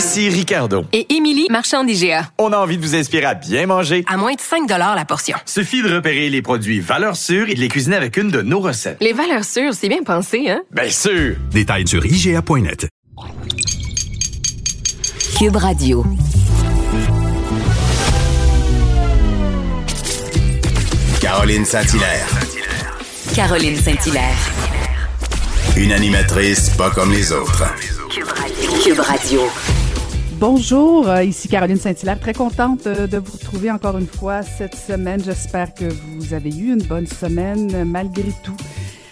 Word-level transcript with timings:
Ici 0.00 0.30
Ricardo. 0.30 0.86
Et 0.94 1.14
Émilie, 1.14 1.46
marchand 1.50 1.84
d'IGA. 1.84 2.30
On 2.38 2.54
a 2.54 2.56
envie 2.56 2.78
de 2.78 2.82
vous 2.82 2.94
inspirer 2.94 3.26
à 3.26 3.34
bien 3.34 3.66
manger. 3.66 4.02
À 4.08 4.16
moins 4.16 4.32
de 4.32 4.40
5 4.40 4.66
la 4.66 5.04
portion. 5.04 5.36
Suffit 5.44 5.82
de 5.82 5.94
repérer 5.94 6.30
les 6.30 6.40
produits 6.40 6.80
valeurs 6.80 7.16
sûres 7.16 7.50
et 7.50 7.54
de 7.54 7.60
les 7.60 7.68
cuisiner 7.68 7.96
avec 7.96 8.16
une 8.16 8.30
de 8.30 8.40
nos 8.40 8.60
recettes. 8.60 8.96
Les 9.02 9.12
valeurs 9.12 9.44
sûres, 9.44 9.74
c'est 9.74 9.90
bien 9.90 10.02
pensé, 10.02 10.48
hein? 10.48 10.62
Bien 10.70 10.88
sûr! 10.88 11.36
Détails 11.50 11.86
sur 11.86 12.02
IGA.net. 12.06 12.88
Cube 15.38 15.56
Radio. 15.56 16.02
Caroline 21.20 21.66
Saint-Hilaire. 21.66 22.26
Caroline 23.34 23.76
Saint-Hilaire. 23.76 24.38
Une 25.76 25.92
animatrice 25.92 26.70
pas 26.70 26.88
comme 26.88 27.12
les 27.12 27.32
autres. 27.32 27.64
Cube 28.82 29.00
Radio. 29.00 29.42
Bonjour, 30.40 31.06
euh, 31.06 31.22
ici 31.22 31.48
Caroline 31.48 31.76
Saint-Hilaire. 31.76 32.18
Très 32.18 32.32
contente 32.32 32.86
euh, 32.86 33.06
de 33.06 33.18
vous 33.18 33.32
retrouver 33.32 33.70
encore 33.70 33.98
une 33.98 34.06
fois 34.06 34.42
cette 34.42 34.74
semaine. 34.74 35.22
J'espère 35.22 35.74
que 35.74 35.84
vous 35.84 36.32
avez 36.32 36.48
eu 36.48 36.72
une 36.72 36.82
bonne 36.82 37.06
semaine 37.06 37.84
malgré 37.84 38.32
tout. 38.42 38.56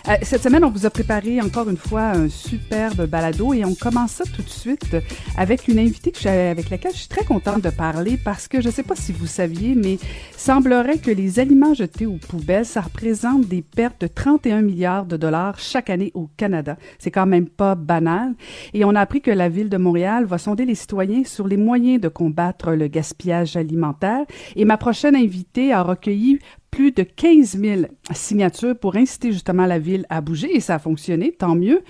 Euh, 0.09 0.15
cette 0.23 0.43
semaine, 0.43 0.65
on 0.65 0.71
vous 0.71 0.87
a 0.87 0.91
préparé 0.91 1.39
encore 1.43 1.69
une 1.69 1.77
fois 1.77 2.13
un 2.13 2.31
superbe 2.31 3.05
balado 3.07 3.53
et 3.53 3.67
on 3.67 3.75
commence 3.75 4.13
ça 4.13 4.25
tout 4.25 4.41
de 4.41 4.49
suite 4.49 4.97
avec 5.37 5.69
une 5.69 5.79
invitée 5.79 6.13
que 6.13 6.27
avec 6.27 6.71
laquelle 6.71 6.93
je 6.93 7.01
suis 7.01 7.09
très 7.09 7.27
contente 7.27 7.61
de 7.61 7.69
parler 7.69 8.17
parce 8.17 8.49
que 8.49 8.63
je 8.63 8.69
ne 8.69 8.73
sais 8.73 8.83
pas 8.83 8.97
si 8.97 9.13
vous 9.13 9.27
saviez, 9.27 9.75
mais 9.75 9.99
semblerait 10.35 10.97
que 10.97 11.11
les 11.11 11.41
aliments 11.41 11.75
jetés 11.75 12.07
aux 12.07 12.17
poubelles, 12.17 12.65
ça 12.65 12.81
représente 12.81 13.49
des 13.49 13.61
pertes 13.61 14.01
de 14.01 14.07
31 14.07 14.63
milliards 14.63 15.05
de 15.05 15.19
dollars 15.19 15.59
chaque 15.59 15.91
année 15.91 16.11
au 16.15 16.31
Canada. 16.39 16.79
C'est 16.99 17.11
quand 17.11 17.27
même 17.27 17.47
pas 17.47 17.75
banal. 17.75 18.33
Et 18.73 18.87
on 18.87 18.95
a 18.95 19.01
appris 19.01 19.21
que 19.21 19.31
la 19.31 19.51
ville 19.51 19.69
de 19.69 19.77
Montréal 19.77 20.25
va 20.25 20.39
sonder 20.39 20.65
les 20.65 20.75
citoyens 20.75 21.25
sur 21.25 21.47
les 21.47 21.59
moyens 21.59 22.01
de 22.01 22.09
combattre 22.09 22.73
le 22.73 22.87
gaspillage 22.87 23.57
alimentaire. 23.57 24.25
Et 24.57 24.65
ma 24.65 24.79
prochaine 24.79 25.17
invitée 25.17 25.71
a 25.71 25.83
recueilli 25.83 26.39
plus 26.71 26.93
de 26.93 27.03
15 27.03 27.59
000 27.59 27.83
signatures 28.13 28.77
pour 28.79 28.97
inciter 28.97 29.33
justement 29.33 29.67
la 29.67 29.79
ville 29.79 30.07
à 30.11 30.21
bouger 30.21 30.55
et 30.55 30.61
ça 30.61 30.77
a 30.77 30.79
fonctionné, 30.79 31.33
tant 31.33 31.55
mieux. 31.55 31.81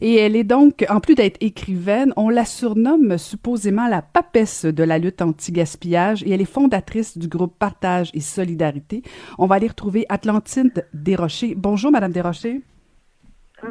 Et 0.00 0.16
elle 0.16 0.36
est 0.36 0.44
donc, 0.44 0.84
en 0.88 1.00
plus 1.00 1.14
d'être 1.14 1.36
écrivaine, 1.40 2.12
on 2.16 2.28
la 2.28 2.44
surnomme 2.44 3.18
supposément 3.18 3.88
la 3.88 4.02
papesse 4.02 4.64
de 4.64 4.84
la 4.84 4.98
lutte 4.98 5.22
anti-gaspillage 5.22 6.22
et 6.24 6.30
elle 6.30 6.40
est 6.40 6.44
fondatrice 6.44 7.18
du 7.18 7.28
groupe 7.28 7.58
Partage 7.58 8.10
et 8.14 8.20
Solidarité. 8.20 9.02
On 9.38 9.46
va 9.46 9.56
aller 9.56 9.68
retrouver 9.68 10.06
Atlantine 10.08 10.70
Desrochers. 10.92 11.54
Bonjour, 11.56 11.90
Madame 11.90 12.12
Desrochers. 12.12 12.60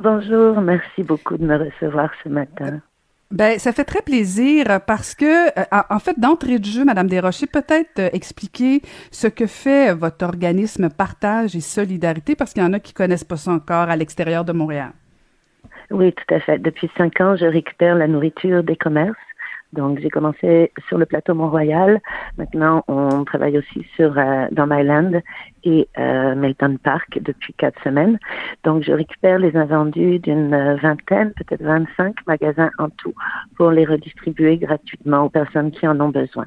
Bonjour, 0.02 0.60
merci 0.62 1.04
beaucoup 1.04 1.38
de 1.38 1.46
me 1.46 1.58
recevoir 1.58 2.10
ce 2.24 2.30
matin. 2.30 2.82
Ben, 3.32 3.58
ça 3.58 3.72
fait 3.72 3.84
très 3.84 4.02
plaisir 4.02 4.80
parce 4.86 5.16
que, 5.16 5.48
euh, 5.60 5.82
en 5.90 6.00
fait, 6.00 6.20
d'entrée 6.20 6.60
de 6.60 6.66
jeu, 6.66 6.86
Madame 6.86 7.08
Desrochers, 7.08 7.48
peut-être 7.48 8.00
euh, 8.00 8.10
expliquer 8.14 8.82
ce 9.12 9.28
que 9.28 9.48
fait 9.48 9.94
votre 9.94 10.24
organisme 10.26 10.90
Partage 10.90 11.56
et 11.56 11.60
Solidarité, 11.60 12.36
parce 12.36 12.54
qu'il 12.54 12.62
y 12.62 12.66
en 12.66 12.74
a 12.74 12.80
qui 12.80 12.94
connaissent 12.94 13.24
pas 13.24 13.38
ça 13.38 13.52
encore 13.52 13.90
à 13.90 13.96
l'extérieur 13.96 14.46
de 14.46 14.54
Montréal. 14.54 14.92
Oui, 15.90 16.14
tout 16.14 16.34
à 16.34 16.40
fait. 16.40 16.60
Depuis 16.60 16.90
cinq 16.98 17.20
ans, 17.20 17.36
je 17.36 17.46
récupère 17.46 17.96
la 17.96 18.08
nourriture 18.08 18.64
des 18.64 18.76
commerces 18.76 19.16
donc, 19.76 20.00
j'ai 20.00 20.10
commencé 20.10 20.72
sur 20.88 20.98
le 20.98 21.06
plateau 21.06 21.36
Mont-Royal. 21.36 22.02
Maintenant, 22.38 22.84
on 22.88 23.26
travaille 23.26 23.58
aussi 23.58 23.86
sur 23.96 24.18
euh, 24.18 24.48
dans 24.52 24.68
Myland 24.68 25.22
et 25.66 25.88
euh, 25.98 26.34
Melton 26.34 26.78
Park 26.82 27.20
depuis 27.22 27.54
quatre 27.54 27.82
semaines. 27.84 28.18
Donc, 28.64 28.84
je 28.84 28.94
récupère 28.94 29.38
les 29.38 29.56
invendus 29.58 30.20
d'une 30.20 30.54
euh, 30.54 30.76
vingtaine, 30.78 31.34
peut-être 31.34 31.62
25 31.62 32.16
magasins 32.26 32.72
en 32.78 32.90
tout 32.90 33.14
pour 33.58 33.72
les 33.72 33.86
redistribuer 33.86 34.58
gratuitement 34.58 35.24
aux 35.24 35.30
personnes 35.30 35.72
qui 35.72 35.86
en 35.88 36.00
ont 36.00 36.10
besoin. 36.10 36.46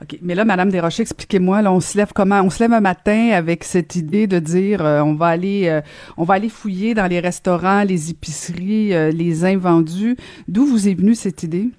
OK. 0.00 0.18
Mais 0.22 0.36
là, 0.36 0.44
Madame 0.44 0.70
Desrochers, 0.70 1.02
expliquez-moi, 1.02 1.62
là, 1.62 1.72
on 1.72 1.80
se 1.80 1.98
lève 1.98 2.12
comment? 2.14 2.40
On 2.42 2.50
se 2.50 2.62
lève 2.62 2.72
un 2.72 2.80
matin 2.80 3.30
avec 3.32 3.64
cette 3.64 3.96
idée 3.96 4.26
de 4.26 4.38
dire, 4.38 4.80
on 4.82 5.14
va 5.14 5.26
aller, 5.26 5.80
on 6.16 6.24
va 6.24 6.34
aller 6.34 6.48
fouiller 6.48 6.94
dans 6.94 7.06
les 7.06 7.20
restaurants, 7.20 7.84
les 7.84 8.10
épiceries, 8.10 8.88
les 9.12 9.44
invendus. 9.44 10.16
D'où 10.48 10.66
vous 10.66 10.88
est 10.88 10.94
venue 10.94 11.14
cette 11.14 11.44
idée? 11.44 11.70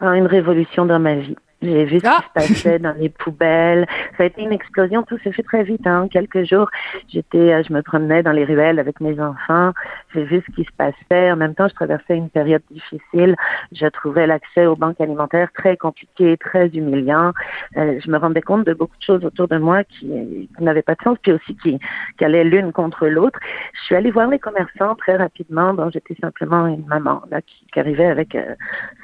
Une 0.00 0.26
révolution 0.26 0.86
dans 0.86 0.98
ma 0.98 1.14
vie. 1.14 1.36
J'ai 1.62 1.84
vu 1.86 1.96
ce 1.98 2.02
qui 2.02 2.06
Ah! 2.08 2.22
se 2.22 2.52
passait 2.54 2.78
dans 2.78 2.92
les 2.92 3.08
poubelles. 3.08 3.86
Ça 4.16 4.24
a 4.24 4.26
été 4.26 4.42
une 4.42 4.52
explosion. 4.52 5.02
Tout 5.04 5.18
s'est 5.24 5.32
fait 5.32 5.42
très 5.42 5.62
vite. 5.62 5.86
Hein. 5.86 6.06
Quelques 6.10 6.44
jours, 6.44 6.68
j'étais, 7.08 7.52
euh, 7.54 7.62
je 7.66 7.72
me 7.72 7.80
promenais 7.82 8.22
dans 8.22 8.32
les 8.32 8.44
ruelles 8.44 8.78
avec 8.78 9.00
mes 9.00 9.18
enfants. 9.20 9.72
J'ai 10.14 10.24
vu 10.24 10.42
ce 10.46 10.52
qui 10.54 10.64
se 10.64 10.72
passait. 10.76 11.30
En 11.32 11.36
même 11.36 11.54
temps, 11.54 11.66
je 11.68 11.74
traversais 11.74 12.14
une 12.16 12.28
période 12.28 12.62
difficile. 12.70 13.36
Je 13.72 13.86
trouvais 13.86 14.26
l'accès 14.26 14.66
aux 14.66 14.76
banques 14.76 15.00
alimentaires 15.00 15.48
très 15.54 15.76
compliqué, 15.78 16.36
très 16.36 16.68
humiliant. 16.68 17.32
Euh, 17.78 17.98
je 18.04 18.10
me 18.10 18.18
rendais 18.18 18.42
compte 18.42 18.66
de 18.66 18.74
beaucoup 18.74 18.96
de 18.98 19.02
choses 19.02 19.24
autour 19.24 19.48
de 19.48 19.56
moi 19.56 19.82
qui, 19.84 20.50
qui 20.56 20.62
n'avaient 20.62 20.82
pas 20.82 20.94
de 20.94 21.02
sens, 21.02 21.16
puis 21.22 21.32
aussi 21.32 21.56
qui, 21.56 21.78
qui 22.18 22.24
allaient 22.24 22.44
l'une 22.44 22.72
contre 22.72 23.06
l'autre. 23.06 23.38
Je 23.72 23.80
suis 23.86 23.94
allée 23.94 24.10
voir 24.10 24.28
les 24.28 24.38
commerçants 24.38 24.94
très 24.94 25.16
rapidement. 25.16 25.72
Bon, 25.72 25.88
j'étais 25.90 26.16
simplement 26.20 26.66
une 26.66 26.84
maman 26.86 27.22
là, 27.30 27.40
qui, 27.40 27.66
qui 27.72 27.80
arrivait 27.80 28.06
avec 28.06 28.34
euh, 28.34 28.54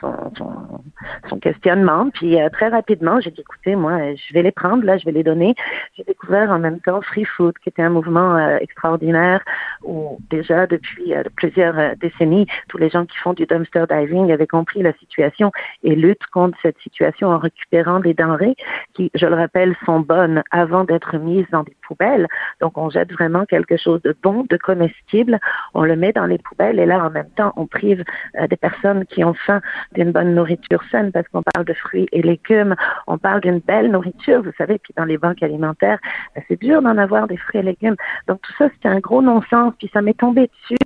son, 0.02 0.12
son, 0.36 0.52
son 1.30 1.38
questionnement. 1.38 2.10
Puis 2.12 2.41
euh, 2.42 2.48
très 2.50 2.68
rapidement, 2.68 3.20
j'ai 3.20 3.30
dit, 3.30 3.40
écoutez, 3.40 3.76
moi, 3.76 3.92
euh, 3.92 4.14
je 4.16 4.34
vais 4.34 4.42
les 4.42 4.52
prendre, 4.52 4.84
là, 4.84 4.98
je 4.98 5.04
vais 5.04 5.12
les 5.12 5.22
donner. 5.22 5.54
J'ai 5.96 6.04
découvert 6.04 6.50
en 6.50 6.58
même 6.58 6.80
temps 6.80 7.00
Free 7.02 7.24
Food, 7.24 7.54
qui 7.58 7.68
était 7.68 7.82
un 7.82 7.90
mouvement 7.90 8.36
euh, 8.36 8.58
extraordinaire 8.60 9.40
où 9.82 10.18
déjà 10.30 10.66
depuis 10.66 11.12
plusieurs 11.36 11.96
décennies, 11.96 12.46
tous 12.68 12.78
les 12.78 12.88
gens 12.88 13.04
qui 13.04 13.16
font 13.18 13.32
du 13.32 13.46
dumpster 13.46 13.84
diving 13.88 14.30
avaient 14.32 14.46
compris 14.46 14.82
la 14.82 14.92
situation 14.94 15.50
et 15.82 15.94
luttent 15.94 16.26
contre 16.32 16.56
cette 16.62 16.78
situation 16.78 17.28
en 17.28 17.38
récupérant 17.38 18.00
des 18.00 18.14
denrées 18.14 18.54
qui, 18.94 19.10
je 19.14 19.26
le 19.26 19.34
rappelle, 19.34 19.74
sont 19.84 20.00
bonnes 20.00 20.42
avant 20.50 20.84
d'être 20.84 21.16
mises 21.18 21.46
dans 21.50 21.62
des 21.62 21.76
poubelles. 21.86 22.28
Donc, 22.60 22.78
on 22.78 22.90
jette 22.90 23.12
vraiment 23.12 23.44
quelque 23.44 23.76
chose 23.76 24.00
de 24.02 24.16
bon, 24.22 24.44
de 24.48 24.56
comestible, 24.56 25.40
on 25.74 25.82
le 25.82 25.96
met 25.96 26.12
dans 26.12 26.26
les 26.26 26.38
poubelles 26.38 26.78
et 26.78 26.86
là, 26.86 27.04
en 27.04 27.10
même 27.10 27.30
temps, 27.36 27.52
on 27.56 27.66
prive 27.66 28.04
des 28.48 28.56
personnes 28.56 29.04
qui 29.06 29.24
ont 29.24 29.34
faim 29.34 29.60
d'une 29.94 30.12
bonne 30.12 30.34
nourriture 30.34 30.82
saine 30.90 31.12
parce 31.12 31.26
qu'on 31.28 31.42
parle 31.42 31.66
de 31.66 31.74
fruits 31.74 32.08
et 32.12 32.22
légumes, 32.22 32.31
on 33.06 33.18
parle 33.18 33.40
d'une 33.40 33.58
belle 33.58 33.90
nourriture, 33.90 34.42
vous 34.42 34.52
savez, 34.58 34.78
puis 34.78 34.94
dans 34.96 35.04
les 35.04 35.18
banques 35.18 35.42
alimentaires, 35.42 35.98
euh, 36.36 36.40
c'est 36.48 36.60
dur 36.60 36.82
d'en 36.82 36.96
avoir 36.98 37.26
des 37.26 37.36
fruits 37.36 37.60
et 37.60 37.62
légumes. 37.62 37.96
Donc, 38.28 38.40
tout 38.42 38.52
ça, 38.58 38.68
c'était 38.74 38.88
un 38.88 39.00
gros 39.00 39.22
non-sens, 39.22 39.74
puis 39.78 39.90
ça 39.92 40.02
m'est 40.02 40.18
tombé 40.18 40.42
dessus. 40.42 40.78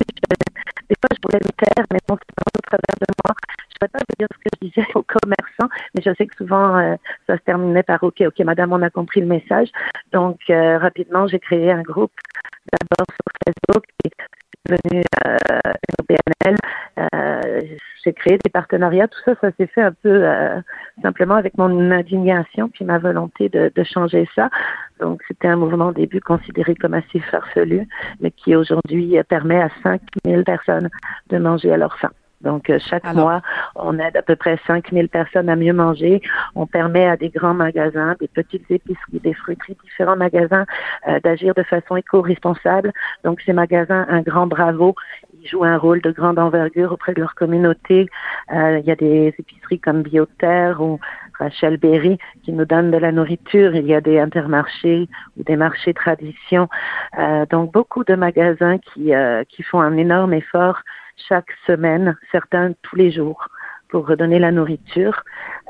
Des 0.89 0.95
fois, 1.01 1.11
je 1.13 1.19
voulais 1.25 1.41
me 1.45 1.53
taire, 1.65 1.85
mais 1.93 1.99
bon, 2.09 2.15
au 2.15 2.61
travers 2.67 2.97
de 3.01 3.07
moi. 3.25 3.35
Je 3.69 3.85
ne 3.85 3.87
vais 3.87 3.93
pas 3.93 3.99
vous 3.99 4.17
dire 4.19 4.29
ce 4.33 4.39
que 4.39 4.51
je 4.55 4.69
disais 4.69 4.87
aux 4.95 5.03
commerçants, 5.03 5.69
mais 5.95 6.03
je 6.05 6.15
sais 6.15 6.27
que 6.27 6.37
souvent, 6.37 6.77
euh, 6.79 6.97
ça 7.27 7.37
se 7.37 7.43
terminait 7.43 7.83
par 7.83 8.03
OK, 8.03 8.23
OK, 8.27 8.39
madame, 8.41 8.73
on 8.73 8.83
a 8.83 8.91
compris 8.91 9.21
le 9.21 9.27
message. 9.27 9.69
Donc, 10.13 10.39
euh, 10.51 10.79
rapidement, 10.79 11.27
j'ai 11.27 11.39
créé 11.39 11.71
un 11.71 11.83
groupe 11.83 12.13
d'abord 12.73 13.07
sur 13.11 13.33
Facebook, 13.45 13.85
c'est 14.67 14.77
devenu 14.91 15.03
euh, 15.27 15.73
une 15.99 16.07
BNL. 16.09 16.57
Euh, 16.99 17.63
j'ai 18.05 18.13
créé 18.13 18.39
des 18.45 18.51
partenariats. 18.51 19.09
Tout 19.09 19.19
ça, 19.25 19.35
ça 19.41 19.51
s'est 19.59 19.67
fait 19.67 19.83
un 19.83 19.93
peu 19.93 20.25
euh, 20.25 20.61
simplement 21.03 21.35
avec 21.35 21.57
mon 21.59 21.91
indignation 21.91 22.69
puis 22.69 22.85
ma 22.85 22.99
volonté 22.99 23.49
de, 23.49 23.71
changer 23.85 24.29
ça. 24.35 24.49
Donc, 25.01 25.23
c'était 25.29 25.49
un 25.49 25.57
mouvement 25.57 25.89
au 25.89 25.93
début 25.93 26.21
considéré 26.21 26.75
comme 26.75 26.95
assez 26.95 27.21
farfelu, 27.21 27.87
mais 28.21 28.31
qui 28.31 28.57
aujourd'hui 28.57 29.17
permet 29.29 29.63
à 29.63 29.69
5000 29.83 30.45
personnes 30.45 30.89
de 31.31 31.39
manger 31.39 31.73
à 31.73 31.77
leur 31.77 31.97
faim. 31.99 32.11
Donc, 32.41 32.71
euh, 32.71 32.79
chaque 32.79 33.05
Alors- 33.05 33.25
mois, 33.25 33.43
on 33.75 33.99
aide 33.99 34.17
à 34.17 34.23
peu 34.23 34.37
près 34.37 34.59
5000 34.67 35.09
personnes 35.09 35.49
à 35.49 35.57
mieux 35.57 35.73
manger. 35.73 36.21
On 36.55 36.67
permet 36.67 37.07
à 37.07 37.17
des 37.17 37.31
grands 37.31 37.55
magasins, 37.55 38.15
des 38.21 38.29
petites 38.29 38.71
épiceries, 38.71 39.21
des 39.21 39.35
fruiteries, 39.35 39.77
différents 39.83 40.17
magasins 40.17 40.67
euh, 41.09 41.19
d'agir 41.21 41.55
de 41.55 41.63
façon 41.63 41.97
éco-responsable. 41.97 42.93
Donc, 43.25 43.41
ces 43.41 43.53
magasins, 43.53 44.07
un 44.09 44.21
grand 44.21 44.47
bravo. 44.47 44.95
Ils 45.43 45.49
jouent 45.49 45.65
un 45.65 45.79
rôle 45.79 46.01
de 46.03 46.11
grande 46.11 46.39
envergure 46.39 46.93
auprès 46.93 47.15
de 47.15 47.21
leur 47.21 47.35
communauté. 47.35 48.09
Euh, 48.55 48.79
il 48.79 48.87
y 48.87 48.91
a 48.91 48.97
des 48.97 49.35
épiceries 49.39 49.81
comme 49.81 50.03
Bioterre 50.03 50.81
ou 50.81 50.99
Rachel 51.39 51.77
Berry 51.77 52.19
qui 52.43 52.53
nous 52.53 52.65
donnent 52.65 52.91
de 52.91 52.97
la 52.99 53.13
nourriture. 53.13 53.75
Il 53.75 53.87
y 53.87 53.95
a 53.95 54.01
des 54.01 54.19
intermarchés 54.19 55.09
ou 55.37 55.43
des 55.43 55.57
marchés 55.57 55.95
tradition. 55.95 56.69
Euh, 57.19 57.47
donc, 57.47 57.73
beaucoup 57.73 58.05
de 58.05 58.15
magasins 58.15 58.79
qui, 58.79 59.15
euh, 59.15 59.45
qui 59.49 59.63
font 59.63 59.81
un 59.81 59.97
énorme 59.97 60.33
effort 60.35 60.83
chaque 61.29 61.51
semaine, 61.67 62.17
certains 62.33 62.73
tous 62.83 62.97
les 62.97 63.11
jours 63.11 63.49
pour 63.89 64.07
redonner 64.07 64.39
la 64.39 64.53
nourriture. 64.53 65.23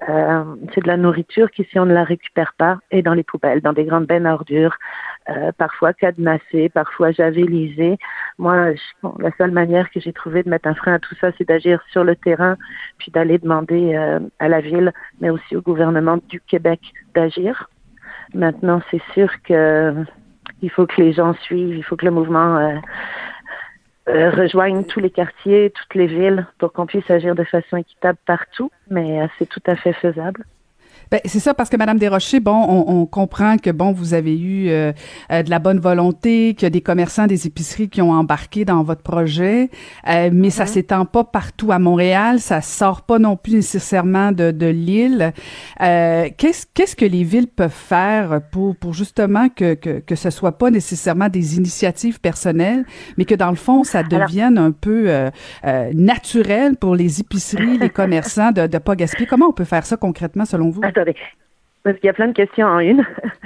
Euh, 0.08 0.44
c'est 0.74 0.82
de 0.82 0.88
la 0.88 0.96
nourriture 0.96 1.50
qui, 1.50 1.64
si 1.64 1.78
on 1.78 1.86
ne 1.86 1.94
la 1.94 2.04
récupère 2.04 2.54
pas, 2.56 2.78
est 2.90 3.02
dans 3.02 3.14
les 3.14 3.22
poubelles, 3.22 3.60
dans 3.60 3.72
des 3.72 3.84
grandes 3.84 4.06
bennes 4.06 4.26
ordures, 4.26 4.76
euh, 5.28 5.52
parfois 5.56 5.92
cadenassées, 5.92 6.68
parfois 6.68 7.12
javelisées. 7.12 7.98
Moi, 8.38 8.72
la 9.18 9.30
seule 9.38 9.50
manière 9.50 9.90
que 9.90 10.00
j'ai 10.00 10.12
trouvé 10.12 10.42
de 10.42 10.48
mettre 10.48 10.68
un 10.68 10.74
frein 10.74 10.94
à 10.94 10.98
tout 10.98 11.14
ça, 11.20 11.30
c'est 11.36 11.48
d'agir 11.48 11.82
sur 11.90 12.04
le 12.04 12.16
terrain, 12.16 12.56
puis 12.98 13.10
d'aller 13.10 13.38
demander 13.38 13.94
euh, 13.94 14.20
à 14.38 14.48
la 14.48 14.60
ville, 14.60 14.92
mais 15.20 15.30
aussi 15.30 15.56
au 15.56 15.62
gouvernement 15.62 16.18
du 16.28 16.40
Québec 16.40 16.80
d'agir. 17.14 17.68
Maintenant, 18.34 18.80
c'est 18.90 19.02
sûr 19.14 19.30
que 19.42 19.94
il 20.62 20.70
faut 20.70 20.86
que 20.86 21.00
les 21.00 21.12
gens 21.12 21.34
suivent, 21.34 21.76
il 21.76 21.84
faut 21.84 21.96
que 21.96 22.06
le 22.06 22.10
mouvement 22.10 22.80
euh, 24.08 24.30
rejoignent 24.30 24.84
tous 24.84 25.00
les 25.00 25.10
quartiers, 25.10 25.70
toutes 25.70 25.94
les 25.94 26.06
villes 26.06 26.46
pour 26.58 26.72
qu'on 26.72 26.86
puisse 26.86 27.10
agir 27.10 27.34
de 27.34 27.44
façon 27.44 27.76
équitable 27.76 28.18
partout, 28.24 28.70
mais 28.88 29.20
euh, 29.20 29.26
c'est 29.38 29.48
tout 29.48 29.62
à 29.66 29.74
fait 29.74 29.92
faisable. 29.92 30.44
Ben, 31.10 31.20
c'est 31.24 31.38
ça, 31.38 31.54
parce 31.54 31.70
que 31.70 31.76
Madame 31.76 31.98
Desrochers, 31.98 32.40
bon, 32.40 32.66
on, 32.68 33.00
on, 33.02 33.06
comprend 33.06 33.58
que, 33.58 33.70
bon, 33.70 33.92
vous 33.92 34.14
avez 34.14 34.36
eu 34.36 34.68
euh, 34.68 34.92
euh, 35.30 35.42
de 35.42 35.50
la 35.50 35.60
bonne 35.60 35.78
volonté, 35.78 36.54
qu'il 36.54 36.64
y 36.64 36.66
a 36.66 36.70
des 36.70 36.80
commerçants, 36.80 37.26
des 37.26 37.46
épiceries 37.46 37.88
qui 37.88 38.02
ont 38.02 38.10
embarqué 38.10 38.64
dans 38.64 38.82
votre 38.82 39.02
projet, 39.02 39.70
euh, 40.08 40.30
mais 40.32 40.50
ça 40.50 40.64
mm-hmm. 40.64 40.66
s'étend 40.66 41.04
pas 41.04 41.22
partout 41.22 41.70
à 41.70 41.78
Montréal, 41.78 42.40
ça 42.40 42.60
sort 42.60 43.02
pas 43.02 43.20
non 43.20 43.36
plus 43.36 43.54
nécessairement 43.54 44.32
de, 44.32 44.50
de 44.50 44.66
l'île. 44.66 45.32
qu'est-ce, 45.78 46.66
qu'est-ce 46.74 46.96
que 46.96 47.04
les 47.04 47.22
villes 47.22 47.48
peuvent 47.48 47.70
faire 47.70 48.40
pour, 48.50 48.74
pour 48.76 48.92
justement 48.92 49.48
que, 49.48 49.74
que, 49.74 50.00
que 50.00 50.14
ce 50.16 50.30
soit 50.30 50.58
pas 50.58 50.70
nécessairement 50.70 51.28
des 51.28 51.56
initiatives 51.56 52.20
personnelles, 52.20 52.84
mais 53.16 53.24
que 53.24 53.34
dans 53.34 53.50
le 53.50 53.56
fond, 53.56 53.84
ça 53.84 54.02
devienne 54.02 54.58
un 54.58 54.72
peu 54.72 55.08
naturel 55.94 56.76
pour 56.76 56.94
les 56.96 57.20
épiceries, 57.20 57.78
les 57.78 57.90
commerçants 57.90 58.52
de 58.52 58.62
ne 58.62 58.78
pas 58.78 58.96
gaspiller? 58.96 59.26
Comment 59.26 59.46
on 59.46 59.52
peut 59.52 59.64
faire 59.64 59.86
ça 59.86 59.96
concrètement 59.96 60.44
selon 60.44 60.70
vous? 60.70 60.80
Attendez, 60.96 61.16
parce 61.82 61.98
qu'il 61.98 62.06
y 62.06 62.10
a 62.10 62.14
plein 62.14 62.28
de 62.28 62.32
questions 62.32 62.66
en 62.66 62.78
une. 62.78 63.04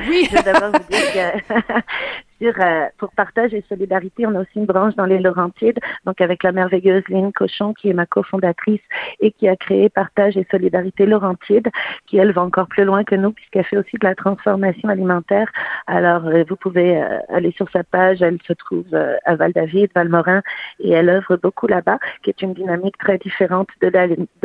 Oui. 0.09 0.29
Je 0.31 0.37
vais 0.37 0.43
d'abord 0.45 0.71
vous 0.71 0.89
dire 0.89 1.13
que 1.13 1.81
Euh, 2.43 2.87
pour 2.97 3.11
partage 3.13 3.53
et 3.53 3.63
solidarité, 3.69 4.27
on 4.27 4.35
a 4.35 4.41
aussi 4.41 4.57
une 4.57 4.65
branche 4.65 4.95
dans 4.95 5.05
les 5.05 5.19
Laurentides, 5.19 5.79
donc 6.07 6.21
avec 6.23 6.43
la 6.43 6.53
merveilleuse 6.53 7.03
Lynn 7.09 7.33
Cochon, 7.33 7.75
qui 7.75 7.91
est 7.91 7.93
ma 7.93 8.07
cofondatrice 8.07 8.81
et 9.21 9.31
qui 9.31 9.47
a 9.47 9.57
créé 9.57 9.91
Partage 9.91 10.39
et 10.39 10.47
Solidarité 10.51 11.05
Laurentide, 11.05 11.69
qui 12.07 12.17
elle 12.17 12.33
va 12.33 12.43
encore 12.43 12.67
plus 12.69 12.85
loin 12.85 13.05
que 13.05 13.15
nous 13.15 13.33
puisqu'elle 13.33 13.65
fait 13.65 13.77
aussi 13.77 13.97
de 14.01 14.07
la 14.07 14.15
transformation 14.15 14.89
alimentaire. 14.89 15.51
Alors, 15.87 16.27
euh, 16.27 16.45
vous 16.49 16.57
pouvez 16.57 17.03
euh, 17.03 17.19
aller 17.29 17.53
sur 17.53 17.69
sa 17.71 17.85
page, 17.85 18.23
elle 18.23 18.39
se 18.47 18.55
trouve 18.55 18.87
à 19.25 19.37
Val-David, 19.37 19.91
Valmorin, 19.95 20.43
et 20.79 20.91
elle 20.91 21.11
œuvre 21.11 21.37
beaucoup 21.37 21.67
là-bas, 21.67 21.99
qui 22.23 22.31
est 22.31 22.41
une 22.41 22.55
dynamique 22.55 22.97
très 22.99 23.19
différente 23.19 23.69
de 23.83 23.89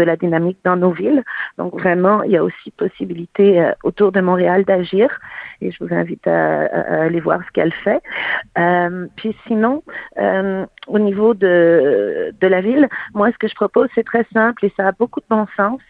la, 0.03 0.15
dynamique 0.17 0.57
dans 0.65 0.75
nos 0.75 0.91
villes. 0.91 1.23
Donc, 1.57 1.79
vraiment, 1.79 2.23
il 2.23 2.31
y 2.31 2.37
a 2.37 2.43
aussi 2.43 2.71
possibilité 2.71 3.71
autour 3.83 4.11
de 4.11 4.19
Montréal 4.19 4.65
d'agir, 4.65 5.19
et 5.61 5.71
je 5.71 5.83
vous 5.83 5.93
invite 5.93 6.27
à 6.27 6.65
aller 7.03 7.19
voir 7.19 7.39
ce 7.45 7.51
qu'elle 7.51 7.71
fait 7.71 7.84
Euh, 8.57 9.07
puis 9.15 9.35
sinon, 9.47 9.83
euh, 10.17 10.65
au 10.87 10.99
niveau 10.99 11.33
de, 11.33 12.33
de 12.39 12.47
la 12.47 12.61
ville, 12.61 12.87
moi, 13.13 13.31
ce 13.31 13.37
que 13.37 13.47
je 13.47 13.55
propose, 13.55 13.89
c'est 13.95 14.05
très 14.05 14.25
simple 14.33 14.65
et 14.65 14.73
ça 14.77 14.87
a 14.87 14.91
beaucoup 14.91 15.19
de 15.19 15.25
bon 15.29 15.45
sens 15.57 15.81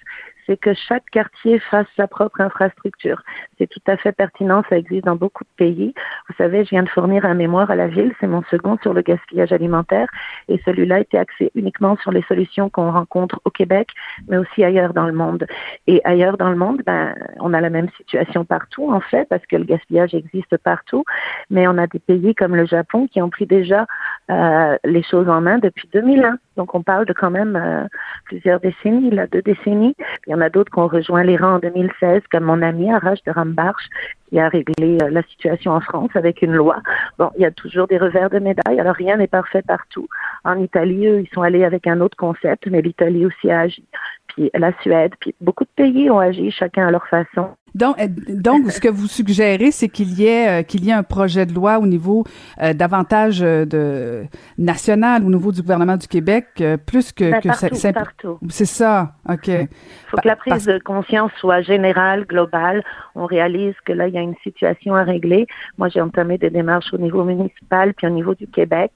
c'est 0.46 0.58
que 0.58 0.74
chaque 0.74 1.10
quartier 1.12 1.60
fasse 1.60 1.88
sa 1.96 2.08
propre 2.08 2.42
infrastructure. 2.42 3.22
C'est 3.58 3.68
tout 3.68 3.82
à 3.88 3.98
fait 3.98 4.12
pertinent, 4.12 4.64
ça 4.70 4.78
existe 4.78 5.06
dans 5.06 5.16
beaucoup 5.16 5.44
de 5.44 5.50
pays. 5.58 5.94
Vous 6.30 6.36
savez, 6.38 6.64
je 6.64 6.70
viens 6.70 6.84
de 6.84 6.90
fournir 6.90 7.26
un 7.26 7.34
mémoire 7.34 7.72
à 7.72 7.76
la 7.76 7.88
ville, 7.88 8.14
c'est 8.20 8.28
mon 8.28 8.44
second 8.44 8.78
sur 8.82 8.94
le 8.94 9.02
gaspillage 9.02 9.52
alimentaire, 9.52 10.08
et 10.48 10.60
celui-là 10.66 11.00
était 11.00 11.18
axé 11.18 11.52
uniquement 11.56 11.98
sur 11.98 12.12
les 12.12 12.22
solutions 12.24 12.70
qu'on 12.70 12.92
rencontre 12.92 13.40
au 13.46 13.50
Québec, 13.50 13.90
mais 14.28 14.38
aussi 14.38 14.64
ailleurs 14.64 14.94
dans 14.94 15.08
le 15.08 15.14
monde. 15.14 15.46
Et 15.88 16.02
ailleurs 16.04 16.38
dans 16.38 16.50
le 16.50 16.56
monde, 16.56 16.82
ben, 16.86 17.16
on 17.40 17.54
a 17.54 17.62
la 17.62 17.70
même 17.70 17.90
situation 17.98 18.46
partout, 18.46 18.92
en 18.92 19.00
fait, 19.00 19.28
parce 19.30 19.46
que 19.46 19.56
le 19.56 19.64
gaspillage 19.64 20.14
existe 20.14 20.58
partout, 20.58 21.04
mais 21.50 21.68
on 21.68 21.78
a 21.78 21.88
des 21.88 22.00
pays 22.00 22.36
comme 22.36 22.56
le 22.56 22.66
Japon 22.66 23.08
qui 23.08 23.22
ont 23.22 23.30
pris 23.30 23.46
déjà 23.46 23.86
euh, 24.32 24.78
les 24.84 25.04
choses 25.04 25.30
en 25.30 25.42
main 25.42 25.58
depuis 25.60 25.90
2001. 25.94 26.38
Donc, 26.58 26.74
on 26.74 26.82
parle 26.82 27.06
de 27.06 27.14
quand 27.14 27.32
même 27.32 27.56
euh, 27.56 27.88
plusieurs 28.26 28.60
décennies, 28.60 29.12
là, 29.12 29.28
deux 29.28 29.42
décennies. 29.42 29.96
Y 30.36 30.38
en 30.38 30.42
a 30.42 30.50
d'autres 30.50 30.72
qui 30.72 30.80
ont 30.80 30.88
rejoint 30.88 31.24
les 31.24 31.38
rangs 31.38 31.56
en 31.56 31.60
2016, 31.60 32.24
comme 32.32 32.44
mon 32.44 32.62
ami 32.62 32.92
Arash 32.92 33.24
de 33.24 33.32
Rambarch, 33.32 33.90
qui 34.30 34.40
a 34.40 34.50
réglé 34.50 34.98
euh, 35.02 35.10
la 35.10 35.24
situation 35.24 35.72
en 35.72 35.82
France 35.82 36.12
avec 36.16 36.42
une 36.42 36.54
loi. 36.54 36.82
Bon, 37.18 37.30
il 37.38 37.42
y 37.42 37.46
a 37.46 37.52
toujours 37.52 37.88
des 37.88 37.98
revers 37.98 38.30
de 38.30 38.40
médaille. 38.40 38.80
Alors, 38.80 38.96
rien 38.96 39.18
n'est 39.18 39.28
parfait 39.28 39.62
partout. 39.62 40.08
En 40.44 40.60
Italie, 40.60 41.08
eux, 41.08 41.22
ils 41.22 41.34
sont 41.34 41.42
allés 41.42 41.64
avec 41.64 41.88
un 41.88 42.02
autre 42.02 42.18
concept, 42.18 42.68
mais 42.68 42.82
l'Italie 42.82 43.26
aussi 43.26 43.50
a 43.50 43.62
agi. 43.62 43.86
Puis 44.28 44.52
la 44.54 44.72
Suède, 44.82 45.14
puis 45.20 45.34
beaucoup 45.42 45.64
de 45.64 45.70
pays 45.76 46.10
ont 46.10 46.20
agi, 46.20 46.52
chacun 46.52 46.88
à 46.88 46.92
leur 46.92 47.08
façon. 47.08 47.56
Donc, 47.76 48.00
euh, 48.00 48.08
donc, 48.30 48.72
ce 48.72 48.80
que 48.80 48.88
vous 48.88 49.08
suggérez, 49.08 49.70
c'est 49.72 49.90
qu'il 49.90 50.14
y 50.18 50.26
ait 50.26 50.62
euh, 50.62 50.64
qu'il 50.64 50.86
y 50.86 50.90
ait 50.90 50.94
un 50.94 51.04
projet 51.04 51.46
de 51.46 51.54
loi 51.54 51.78
au 51.78 51.86
niveau 51.86 52.24
euh, 52.62 52.74
davantage 52.74 53.42
de 53.42 54.24
national, 54.58 55.24
au 55.26 55.30
niveau 55.30 55.52
du 55.52 55.62
gouvernement 55.62 55.98
du 55.98 56.08
Québec, 56.08 56.64
plus 56.86 57.12
que 57.12 57.32
ben, 57.32 57.42
que 57.42 57.92
partout, 57.92 58.40
C'est 58.50 58.66
ça, 58.66 59.12
ok. 59.30 59.48
Il 59.48 59.68
faut 60.08 60.18
que 60.18 60.28
la 60.28 60.38
prise 60.38 60.66
de 60.66 60.80
conscience 60.80 61.32
soit 61.40 61.62
générale, 61.62 62.26
globale. 62.26 62.82
On 63.14 63.26
réalise 63.26 63.76
que 63.86 63.92
là, 63.92 64.08
il 64.08 64.14
y 64.14 64.18
a 64.18 64.22
une 64.22 64.36
situation 64.42 64.96
à 64.96 65.04
régler. 65.04 65.46
Moi, 65.78 65.90
j'ai 65.90 66.00
entamé 66.00 66.38
des 66.38 66.50
démarches 66.50 66.94
au 66.94 66.98
niveau 66.98 67.26
municipal 67.26 67.94
puis 67.94 68.08
au 68.08 68.12
niveau 68.12 68.36
du 68.36 68.48
Québec. 68.48 68.92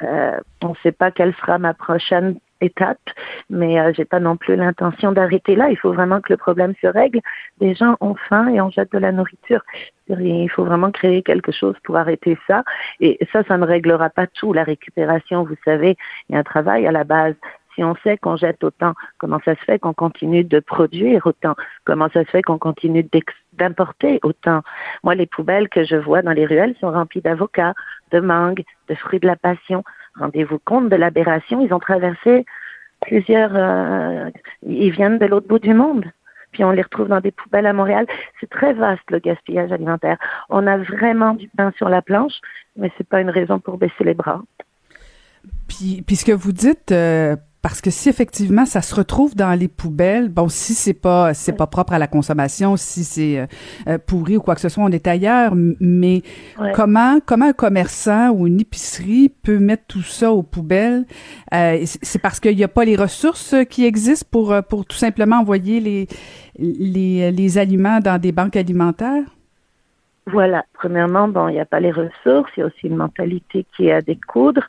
on 0.00 0.70
ne 0.70 0.74
sait 0.82 0.92
pas 0.92 1.12
quelle 1.12 1.34
sera 1.36 1.58
ma 1.58 1.72
prochaine 1.72 2.36
étape, 2.64 2.98
mais 3.50 3.78
euh, 3.78 3.92
j'ai 3.94 4.04
pas 4.04 4.20
non 4.20 4.36
plus 4.36 4.56
l'intention 4.56 5.12
d'arrêter 5.12 5.56
là. 5.56 5.68
Il 5.70 5.76
faut 5.76 5.92
vraiment 5.92 6.20
que 6.20 6.32
le 6.32 6.36
problème 6.36 6.74
se 6.80 6.86
règle. 6.86 7.20
Les 7.60 7.74
gens 7.74 7.96
ont 8.00 8.14
faim 8.28 8.48
et 8.48 8.60
on 8.60 8.70
jette 8.70 8.92
de 8.92 8.98
la 8.98 9.12
nourriture. 9.12 9.62
Il 10.08 10.50
faut 10.50 10.64
vraiment 10.64 10.90
créer 10.90 11.22
quelque 11.22 11.52
chose 11.52 11.76
pour 11.84 11.96
arrêter 11.96 12.36
ça. 12.46 12.64
Et 13.00 13.18
ça, 13.32 13.42
ça 13.44 13.56
ne 13.56 13.64
réglera 13.64 14.10
pas 14.10 14.26
tout. 14.26 14.52
La 14.52 14.64
récupération, 14.64 15.44
vous 15.44 15.56
savez, 15.64 15.96
il 16.28 16.34
y 16.34 16.36
a 16.36 16.40
un 16.40 16.44
travail 16.44 16.86
à 16.86 16.92
la 16.92 17.04
base. 17.04 17.34
Si 17.74 17.82
on 17.82 17.96
sait 18.04 18.16
qu'on 18.18 18.36
jette 18.36 18.62
autant, 18.62 18.94
comment 19.18 19.40
ça 19.44 19.54
se 19.56 19.64
fait 19.64 19.78
qu'on 19.78 19.94
continue 19.94 20.44
de 20.44 20.60
produire 20.60 21.26
autant? 21.26 21.54
Comment 21.84 22.08
ça 22.08 22.24
se 22.24 22.30
fait 22.30 22.42
qu'on 22.42 22.58
continue 22.58 23.04
d'importer 23.52 24.20
autant? 24.22 24.62
Moi, 25.02 25.14
les 25.16 25.26
poubelles 25.26 25.68
que 25.68 25.82
je 25.84 25.96
vois 25.96 26.22
dans 26.22 26.32
les 26.32 26.46
ruelles 26.46 26.76
sont 26.80 26.92
remplies 26.92 27.20
d'avocats, 27.20 27.74
de 28.12 28.20
mangues, 28.20 28.64
de 28.88 28.94
fruits 28.94 29.18
de 29.18 29.26
la 29.26 29.36
passion. 29.36 29.82
Rendez-vous 30.18 30.58
compte 30.64 30.88
de 30.88 30.96
l'aberration. 30.96 31.60
Ils 31.60 31.72
ont 31.72 31.78
traversé 31.78 32.44
plusieurs. 33.00 33.52
Euh, 33.54 34.30
ils 34.66 34.90
viennent 34.90 35.18
de 35.18 35.26
l'autre 35.26 35.48
bout 35.48 35.58
du 35.58 35.74
monde. 35.74 36.04
Puis 36.52 36.64
on 36.64 36.70
les 36.70 36.82
retrouve 36.82 37.08
dans 37.08 37.20
des 37.20 37.32
poubelles 37.32 37.66
à 37.66 37.72
Montréal. 37.72 38.06
C'est 38.40 38.48
très 38.48 38.72
vaste 38.74 39.10
le 39.10 39.18
gaspillage 39.18 39.72
alimentaire. 39.72 40.18
On 40.48 40.66
a 40.66 40.76
vraiment 40.76 41.34
du 41.34 41.48
pain 41.48 41.72
sur 41.76 41.88
la 41.88 42.00
planche, 42.00 42.40
mais 42.76 42.92
c'est 42.96 43.06
pas 43.06 43.20
une 43.20 43.30
raison 43.30 43.58
pour 43.58 43.76
baisser 43.76 44.04
les 44.04 44.14
bras. 44.14 44.40
Puis, 45.68 46.02
puis 46.06 46.16
ce 46.16 46.24
que 46.24 46.32
vous 46.32 46.52
dites, 46.52 46.92
euh, 46.92 47.34
parce 47.64 47.80
que 47.80 47.88
si 47.88 48.10
effectivement 48.10 48.66
ça 48.66 48.82
se 48.82 48.94
retrouve 48.94 49.34
dans 49.34 49.58
les 49.58 49.68
poubelles, 49.68 50.28
bon, 50.28 50.50
si 50.50 50.74
c'est 50.74 50.92
pas 50.92 51.32
c'est 51.32 51.54
pas 51.54 51.66
propre 51.66 51.94
à 51.94 51.98
la 51.98 52.06
consommation, 52.06 52.76
si 52.76 53.04
c'est 53.04 53.38
euh, 53.38 53.46
euh, 53.88 53.96
pourri 53.96 54.36
ou 54.36 54.42
quoi 54.42 54.54
que 54.54 54.60
ce 54.60 54.68
soit, 54.68 54.84
on 54.84 54.90
est 54.90 55.06
ailleurs. 55.06 55.54
Mais 55.80 56.20
comment 56.74 57.20
comment 57.24 57.46
un 57.46 57.52
commerçant 57.54 58.32
ou 58.32 58.46
une 58.46 58.60
épicerie 58.60 59.30
peut 59.30 59.58
mettre 59.58 59.84
tout 59.88 60.02
ça 60.02 60.30
aux 60.30 60.42
poubelles? 60.42 61.06
Euh, 61.54 61.82
C'est 62.02 62.18
parce 62.18 62.38
qu'il 62.38 62.54
n'y 62.54 62.64
a 62.64 62.68
pas 62.68 62.84
les 62.84 62.96
ressources 62.96 63.54
qui 63.70 63.86
existent 63.86 64.28
pour 64.30 64.54
pour 64.68 64.84
tout 64.84 64.98
simplement 64.98 65.36
envoyer 65.36 65.80
les 65.80 66.06
les, 66.58 67.32
les 67.32 67.56
aliments 67.56 68.00
dans 68.00 68.20
des 68.20 68.32
banques 68.32 68.56
alimentaires? 68.56 69.24
Voilà, 70.26 70.64
premièrement, 70.72 71.28
bon, 71.28 71.48
il 71.48 71.52
n'y 71.52 71.60
a 71.60 71.66
pas 71.66 71.80
les 71.80 71.90
ressources, 71.90 72.50
il 72.56 72.60
y 72.60 72.62
a 72.62 72.66
aussi 72.66 72.86
une 72.86 72.96
mentalité 72.96 73.66
qui 73.76 73.88
est 73.88 73.92
à 73.92 74.00
découdre, 74.00 74.62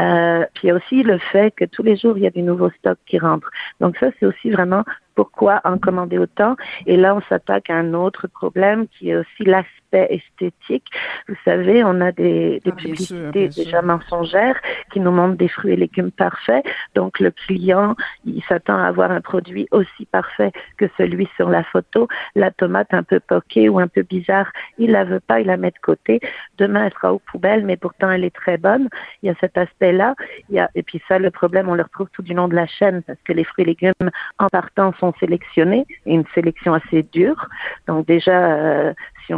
euh, 0.00 0.46
puis 0.54 0.62
il 0.64 0.66
y 0.68 0.70
a 0.70 0.74
aussi 0.74 1.02
le 1.02 1.18
fait 1.18 1.54
que 1.54 1.66
tous 1.66 1.82
les 1.82 1.96
jours, 1.96 2.16
il 2.16 2.24
y 2.24 2.26
a 2.26 2.30
des 2.30 2.40
nouveaux 2.40 2.70
stocks 2.70 2.98
qui 3.04 3.18
rentrent. 3.18 3.50
Donc 3.80 3.98
ça, 3.98 4.06
c'est 4.18 4.24
aussi 4.24 4.50
vraiment 4.50 4.82
pourquoi 5.14 5.60
en 5.64 5.76
commander 5.76 6.16
autant. 6.16 6.56
Et 6.86 6.96
là, 6.96 7.14
on 7.14 7.20
s'attaque 7.28 7.68
à 7.68 7.74
un 7.74 7.92
autre 7.92 8.28
problème 8.28 8.86
qui 8.88 9.10
est 9.10 9.16
aussi 9.16 9.44
l'aspect 9.44 9.68
esthétique. 9.98 10.86
Vous 11.28 11.36
savez, 11.44 11.84
on 11.84 12.00
a 12.00 12.12
des, 12.12 12.60
des 12.64 12.70
ah, 12.70 12.76
publicités 12.76 13.48
déjà 13.48 13.82
mensongères 13.82 14.60
qui 14.92 15.00
nous 15.00 15.10
montrent 15.10 15.36
des 15.36 15.48
fruits 15.48 15.72
et 15.72 15.76
légumes 15.76 16.10
parfaits. 16.10 16.64
Donc, 16.94 17.20
le 17.20 17.30
client, 17.30 17.94
il 18.24 18.42
s'attend 18.44 18.76
à 18.76 18.86
avoir 18.86 19.10
un 19.10 19.20
produit 19.20 19.66
aussi 19.70 20.06
parfait 20.06 20.52
que 20.76 20.86
celui 20.96 21.28
sur 21.36 21.48
la 21.48 21.64
photo. 21.64 22.08
La 22.34 22.50
tomate 22.50 22.92
un 22.92 23.02
peu 23.02 23.20
poquée 23.20 23.68
ou 23.68 23.78
un 23.78 23.88
peu 23.88 24.02
bizarre, 24.02 24.50
il 24.78 24.90
la 24.92 25.04
veut 25.04 25.20
pas, 25.20 25.40
il 25.40 25.46
la 25.46 25.56
met 25.56 25.70
de 25.70 25.78
côté. 25.82 26.20
Demain, 26.58 26.86
elle 26.86 26.92
sera 26.92 27.12
aux 27.12 27.18
poubelles, 27.18 27.64
mais 27.64 27.76
pourtant, 27.76 28.10
elle 28.10 28.24
est 28.24 28.34
très 28.34 28.58
bonne. 28.58 28.88
Il 29.22 29.26
y 29.26 29.30
a 29.30 29.34
cet 29.40 29.56
aspect-là. 29.56 30.14
Il 30.48 30.56
y 30.56 30.58
a, 30.58 30.70
et 30.74 30.82
puis 30.82 31.00
ça, 31.08 31.18
le 31.18 31.30
problème, 31.30 31.68
on 31.68 31.74
le 31.74 31.82
retrouve 31.82 32.08
tout 32.12 32.22
du 32.22 32.34
long 32.34 32.48
de 32.48 32.54
la 32.54 32.66
chaîne 32.66 33.02
parce 33.02 33.18
que 33.24 33.32
les 33.32 33.44
fruits 33.44 33.64
et 33.64 33.68
légumes, 33.68 34.10
en 34.38 34.48
partant, 34.48 34.92
sont 35.00 35.12
sélectionnés, 35.20 35.86
une 36.06 36.24
sélection 36.34 36.74
assez 36.74 37.02
dure. 37.02 37.48
Donc 37.86 38.06
déjà, 38.06 38.54
euh, 38.54 38.94
si 39.26 39.34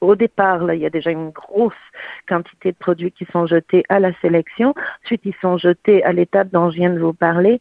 au 0.00 0.14
départ, 0.14 0.64
là, 0.64 0.74
il 0.74 0.82
y 0.82 0.86
a 0.86 0.90
déjà 0.90 1.10
une 1.10 1.30
grosse 1.30 1.72
quantité 2.28 2.72
de 2.72 2.76
produits 2.76 3.12
qui 3.12 3.26
sont 3.32 3.46
jetés 3.46 3.84
à 3.88 3.98
la 3.98 4.12
sélection. 4.20 4.74
Ensuite, 5.04 5.22
ils 5.24 5.34
sont 5.40 5.58
jetés 5.58 6.04
à 6.04 6.12
l'étape 6.12 6.48
dont 6.52 6.70
je 6.70 6.76
viens 6.76 6.90
de 6.90 7.00
vous 7.00 7.12
parler. 7.12 7.58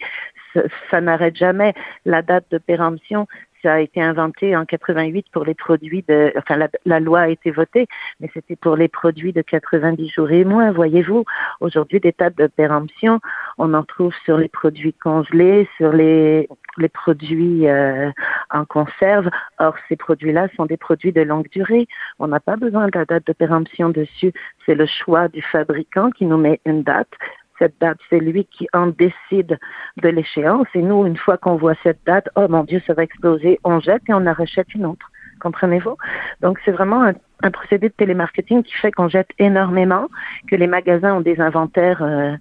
Ça, 0.91 1.01
n'arrête 1.01 1.35
jamais. 1.35 1.73
La 2.05 2.21
date 2.21 2.45
de 2.51 2.59
péremption, 2.59 3.27
ça 3.63 3.73
a 3.73 3.79
été 3.79 4.01
inventé 4.01 4.55
en 4.55 4.65
88 4.65 5.25
pour 5.31 5.45
les 5.45 5.55
produits 5.55 6.03
de, 6.07 6.31
enfin 6.37 6.57
la, 6.57 6.69
la 6.85 6.99
loi 6.99 7.21
a 7.21 7.27
été 7.29 7.49
votée, 7.49 7.87
mais 8.19 8.29
c'était 8.33 8.57
pour 8.57 8.75
les 8.75 8.87
produits 8.87 9.33
de 9.33 9.41
90 9.41 10.09
jours 10.09 10.29
et 10.29 10.43
moins. 10.43 10.71
Voyez-vous, 10.71 11.25
aujourd'hui 11.59 11.99
des 11.99 12.13
dates 12.15 12.37
de 12.37 12.45
péremption, 12.47 13.19
on 13.57 13.73
en 13.73 13.83
trouve 13.83 14.13
sur 14.25 14.37
les 14.37 14.49
produits 14.49 14.93
congelés, 14.93 15.67
sur 15.77 15.91
les 15.91 16.47
les 16.77 16.89
produits 16.89 17.67
euh, 17.67 18.11
en 18.49 18.65
conserve. 18.65 19.29
Or, 19.59 19.75
ces 19.89 19.95
produits-là 19.95 20.47
sont 20.55 20.65
des 20.65 20.77
produits 20.77 21.11
de 21.11 21.21
longue 21.21 21.49
durée. 21.49 21.87
On 22.19 22.27
n'a 22.27 22.39
pas 22.39 22.55
besoin 22.55 22.87
de 22.87 22.97
la 22.97 23.05
date 23.05 23.27
de 23.27 23.33
péremption 23.33 23.89
dessus. 23.89 24.33
C'est 24.65 24.75
le 24.75 24.85
choix 24.85 25.27
du 25.27 25.41
fabricant 25.41 26.11
qui 26.11 26.25
nous 26.25 26.37
met 26.37 26.59
une 26.65 26.83
date 26.83 27.13
cette 27.59 27.79
date, 27.79 27.97
c'est 28.09 28.19
lui 28.19 28.45
qui 28.45 28.67
en 28.73 28.87
décide 28.87 29.57
de 30.01 30.09
l'échéance. 30.09 30.67
Et 30.73 30.81
nous, 30.81 31.05
une 31.05 31.17
fois 31.17 31.37
qu'on 31.37 31.55
voit 31.55 31.75
cette 31.83 31.99
date, 32.05 32.27
oh 32.35 32.47
mon 32.49 32.63
Dieu, 32.63 32.81
ça 32.85 32.93
va 32.93 33.03
exploser, 33.03 33.59
on 33.63 33.79
jette 33.79 34.01
et 34.09 34.13
on 34.13 34.25
en 34.25 34.33
rachète 34.33 34.73
une 34.73 34.85
autre. 34.85 35.11
Comprenez-vous? 35.39 35.97
Donc, 36.41 36.59
c'est 36.63 36.71
vraiment 36.71 37.03
un, 37.03 37.13
un, 37.43 37.51
procédé 37.51 37.89
de 37.89 37.93
télémarketing 37.93 38.63
qui 38.63 38.73
fait 38.73 38.91
qu'on 38.91 39.09
jette 39.09 39.29
énormément, 39.39 40.07
que 40.49 40.55
les 40.55 40.67
magasins 40.67 41.15
ont 41.15 41.21
des 41.21 41.39
inventaires. 41.39 42.01
Euh, 42.01 42.35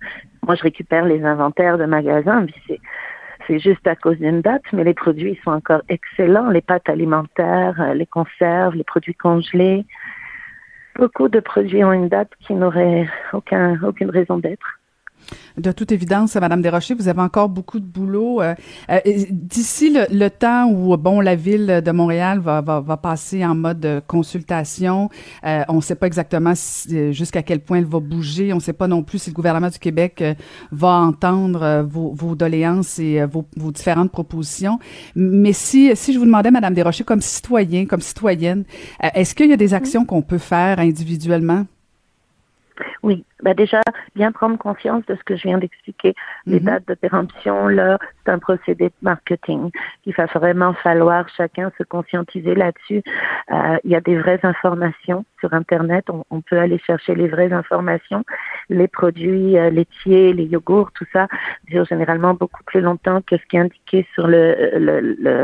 moi, 0.46 0.54
je 0.54 0.62
récupère 0.62 1.04
les 1.04 1.24
inventaires 1.24 1.78
de 1.78 1.84
magasins, 1.84 2.44
puis 2.46 2.54
c'est 2.66 2.80
c'est 3.46 3.58
juste 3.58 3.86
à 3.86 3.96
cause 3.96 4.18
d'une 4.18 4.40
date, 4.40 4.62
mais 4.72 4.84
les 4.84 4.94
produits 4.94 5.38
sont 5.44 5.50
encore 5.50 5.82
excellents. 5.88 6.50
Les 6.50 6.60
pâtes 6.60 6.88
alimentaires, 6.88 7.80
euh, 7.80 7.94
les 7.94 8.06
conserves, 8.06 8.74
les 8.74 8.84
produits 8.84 9.14
congelés. 9.14 9.84
Beaucoup 10.96 11.28
de 11.28 11.40
produits 11.40 11.84
ont 11.84 11.92
une 11.92 12.08
date 12.08 12.30
qui 12.40 12.54
n'aurait 12.54 13.08
aucun, 13.32 13.82
aucune 13.82 14.10
raison 14.10 14.38
d'être. 14.38 14.81
De 15.58 15.70
toute 15.70 15.92
évidence, 15.92 16.34
Madame 16.36 16.62
Desrochers, 16.62 16.94
vous 16.94 17.08
avez 17.08 17.20
encore 17.20 17.48
beaucoup 17.48 17.78
de 17.78 17.84
boulot. 17.84 18.40
Euh, 18.40 18.54
euh, 18.90 19.00
D'ici 19.30 19.90
le, 19.90 20.06
le, 20.10 20.30
temps 20.30 20.70
où 20.70 20.96
bon 20.96 21.20
la 21.20 21.34
ville 21.34 21.82
de 21.84 21.90
Montréal 21.90 22.38
va, 22.38 22.60
va, 22.60 22.80
va 22.80 22.96
passer 22.96 23.44
en 23.44 23.54
mode 23.54 24.02
consultation, 24.06 25.10
euh, 25.44 25.62
on 25.68 25.76
ne 25.76 25.80
sait 25.80 25.94
pas 25.94 26.06
exactement 26.06 26.52
si, 26.54 27.12
jusqu'à 27.12 27.42
quel 27.42 27.60
point 27.60 27.78
elle 27.78 27.84
va 27.84 28.00
bouger. 28.00 28.52
On 28.52 28.56
ne 28.56 28.60
sait 28.60 28.72
pas 28.72 28.88
non 28.88 29.02
plus 29.02 29.18
si 29.18 29.30
le 29.30 29.34
gouvernement 29.34 29.68
du 29.68 29.78
Québec 29.78 30.24
va 30.70 30.88
entendre 30.88 31.86
vos, 31.88 32.12
vos, 32.12 32.34
doléances 32.34 32.98
et 32.98 33.24
vos, 33.26 33.44
vos, 33.56 33.72
différentes 33.72 34.10
propositions. 34.10 34.78
Mais 35.14 35.52
si, 35.52 35.94
si 35.94 36.12
je 36.12 36.18
vous 36.18 36.24
demandais, 36.26 36.50
Madame 36.50 36.74
Desrochers, 36.74 37.04
comme 37.04 37.20
citoyen, 37.20 37.86
comme 37.86 38.00
citoyenne, 38.00 38.64
est-ce 39.14 39.34
qu'il 39.34 39.50
y 39.50 39.52
a 39.52 39.56
des 39.56 39.74
actions 39.74 40.04
qu'on 40.04 40.22
peut 40.22 40.38
faire 40.38 40.78
individuellement? 40.78 41.66
Oui, 43.02 43.24
bah 43.42 43.52
déjà, 43.52 43.80
bien 44.14 44.30
prendre 44.30 44.56
conscience 44.56 45.04
de 45.06 45.16
ce 45.16 45.24
que 45.24 45.34
je 45.34 45.42
viens 45.42 45.58
d'expliquer. 45.58 46.14
Les 46.46 46.60
mm 46.60 46.62
-hmm. 46.62 46.64
dates 46.66 46.88
de 46.88 46.94
péremption, 46.94 47.66
là, 47.66 47.98
c'est 48.24 48.30
un 48.30 48.38
procédé 48.38 48.84
de 48.90 49.00
marketing. 49.02 49.70
Il 50.06 50.14
va 50.14 50.26
vraiment 50.26 50.72
falloir 50.74 51.28
chacun 51.36 51.72
se 51.78 51.82
conscientiser 51.82 52.54
là-dessus. 52.54 53.02
Euh, 53.50 53.76
il 53.84 53.90
y 53.90 53.96
a 53.96 54.00
des 54.00 54.16
vraies 54.22 54.40
informations 54.44 55.24
sur 55.40 55.52
Internet. 55.52 56.04
On, 56.10 56.24
on, 56.30 56.40
peut 56.48 56.60
aller 56.64 56.78
chercher 56.78 57.14
les 57.16 57.28
vraies 57.34 57.52
informations. 57.62 58.22
Les 58.68 58.88
produits 58.98 59.58
euh, 59.58 59.70
laitiers, 59.70 60.32
les 60.32 60.44
yogourts, 60.54 60.92
tout 60.98 61.08
ça 61.12 61.26
durent 61.70 61.88
généralement 61.94 62.34
beaucoup 62.42 62.64
plus 62.70 62.82
longtemps 62.88 63.20
que 63.28 63.36
ce 63.40 63.44
qui 63.48 63.56
est 63.56 63.64
indiqué 63.68 63.98
sur 64.14 64.26
le, 64.34 64.44
le, 64.86 64.94
le... 65.26 65.34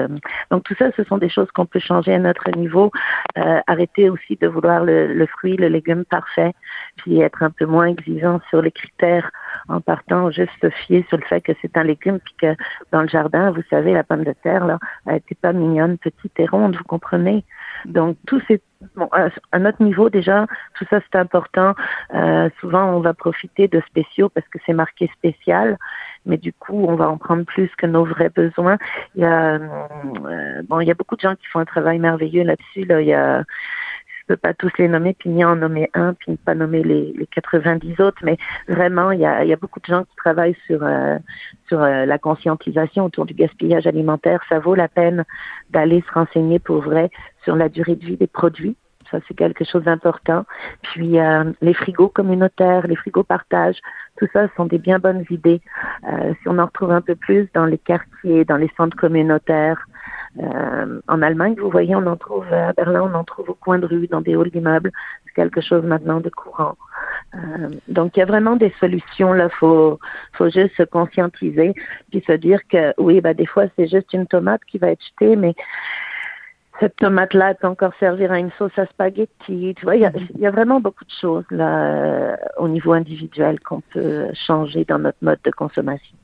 donc 0.51 0.61
tout 0.67 0.77
ça, 0.81 0.87
ce 0.97 1.03
sont 1.09 1.19
des 1.19 1.33
choses 1.37 1.51
qu'on 1.55 1.67
peut 1.73 1.81
changer 1.91 2.13
à 2.15 2.21
notre 2.29 2.49
niveau. 2.65 2.87
Euh, 3.39 3.61
arrêter 3.67 4.05
aussi 4.15 4.37
de 4.43 4.47
vouloir 4.47 4.85
le, 4.85 4.97
le 5.21 5.27
fruit, 5.27 5.57
le 5.65 5.69
légume 5.77 6.05
parfait, 6.05 6.53
puis 6.99 7.21
être 7.21 7.43
un 7.43 7.48
peu 7.51 7.67
moins 7.67 7.87
exigeant 7.87 8.41
sur 8.51 8.63
les 8.63 8.71
critères 8.71 9.31
en 9.69 9.81
partant 9.81 10.31
juste 10.31 10.53
se 10.61 10.71
fier 10.71 11.05
sur 11.09 11.19
le 11.19 11.25
fait 11.25 11.41
que 11.41 11.53
c'est 11.61 11.77
un 11.77 11.85
légume 11.85 12.19
puis 12.21 12.35
que 12.41 12.55
dans 12.93 13.03
le 13.03 13.09
jardin, 13.09 13.51
vous 13.51 13.63
savez, 13.71 13.93
la 13.93 14.05
pomme 14.05 14.25
de 14.25 14.35
terre, 14.43 14.67
là, 14.67 14.79
elle 15.07 15.17
était 15.17 15.35
pas 15.35 15.53
mignonne, 15.53 15.99
petite 15.99 16.39
et 16.39 16.47
ronde, 16.47 16.77
vous 16.77 16.85
comprenez? 16.85 17.45
Donc, 17.85 18.17
tous 18.27 18.41
ces, 18.49 18.61
bon, 18.97 19.09
à 19.53 19.59
notre 19.59 19.83
niveau, 19.83 20.11
déjà, 20.11 20.47
tout 20.75 20.85
ça, 20.91 21.01
c'est 21.01 21.19
important. 21.19 21.75
Euh, 22.15 22.49
souvent, 22.61 22.85
on 22.93 23.01
va 23.01 23.15
profiter 23.15 23.69
de 23.69 23.81
spéciaux 23.87 24.29
parce 24.29 24.47
que 24.49 24.59
c'est 24.67 24.73
marqué 24.73 25.11
spécial, 25.15 25.79
mais 26.27 26.39
du 26.39 26.53
coup, 26.53 26.87
on 26.89 26.97
va 26.97 27.09
en 27.09 27.19
prendre 27.19 27.45
plus 27.45 27.71
que 27.77 27.87
nos 27.87 28.05
vrais 28.05 28.31
besoins. 28.31 28.79
Il 29.15 29.23
y 29.23 29.25
a, 29.25 29.55
euh, 29.55 30.63
bon, 30.69 30.81
il 30.81 30.89
y 30.89 30.91
a 30.91 30.95
beaucoup 30.95 31.17
de 31.17 31.21
gens 31.21 31.35
qui 31.37 31.47
font 31.47 31.61
un 31.61 31.65
travail 31.65 31.99
merveilleux 31.99 32.45
là-dessus, 32.45 32.85
là. 32.85 33.01
Il 33.01 33.09
y 33.09 33.15
a, 33.15 33.45
peux 34.29 34.37
pas 34.37 34.55
tous 34.55 34.71
les 34.79 34.89
nommer, 34.89 35.15
puis 35.19 35.31
ni 35.31 35.45
en 35.45 35.57
nommer 35.57 35.91
un, 35.95 36.15
puis 36.15 36.33
ne 36.33 36.37
pas 36.37 36.55
nommer 36.55 36.83
les, 36.83 37.13
les 37.17 37.27
90 37.27 38.01
autres, 38.01 38.19
mais 38.23 38.37
vraiment, 38.69 39.11
il 39.11 39.21
y 39.21 39.27
a, 39.27 39.45
y 39.45 39.53
a 39.53 39.57
beaucoup 39.57 39.81
de 39.81 39.87
gens 39.87 40.05
qui 40.05 40.17
travaillent 40.17 40.57
sur, 40.67 40.83
euh, 40.83 41.19
sur 41.69 41.83
euh, 41.83 42.05
la 42.05 42.19
conscientisation 42.19 43.07
autour 43.07 43.27
du 43.27 43.35
gaspillage 43.35 43.87
alimentaire. 43.87 44.41
Ça 44.49 44.59
vaut 44.59 44.75
la 44.75 44.89
peine 44.89 45.25
d'aller 45.71 46.05
se 46.07 46.13
renseigner 46.13 46.59
pour 46.59 46.83
vrai 46.83 47.11
sur 47.45 47.57
la 47.57 47.69
durée 47.69 47.97
de 47.97 48.05
vie 48.05 48.17
des 48.17 48.27
produits. 48.27 48.77
Ça, 49.11 49.19
c'est 49.27 49.35
quelque 49.35 49.65
chose 49.65 49.85
d'important. 49.85 50.45
Puis 50.83 51.19
euh, 51.19 51.45
les 51.63 51.73
frigos 51.73 52.09
communautaires, 52.09 52.87
les 52.87 52.97
frigos 52.97 53.25
partage, 53.25 53.77
tout 54.19 54.29
ça 54.33 54.49
sont 54.57 54.67
des 54.67 54.79
bien 54.79 54.99
bonnes 54.99 55.25
idées. 55.31 55.63
Euh, 56.07 56.35
si 56.43 56.49
on 56.49 56.59
en 56.59 56.67
retrouve 56.67 56.93
un 56.93 57.01
peu 57.01 57.15
plus 57.15 57.49
dans 57.55 57.65
les 57.65 57.79
quartiers, 57.79 58.45
dans 58.45 58.59
les 58.59 58.71
centres 58.77 58.97
communautaires, 58.97 59.87
euh, 60.41 61.01
en 61.09 61.23
Allemagne, 61.23 61.57
vous 61.59 61.71
voyez, 61.71 61.95
on 61.97 62.07
en 62.07 62.17
trouve 62.17 62.53
à 62.53 62.73
Berlin, 62.73 63.11
on 63.13 63.15
en 63.15 63.25
trouve 63.25 63.51
au 63.51 63.55
coin 63.55 63.79
de 63.79 63.87
rue, 63.87 64.07
dans 64.07 64.21
des 64.21 64.35
halls 64.35 64.51
d'immeubles. 64.51 64.93
C'est 65.27 65.35
quelque 65.35 65.61
chose 65.61 65.85
maintenant 65.85 66.21
de 66.21 66.31
courant. 66.31 66.77
Euh, 67.35 67.71
donc, 67.89 68.17
il 68.17 68.21
y 68.21 68.23
a 68.23 68.27
vraiment 68.27 68.57
des 68.57 68.73
solutions. 68.81 69.33
Là, 69.33 69.49
faut, 69.49 69.99
faut 70.33 70.49
juste 70.49 70.77
se 70.77 70.83
conscientiser, 70.83 71.75
puis 72.11 72.23
se 72.27 72.33
dire 72.33 72.61
que 72.69 72.95
oui, 72.99 73.21
bah 73.21 73.35
des 73.35 73.47
fois 73.47 73.65
c'est 73.77 73.89
juste 73.89 74.13
une 74.13 74.27
tomate 74.27 74.65
qui 74.67 74.79
va 74.79 74.91
être 74.91 75.05
jetée, 75.05 75.37
mais 75.37 75.55
cette 76.81 76.97
tomate-là 76.97 77.55
peut 77.55 77.67
encore 77.67 77.93
servir 77.99 78.31
à 78.31 78.39
une 78.39 78.51
sauce 78.53 78.77
à 78.79 78.87
spaghetti. 78.87 79.75
Tu 79.77 79.85
vois, 79.85 79.97
il 79.97 80.03
y 80.39 80.47
a, 80.47 80.51
vraiment 80.51 80.81
beaucoup 80.81 81.05
de 81.05 81.11
choses 81.21 81.45
là 81.51 82.39
au 82.57 82.69
niveau 82.69 82.93
individuel 82.93 83.59
qu'on 83.61 83.81
peut 83.81 84.29
changer 84.47 84.85
dans 84.85 84.99
notre 84.99 85.19
mode 85.21 85.41
de 85.43 85.51
consommation. 85.51 86.17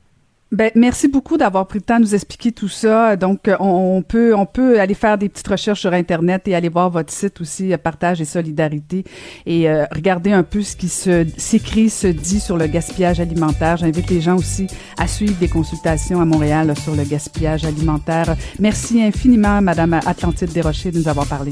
Ben, 0.51 0.71
merci 0.75 1.07
beaucoup 1.07 1.37
d'avoir 1.37 1.67
pris 1.67 1.79
le 1.79 1.83
temps 1.83 1.97
de 1.97 2.03
nous 2.03 2.13
expliquer 2.15 2.51
tout 2.51 2.67
ça. 2.67 3.15
Donc, 3.15 3.49
on, 3.59 3.97
on, 3.97 4.01
peut, 4.03 4.35
on 4.35 4.45
peut 4.45 4.79
aller 4.79 4.93
faire 4.93 5.17
des 5.17 5.27
petites 5.27 5.47
recherches 5.47 5.81
sur 5.81 5.91
Internet 5.91 6.47
et 6.47 6.55
aller 6.55 6.69
voir 6.69 6.89
votre 6.91 7.11
site 7.11 7.41
aussi, 7.41 7.73
euh, 7.73 7.77
Partage 7.77 8.21
et 8.21 8.25
Solidarité, 8.25 9.03
et 9.45 9.69
euh, 9.69 9.85
regarder 9.91 10.31
un 10.31 10.43
peu 10.43 10.61
ce 10.61 10.75
qui 10.75 10.87
s'écrit, 10.87 11.89
se 11.89 12.07
dit 12.07 12.39
sur 12.39 12.57
le 12.57 12.67
gaspillage 12.67 13.19
alimentaire. 13.19 13.77
J'invite 13.77 14.09
les 14.09 14.21
gens 14.21 14.37
aussi 14.37 14.67
à 14.99 15.07
suivre 15.07 15.37
des 15.39 15.49
consultations 15.49 16.21
à 16.21 16.25
Montréal 16.25 16.73
sur 16.77 16.95
le 16.95 17.03
gaspillage 17.03 17.65
alimentaire. 17.65 18.35
Merci 18.59 19.01
infiniment, 19.03 19.61
Madame 19.61 19.93
Atlantide 19.93 20.53
Desrochers, 20.53 20.91
de 20.91 20.99
nous 20.99 21.07
avoir 21.07 21.27
parlé. 21.27 21.51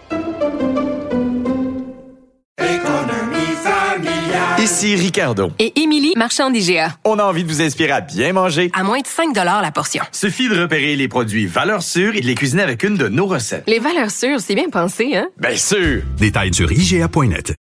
Ici 4.61 4.95
Ricardo. 4.95 5.49
Et 5.57 5.81
Émilie, 5.81 6.13
marchand 6.15 6.51
d'IGA. 6.51 6.95
On 7.03 7.17
a 7.17 7.23
envie 7.23 7.43
de 7.43 7.49
vous 7.49 7.63
inspirer 7.63 7.93
à 7.93 8.01
bien 8.01 8.31
manger. 8.31 8.69
À 8.75 8.83
moins 8.83 8.99
de 8.99 9.07
5 9.07 9.35
la 9.35 9.71
portion. 9.71 10.03
Suffit 10.11 10.49
de 10.49 10.61
repérer 10.61 10.95
les 10.95 11.07
produits 11.07 11.47
valeurs 11.47 11.81
sûres 11.81 12.15
et 12.15 12.21
de 12.21 12.27
les 12.27 12.35
cuisiner 12.35 12.61
avec 12.61 12.83
une 12.83 12.95
de 12.95 13.07
nos 13.07 13.25
recettes. 13.25 13.63
Les 13.65 13.79
valeurs 13.79 14.11
sûres, 14.11 14.39
c'est 14.39 14.53
bien 14.53 14.69
pensé, 14.69 15.15
hein? 15.15 15.29
Bien 15.39 15.55
sûr! 15.55 16.03
Détails 16.19 16.53
sur 16.53 16.71
IGA.net. 16.71 17.55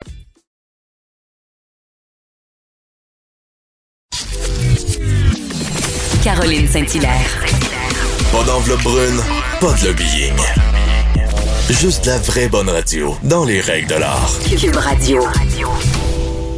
Caroline 6.24 6.66
Saint-Hilaire. 6.66 7.44
Pas 8.32 8.42
d'enveloppe 8.42 8.82
brune, 8.82 9.20
pas 9.60 9.72
de 9.74 9.86
lobbying. 9.86 10.34
Juste 11.70 12.06
la 12.06 12.18
vraie 12.18 12.48
bonne 12.48 12.68
radio, 12.68 13.16
dans 13.22 13.44
les 13.44 13.60
règles 13.60 13.86
de 13.86 13.94
l'art. 13.94 14.32
Cube 14.60 14.74
Radio. 14.74 15.22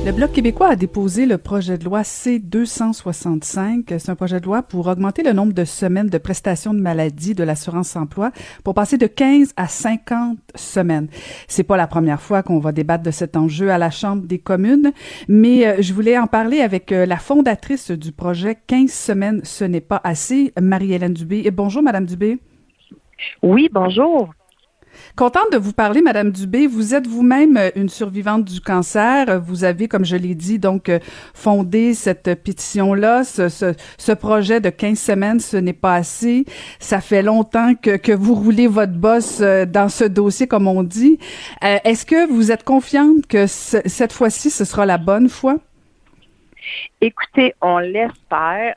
Le 0.03 0.13
Bloc 0.13 0.33
québécois 0.33 0.69
a 0.69 0.77
déposé 0.77 1.27
le 1.27 1.37
projet 1.37 1.77
de 1.77 1.85
loi 1.85 2.05
C-265. 2.05 3.99
C'est 3.99 4.09
un 4.09 4.15
projet 4.15 4.41
de 4.41 4.47
loi 4.47 4.63
pour 4.63 4.87
augmenter 4.87 5.23
le 5.23 5.35
nombre 5.35 5.53
de 5.53 5.65
semaines 5.67 6.09
de 6.09 6.17
prestations 6.17 6.73
de 6.73 6.81
maladie 6.81 7.35
de 7.35 7.45
l'assurance 7.45 7.95
emploi 7.97 8.33
pour 8.65 8.73
passer 8.73 8.97
de 8.97 9.07
15 9.07 9.53
à 9.59 9.69
50 9.69 10.39
semaines. 10.55 11.09
C'est 11.49 11.65
pas 11.65 11.77
la 11.77 11.87
première 11.87 12.23
fois 12.23 12.43
qu'on 12.43 12.61
va 12.61 12.73
débattre 12.73 13.05
de 13.05 13.11
cet 13.11 13.37
enjeu 13.37 13.71
à 13.71 13.77
la 13.77 13.91
Chambre 13.91 14.27
des 14.27 14.39
communes, 14.39 14.93
mais 15.29 15.67
euh, 15.67 15.77
je 15.81 15.93
voulais 15.93 16.19
en 16.19 16.27
parler 16.27 16.63
avec 16.63 16.93
euh, 16.93 17.05
la 17.05 17.19
fondatrice 17.19 17.91
du 17.91 18.11
projet 18.11 18.57
15 18.67 18.91
semaines, 18.91 19.41
ce 19.45 19.65
n'est 19.65 19.83
pas 19.83 20.01
assez, 20.03 20.55
Marie-Hélène 20.59 21.13
Dubé. 21.13 21.43
Et 21.45 21.51
bonjour, 21.51 21.83
Madame 21.83 22.07
Dubé. 22.07 22.39
Oui, 23.43 23.69
bonjour. 23.71 24.31
Contente 25.17 25.53
de 25.53 25.59
vous 25.59 25.73
parler, 25.73 26.03
Madame 26.03 26.31
Dubé. 26.31 26.67
Vous 26.67 26.95
êtes 26.95 27.07
vous-même 27.07 27.57
euh, 27.57 27.71
une 27.75 27.89
survivante 27.89 28.45
du 28.45 28.61
cancer. 28.61 29.41
Vous 29.41 29.65
avez, 29.65 29.89
comme 29.89 30.05
je 30.05 30.17
l'ai 30.17 30.35
dit, 30.35 30.59
donc 30.59 30.89
euh, 30.89 30.99
fondé 31.35 31.95
cette 31.95 32.35
pétition-là, 32.43 33.25
ce, 33.25 34.13
projet 34.13 34.61
de 34.61 34.71
15 34.71 34.99
semaines, 34.99 35.41
ce 35.41 35.57
n'est 35.57 35.73
pas 35.73 35.95
assez. 35.95 36.45
Ça 36.79 37.01
fait 37.01 37.23
longtemps 37.23 37.75
que, 37.75 37.97
que 37.97 38.13
vous 38.13 38.35
roulez 38.35 38.67
votre 38.67 38.93
bosse 38.93 39.39
euh, 39.41 39.67
dans 39.67 39.89
ce 39.89 40.05
dossier, 40.05 40.47
comme 40.47 40.69
on 40.69 40.83
dit. 40.83 41.19
Est-ce 41.63 42.07
que 42.07 42.31
vous 42.31 42.53
êtes 42.53 42.65
confiante 42.65 43.27
que 43.27 43.47
cette 43.47 44.13
fois-ci, 44.13 44.51
ce 44.51 44.65
sera 44.65 44.87
la 44.87 44.99
bonne 44.99 45.29
fois? 45.29 45.59
Écoutez, 47.01 47.55
on 47.61 47.79
l'espère. 47.79 48.75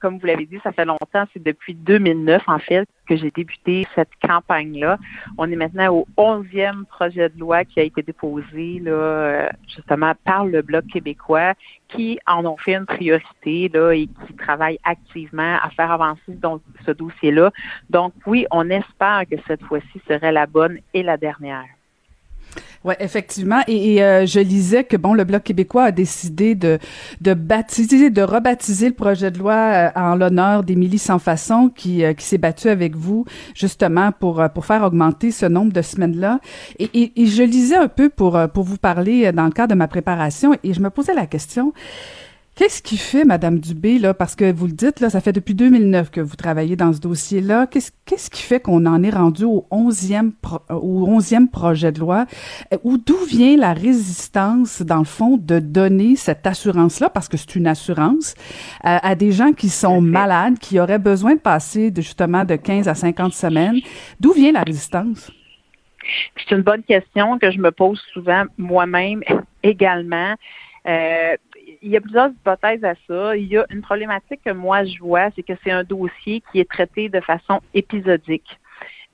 comme 0.00 0.18
vous 0.18 0.26
l'avez 0.26 0.46
dit, 0.46 0.58
ça 0.62 0.72
fait 0.72 0.84
longtemps, 0.84 1.24
c'est 1.32 1.42
depuis 1.42 1.74
2009 1.74 2.42
en 2.48 2.58
fait 2.58 2.88
que 3.06 3.16
j'ai 3.16 3.30
débuté 3.30 3.86
cette 3.94 4.10
campagne-là. 4.22 4.98
On 5.36 5.50
est 5.50 5.56
maintenant 5.56 5.92
au 5.92 6.06
11e 6.16 6.84
projet 6.84 7.28
de 7.28 7.38
loi 7.38 7.64
qui 7.64 7.80
a 7.80 7.82
été 7.82 8.02
déposé 8.02 8.80
là, 8.80 9.50
justement 9.66 10.12
par 10.24 10.46
le 10.46 10.62
Bloc 10.62 10.86
québécois 10.86 11.54
qui 11.88 12.20
en 12.26 12.46
ont 12.46 12.56
fait 12.56 12.74
une 12.74 12.86
priorité 12.86 13.68
là, 13.74 13.92
et 13.92 14.06
qui 14.06 14.34
travaille 14.34 14.78
activement 14.84 15.58
à 15.60 15.70
faire 15.70 15.90
avancer 15.90 16.38
ce 16.86 16.90
dossier-là. 16.92 17.50
Donc 17.90 18.14
oui, 18.26 18.46
on 18.50 18.70
espère 18.70 19.24
que 19.30 19.36
cette 19.48 19.62
fois-ci 19.64 20.00
serait 20.06 20.32
la 20.32 20.46
bonne 20.46 20.78
et 20.94 21.02
la 21.02 21.16
dernière. 21.16 21.66
Oui, 22.82 22.94
effectivement. 22.98 23.60
Et, 23.68 24.02
euh, 24.02 24.24
je 24.24 24.40
lisais 24.40 24.84
que 24.84 24.96
bon, 24.96 25.12
le 25.12 25.24
Bloc 25.24 25.42
québécois 25.42 25.84
a 25.84 25.92
décidé 25.92 26.54
de 26.54 26.78
de 27.20 27.34
baptiser, 27.34 28.08
de 28.08 28.22
rebaptiser 28.22 28.88
le 28.88 28.94
projet 28.94 29.30
de 29.30 29.38
loi 29.38 29.52
euh, 29.54 29.90
en 29.96 30.14
l'honneur 30.14 30.62
d'Émilie 30.64 30.98
Sans 30.98 31.18
Façon, 31.18 31.68
qui 31.68 32.02
euh, 32.04 32.14
qui 32.14 32.24
s'est 32.24 32.38
battue 32.38 32.68
avec 32.68 32.96
vous 32.96 33.26
justement 33.54 34.12
pour 34.12 34.42
pour 34.54 34.64
faire 34.64 34.82
augmenter 34.82 35.30
ce 35.30 35.44
nombre 35.44 35.74
de 35.74 35.82
semaines-là. 35.82 36.40
Et, 36.78 36.88
et, 36.94 37.22
et, 37.22 37.26
je 37.26 37.42
lisais 37.42 37.76
un 37.76 37.88
peu 37.88 38.08
pour 38.08 38.38
pour 38.54 38.64
vous 38.64 38.78
parler 38.78 39.30
dans 39.32 39.44
le 39.44 39.52
cadre 39.52 39.74
de 39.74 39.78
ma 39.78 39.88
préparation, 39.88 40.56
et 40.64 40.72
je 40.72 40.80
me 40.80 40.88
posais 40.88 41.12
la 41.14 41.26
question. 41.26 41.74
Qu'est-ce 42.60 42.82
qui 42.82 42.98
fait, 42.98 43.24
Madame 43.24 43.58
Dubé, 43.58 43.98
là, 43.98 44.12
parce 44.12 44.36
que 44.36 44.52
vous 44.52 44.66
le 44.66 44.74
dites, 44.74 45.00
là, 45.00 45.08
ça 45.08 45.22
fait 45.22 45.32
depuis 45.32 45.54
2009 45.54 46.10
que 46.10 46.20
vous 46.20 46.36
travaillez 46.36 46.76
dans 46.76 46.92
ce 46.92 47.00
dossier-là. 47.00 47.66
Qu'est-ce, 47.66 47.90
qu'est-ce 48.04 48.28
qui 48.28 48.42
fait 48.42 48.60
qu'on 48.60 48.84
en 48.84 49.02
est 49.02 49.08
rendu 49.08 49.44
au 49.44 49.66
11e, 49.70 50.32
au 50.68 51.06
11e 51.08 51.48
projet 51.48 51.90
de 51.90 52.00
loi? 52.00 52.26
Euh, 52.74 52.76
ou 52.84 52.98
d'où 52.98 53.16
vient 53.24 53.56
la 53.56 53.72
résistance, 53.72 54.82
dans 54.82 54.98
le 54.98 55.06
fond, 55.06 55.38
de 55.38 55.58
donner 55.58 56.16
cette 56.16 56.46
assurance-là, 56.46 57.08
parce 57.08 57.28
que 57.28 57.38
c'est 57.38 57.56
une 57.56 57.66
assurance, 57.66 58.34
euh, 58.84 58.98
à 59.02 59.14
des 59.14 59.32
gens 59.32 59.52
qui 59.52 59.70
sont 59.70 60.02
malades, 60.02 60.58
qui 60.58 60.78
auraient 60.78 60.98
besoin 60.98 61.36
de 61.36 61.40
passer 61.40 61.90
de, 61.90 62.02
justement 62.02 62.44
de 62.44 62.56
15 62.56 62.88
à 62.88 62.94
50 62.94 63.32
semaines? 63.32 63.80
D'où 64.20 64.34
vient 64.34 64.52
la 64.52 64.64
résistance? 64.64 65.32
C'est 66.36 66.54
une 66.54 66.62
bonne 66.62 66.82
question 66.82 67.38
que 67.38 67.50
je 67.50 67.58
me 67.58 67.70
pose 67.70 68.02
souvent 68.12 68.44
moi-même 68.58 69.22
également. 69.62 70.34
Euh, 70.86 71.36
il 71.82 71.90
y 71.90 71.96
a 71.96 72.00
plusieurs 72.00 72.30
hypothèses 72.30 72.84
à 72.84 72.94
ça. 73.06 73.36
Il 73.36 73.46
y 73.46 73.56
a 73.56 73.66
une 73.70 73.82
problématique 73.82 74.40
que 74.44 74.52
moi 74.52 74.84
je 74.84 74.98
vois, 74.98 75.30
c'est 75.34 75.42
que 75.42 75.52
c'est 75.64 75.70
un 75.70 75.84
dossier 75.84 76.42
qui 76.52 76.60
est 76.60 76.70
traité 76.70 77.08
de 77.08 77.20
façon 77.20 77.60
épisodique. 77.74 78.58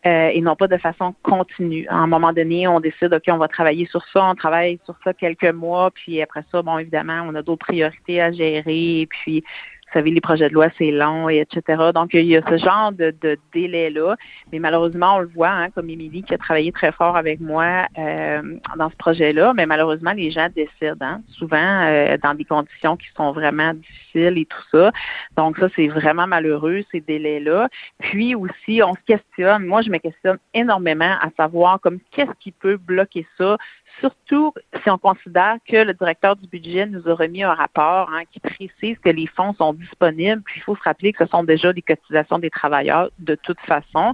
Euh, 0.06 0.28
et 0.28 0.40
non 0.40 0.54
pas 0.54 0.68
de 0.68 0.76
façon 0.76 1.14
continue. 1.22 1.86
À 1.88 1.96
un 1.96 2.06
moment 2.06 2.32
donné, 2.32 2.68
on 2.68 2.78
décide, 2.78 3.12
OK, 3.12 3.24
on 3.28 3.38
va 3.38 3.48
travailler 3.48 3.86
sur 3.86 4.04
ça, 4.12 4.24
on 4.24 4.36
travaille 4.36 4.78
sur 4.84 4.94
ça 5.02 5.12
quelques 5.12 5.52
mois, 5.52 5.90
puis 5.90 6.22
après 6.22 6.44
ça, 6.52 6.62
bon, 6.62 6.78
évidemment, 6.78 7.24
on 7.26 7.34
a 7.34 7.42
d'autres 7.42 7.66
priorités 7.66 8.20
à 8.20 8.30
gérer, 8.30 9.08
puis 9.10 9.42
vous 9.86 9.92
savez, 9.92 10.10
les 10.10 10.20
projets 10.20 10.48
de 10.48 10.54
loi, 10.54 10.66
c'est 10.78 10.90
long, 10.90 11.28
et 11.28 11.38
etc. 11.38 11.90
Donc, 11.94 12.12
il 12.12 12.26
y 12.26 12.36
a 12.36 12.42
ce 12.48 12.56
genre 12.58 12.90
de, 12.90 13.14
de 13.22 13.38
délai-là. 13.54 14.16
Mais 14.52 14.58
malheureusement, 14.58 15.16
on 15.16 15.18
le 15.20 15.28
voit, 15.28 15.50
hein, 15.50 15.70
comme 15.70 15.88
Émilie 15.88 16.24
qui 16.24 16.34
a 16.34 16.38
travaillé 16.38 16.72
très 16.72 16.90
fort 16.90 17.16
avec 17.16 17.40
moi 17.40 17.86
euh, 17.96 18.42
dans 18.76 18.90
ce 18.90 18.96
projet-là, 18.96 19.54
mais 19.54 19.64
malheureusement, 19.64 20.12
les 20.12 20.32
gens 20.32 20.48
décident, 20.54 20.96
hein, 21.00 21.20
souvent 21.28 21.56
euh, 21.86 22.16
dans 22.20 22.34
des 22.34 22.44
conditions 22.44 22.96
qui 22.96 23.06
sont 23.16 23.30
vraiment 23.30 23.74
difficiles 23.74 24.38
et 24.38 24.46
tout 24.46 24.62
ça. 24.72 24.90
Donc, 25.36 25.56
ça, 25.58 25.68
c'est 25.76 25.86
vraiment 25.86 26.26
malheureux, 26.26 26.82
ces 26.90 27.00
délais-là. 27.00 27.68
Puis 28.00 28.34
aussi, 28.34 28.82
on 28.82 28.94
se 28.94 29.00
questionne, 29.06 29.66
moi, 29.66 29.82
je 29.82 29.90
me 29.90 29.98
questionne 29.98 30.38
énormément 30.52 31.14
à 31.20 31.28
savoir 31.36 31.80
comme 31.80 32.00
qu'est-ce 32.10 32.32
qui 32.40 32.50
peut 32.50 32.76
bloquer 32.76 33.24
ça 33.38 33.56
surtout 34.00 34.52
si 34.82 34.90
on 34.90 34.98
considère 34.98 35.56
que 35.68 35.76
le 35.76 35.94
directeur 35.94 36.36
du 36.36 36.46
budget 36.48 36.86
nous 36.86 37.08
a 37.08 37.14
remis 37.14 37.42
un 37.42 37.54
rapport 37.54 38.10
hein, 38.12 38.22
qui 38.30 38.40
précise 38.40 38.98
que 38.98 39.08
les 39.08 39.26
fonds 39.26 39.54
sont 39.54 39.72
disponibles, 39.72 40.42
puis 40.42 40.54
il 40.58 40.62
faut 40.62 40.76
se 40.76 40.82
rappeler 40.82 41.12
que 41.12 41.24
ce 41.24 41.30
sont 41.30 41.44
déjà 41.44 41.72
des 41.72 41.82
cotisations 41.82 42.38
des 42.38 42.50
travailleurs 42.50 43.10
de 43.18 43.34
toute 43.34 43.60
façon. 43.60 44.12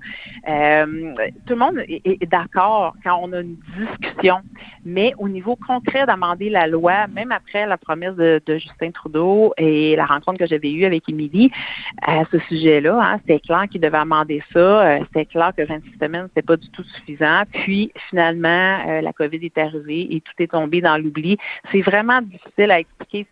Euh, 0.48 1.14
tout 1.46 1.54
le 1.54 1.56
monde 1.56 1.78
est, 1.88 2.26
d'accord 2.26 2.94
quand 3.04 3.18
on 3.22 3.32
a 3.32 3.40
une 3.40 3.56
discussion, 3.76 4.40
mais 4.84 5.12
au 5.18 5.28
niveau 5.28 5.56
concret 5.56 6.06
d'amender 6.06 6.50
la 6.50 6.66
loi, 6.66 7.06
même 7.08 7.32
après 7.32 7.66
la 7.66 7.76
promesse 7.76 8.14
de, 8.14 8.40
Justin 8.46 8.90
Trudeau 8.90 9.52
et 9.56 9.96
la 9.96 10.04
rencontre 10.04 10.38
que 10.38 10.46
j'avais 10.46 10.70
eue 10.70 10.84
avec 10.84 11.08
Émilie 11.08 11.50
à 12.02 12.22
ce 12.30 12.38
sujet-là, 12.38 12.98
hein, 13.00 13.18
c'était 13.20 13.40
clair 13.40 13.64
qu'il 13.70 13.80
devait 13.80 13.98
amender 13.98 14.42
ça, 14.52 14.58
euh, 14.58 14.98
c'était 15.06 15.26
clair 15.26 15.52
que 15.56 15.62
26 15.62 15.98
semaines, 15.98 16.26
c'était 16.28 16.46
pas 16.46 16.56
du 16.56 16.68
tout 16.70 16.84
suffisant, 16.84 17.42
puis 17.52 17.92
finalement, 18.10 18.78
euh, 18.86 19.00
la 19.00 19.12
COVID 19.12 19.44
était 19.44 19.71
et 19.88 20.20
tout 20.20 20.32
est 20.38 20.50
tombé 20.50 20.80
dans 20.80 20.96
l'oubli. 20.96 21.38
C'est 21.70 21.82
vraiment 21.82 22.20
difficile 22.22 22.70
à 22.70 22.80
expliquer. 22.80 23.26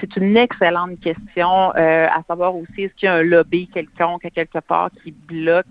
C'est 0.00 0.16
une, 0.16 0.36
excellente 0.36 0.98
question 1.00 1.74
euh, 1.76 2.06
à 2.06 2.22
savoir 2.26 2.56
aussi 2.56 2.84
est-ce 2.84 2.94
qu'il 2.94 3.06
y 3.06 3.08
a 3.08 3.16
un 3.16 3.22
lobby 3.22 3.68
quelconque 3.68 4.24
à 4.24 4.30
quelque 4.30 4.58
part 4.58 4.90
qui 5.02 5.12
bloque 5.12 5.66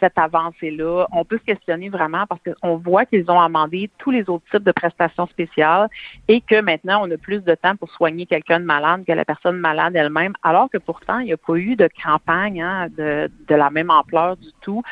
cette 0.00 0.16
avancée-là? 0.16 1.06
On 1.12 1.24
peut 1.24 1.38
se 1.38 1.44
questionner 1.44 1.88
vraiment 1.88 2.24
parce 2.26 2.40
qu'on 2.42 2.76
voit 2.76 3.04
qu'ils 3.04 3.30
ont 3.30 3.40
amendé 3.40 3.90
tous 3.98 4.10
les 4.10 4.28
autres 4.30 4.44
types 4.50 4.62
de 4.62 4.72
prestations 4.72 5.26
spéciales 5.26 5.88
et 6.28 6.40
que 6.40 6.60
maintenant 6.60 7.06
on 7.06 7.10
a 7.10 7.16
plus 7.16 7.42
de 7.42 7.54
temps 7.54 7.76
pour 7.76 7.90
soigner 7.90 8.26
quelqu'un 8.26 8.60
de 8.60 8.64
malade 8.64 9.04
que 9.06 9.12
la 9.12 9.24
personne 9.24 9.58
malade 9.58 9.96
elle-même, 9.96 10.34
alors 10.42 10.70
que 10.70 10.78
pourtant 10.78 11.18
il 11.18 11.26
n'y 11.26 11.32
a 11.32 11.36
pas 11.36 11.56
eu 11.56 11.76
de 11.76 11.88
campagne 12.02 12.62
hein, 12.62 12.88
de, 12.96 13.30
de, 13.48 13.54
la 13.54 13.70
même 13.70 13.90
ampleur 13.90 14.36
du 14.36 14.48
tout 14.60 14.82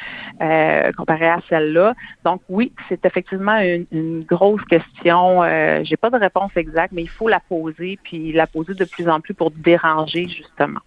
euh, 0.41 0.93
comparé 0.93 1.29
à 1.29 1.41
celle-là. 1.49 1.95
Donc 2.25 2.43
oui, 2.49 2.73
c'est 2.89 3.05
effectivement 3.05 3.59
une, 3.59 3.87
une 3.93 4.25
grosse 4.25 4.54
question. 4.63 5.43
Euh, 5.43 5.81
j'ai 5.85 5.97
pas 5.97 6.11
de 6.11 6.17
réponse 6.17 6.53
exacte, 6.57 6.93
mais 6.93 7.03
il 7.03 7.09
faut 7.09 7.29
la 7.29 7.41
poser, 7.41 7.99
puis 8.03 8.33
la 8.33 8.47
poser 8.47 8.75
de 8.75 8.85
plus 8.85 9.09
en 9.09 9.21
plus 9.21 9.35
pour 9.35 9.51
déranger, 9.51 10.29
justement. 10.29 10.81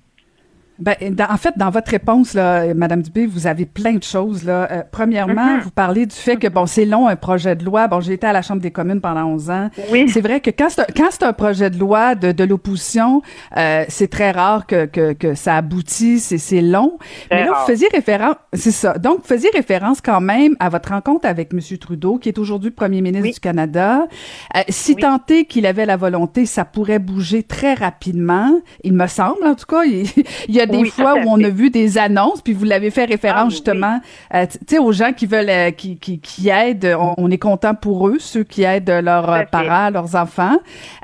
Ben, 0.80 0.96
en 1.30 1.38
fait, 1.38 1.54
dans 1.58 1.70
votre 1.70 1.90
réponse, 1.90 2.34
là, 2.34 2.74
Madame 2.76 3.02
Dubé, 3.02 3.26
vous 3.26 3.48
avez 3.48 3.66
plein 3.66 3.94
de 3.94 4.04
choses. 4.04 4.44
Là. 4.44 4.68
Euh, 4.72 4.84
premièrement, 4.90 5.58
mm-hmm. 5.58 5.62
vous 5.62 5.72
parlez 5.72 6.06
du 6.06 6.16
fait 6.16 6.38
que 6.38 6.48
bon, 6.48 6.66
c'est 6.68 6.86
long 6.86 7.08
un 7.08 7.16
projet 7.16 7.56
de 7.56 7.66
loi. 7.66 7.88
Bon, 7.88 8.00
j'ai 8.00 8.14
été 8.14 8.28
à 8.28 8.34
la 8.34 8.42
Chambre 8.42 8.62
des 8.62 8.72
communes 8.72 9.02
pendant 9.02 9.26
11 9.26 9.50
ans. 9.50 9.70
Oui. 9.92 10.08
C'est 10.10 10.22
vrai 10.22 10.40
que 10.40 10.52
quand 10.52 10.70
c'est, 10.70 10.86
quand 10.96 11.08
c'est 11.10 11.24
un 11.24 11.34
projet 11.34 11.70
de 11.70 11.80
loi 11.80 12.14
de, 12.16 12.32
de 12.32 12.44
l'opposition, 12.44 13.22
euh, 13.58 13.86
c'est 13.88 14.10
très 14.10 14.32
rare 14.32 14.68
que, 14.68 14.86
que, 14.86 15.14
que 15.14 15.34
ça 15.34 15.56
aboutit. 15.56 16.20
C'est, 16.20 16.38
c'est 16.38 16.62
long. 16.62 17.00
Mais 17.32 17.46
là, 17.46 17.54
vous 17.60 17.66
faisiez 17.66 17.88
référence, 17.92 18.36
c'est 18.54 18.72
ça. 18.72 18.98
Donc, 18.98 19.22
vous 19.22 19.28
faisiez 19.28 19.50
référence 19.54 20.00
quand 20.02 20.22
même 20.22 20.56
à 20.60 20.70
votre 20.70 20.90
rencontre 20.90 21.28
avec 21.28 21.54
Monsieur 21.54 21.78
Trudeau, 21.78 22.18
qui 22.18 22.30
est 22.30 22.38
aujourd'hui 22.38 22.70
Premier 22.70 23.02
ministre 23.02 23.34
du 23.34 23.40
Canada. 23.40 24.08
Euh, 24.56 24.60
si 24.70 24.96
oui. 24.96 25.04
est 25.30 25.46
qu'il 25.46 25.66
avait 25.66 25.86
la 25.86 25.98
volonté, 25.98 26.46
ça 26.46 26.66
pourrait 26.66 27.00
bouger 27.00 27.42
très 27.42 27.74
rapidement. 27.74 28.52
Il 28.84 28.94
me 28.94 29.08
semble, 29.08 29.44
en 29.46 29.56
tout 29.56 29.66
cas. 29.66 29.84
Il, 29.84 30.06
il 30.48 30.56
y 30.56 30.62
a 30.62 30.67
des 30.68 30.90
fois 30.90 31.16
où 31.16 31.28
on 31.28 31.44
a 31.44 31.50
vu 31.50 31.70
des 31.70 31.98
annonces, 31.98 32.42
puis 32.42 32.54
vous 32.54 32.66
l'avez 32.66 32.92
fait 32.92 33.06
référence 33.06 33.48
ah, 33.48 33.50
justement, 33.50 34.02
euh, 34.34 34.46
tu 34.46 34.76
sais, 34.76 34.78
aux 34.80 34.92
gens 34.92 35.14
qui 35.14 35.26
veulent, 35.26 35.50
euh, 35.50 35.72
qui, 35.72 35.98
qui, 35.98 36.20
qui 36.20 36.50
aident. 36.50 36.96
On, 37.18 37.30
est 37.30 37.38
content 37.38 37.76
pour 37.76 38.08
eux, 38.08 38.18
ceux 38.20 38.44
qui 38.44 38.64
aident 38.64 38.90
leurs 38.90 39.30
euh, 39.30 39.44
parents, 39.52 39.90
leurs 39.90 40.16
enfants. 40.16 40.58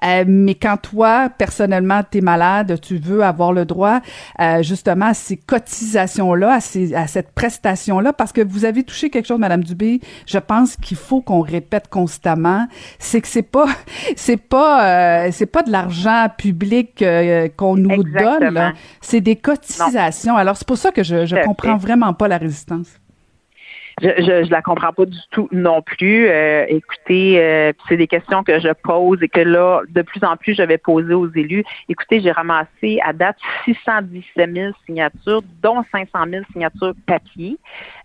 Euh, 0.03 0.23
mais 0.27 0.55
quand 0.55 0.77
toi, 0.77 1.29
personnellement, 1.29 2.01
tu 2.09 2.19
es 2.19 2.21
malade, 2.21 2.79
tu 2.81 2.97
veux 2.97 3.23
avoir 3.23 3.53
le 3.53 3.65
droit 3.65 3.99
justement 4.61 5.07
à 5.07 5.13
ces 5.13 5.37
cotisations-là, 5.37 6.55
à, 6.55 6.59
ces, 6.59 6.93
à 6.93 7.07
cette 7.07 7.31
prestation-là, 7.31 8.13
parce 8.13 8.31
que 8.31 8.41
vous 8.41 8.65
avez 8.65 8.83
touché 8.83 9.09
quelque 9.09 9.27
chose, 9.27 9.39
Madame 9.39 9.63
Dubé. 9.63 10.01
Je 10.25 10.37
pense 10.37 10.75
qu'il 10.75 10.97
faut 10.97 11.21
qu'on 11.21 11.41
répète 11.41 11.87
constamment, 11.87 12.67
c'est 12.99 13.21
que 13.21 13.27
c'est 13.27 13.41
pas, 13.41 13.67
c'est 14.15 14.37
pas, 14.37 15.31
c'est 15.31 15.45
pas 15.45 15.63
de 15.63 15.71
l'argent 15.71 16.27
public 16.37 17.03
qu'on 17.57 17.75
nous 17.75 17.89
Exactement. 17.89 18.51
donne. 18.51 18.73
C'est 19.01 19.21
des 19.21 19.35
cotisations. 19.35 19.52
Alors, 20.35 20.57
c'est 20.57 20.67
pour 20.67 20.77
ça 20.77 20.91
que 20.91 21.03
je, 21.03 21.25
je 21.25 21.35
comprends 21.43 21.77
vraiment 21.77 22.13
pas 22.13 22.27
la 22.27 22.37
résistance. 22.37 22.99
je, 24.01 24.07
je, 24.17 24.45
je 24.45 24.49
la 24.51 24.61
comprends 24.61 24.91
pas 24.91 25.05
du 25.05 25.17
tout 25.31 25.47
non 25.51 25.81
plus. 25.81 26.27
Euh, 26.27 26.65
écoutez, 26.67 27.39
euh, 27.39 27.73
c'est 27.87 27.97
des 27.97 28.07
questions 28.07 28.43
que 28.43 28.59
je 28.59 28.69
pose 28.83 29.21
et 29.21 29.29
que 29.29 29.41
là, 29.41 29.81
de 29.87 30.01
plus 30.01 30.23
en 30.23 30.35
plus, 30.35 30.55
je 30.55 30.63
vais 30.63 30.77
poser 30.77 31.13
aux 31.13 31.29
élus. 31.31 31.63
Écoutez, 31.89 32.19
j'ai 32.21 32.31
ramassé 32.31 32.99
à 33.03 33.13
date 33.13 33.37
617 33.65 34.53
000 34.53 34.71
signatures, 34.85 35.43
dont 35.61 35.83
500 35.91 36.09
000 36.29 36.43
signatures 36.51 36.93
papier. 37.05 37.57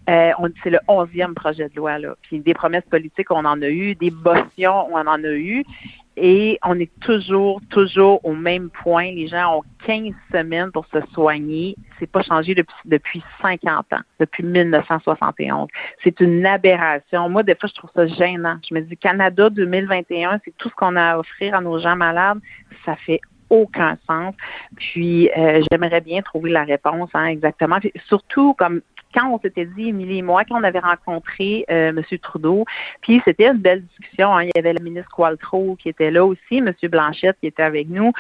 Euh, 0.09 0.33
c'est 0.63 0.71
le 0.71 0.79
onzième 0.89 1.35
projet 1.35 1.69
de 1.69 1.77
loi. 1.77 1.99
Là. 1.99 2.15
Puis 2.23 2.41
des 2.41 2.55
promesses 2.55 2.87
politiques, 2.91 3.31
on 3.31 3.45
en 3.45 3.61
a 3.63 3.69
eu, 3.69 3.95
des 3.95 4.11
motions, 4.11 4.89
on 4.93 5.07
en 5.07 5.25
a 5.25 5.33
eu. 5.33 5.65
Et 6.21 6.59
on 6.65 6.79
est 6.79 6.91
toujours, 7.01 7.61
toujours 7.71 8.25
au 8.25 8.35
même 8.35 8.71
point. 8.71 9.13
Les 9.13 9.29
gens 9.29 9.59
ont 9.59 9.63
15 9.87 10.13
semaines 10.33 10.73
pour 10.73 10.87
se 10.87 10.99
soigner. 11.13 11.77
C'est 11.99 12.11
pas 12.11 12.23
changé 12.23 12.55
depuis, 12.55 12.75
depuis 12.85 13.23
50 13.41 13.93
ans, 13.93 14.01
depuis 14.19 14.43
1971. 14.43 15.69
C'est 16.03 16.21
une 16.21 16.45
aberration. 16.45 17.29
Moi, 17.29 17.43
des 17.43 17.55
fois, 17.55 17.69
je 17.69 17.75
trouve 17.75 17.91
ça 17.95 18.07
gênant. 18.07 18.59
Je 18.69 18.75
me 18.75 18.81
dis, 18.81 18.97
Canada 18.97 19.49
2021, 19.51 20.41
c'est 20.45 20.57
tout 20.59 20.69
ce 20.69 20.75
qu'on 20.75 20.97
a 20.97 21.13
à 21.13 21.19
offrir 21.19 21.55
à 21.55 21.61
nos 21.61 21.79
gens 21.79 21.97
malades. 21.97 22.39
Ça 22.85 22.97
fait 22.97 23.21
aucun 23.51 23.97
sens. 24.07 24.35
Puis, 24.77 25.31
euh, 25.37 25.63
j'aimerais 25.71 26.01
bien 26.01 26.21
trouver 26.23 26.51
la 26.51 26.65
réponse, 26.65 27.11
hein, 27.15 27.27
exactement. 27.27 27.79
Puis, 27.81 27.93
surtout, 28.07 28.55
comme 28.55 28.81
quand 29.15 29.29
on 29.31 29.39
s'était 29.41 29.67
dit, 29.67 29.89
Émilie 29.89 30.19
et 30.19 30.23
moi, 30.23 30.45
quand 30.45 30.59
on 30.61 30.65
avait 30.65 30.79
rencontré 30.79 31.65
euh, 31.71 31.89
M. 31.91 32.03
Trudeau, 32.21 32.65
puis 33.01 33.23
c'était 33.25 33.49
une 33.49 33.59
belle 33.59 33.83
discussion. 33.85 34.37
hein. 34.37 34.45
Il 34.45 34.51
y 34.55 34.59
avait 34.59 34.73
le 34.73 34.83
ministre 34.83 35.11
Qualtrough 35.15 35.77
qui 35.79 35.89
était 35.89 36.11
là 36.11 36.25
aussi, 36.25 36.59
M. 36.59 36.73
Blanchette 36.85 37.37
qui 37.41 37.47
était 37.47 37.63
avec 37.63 37.89
nous. 37.89 38.13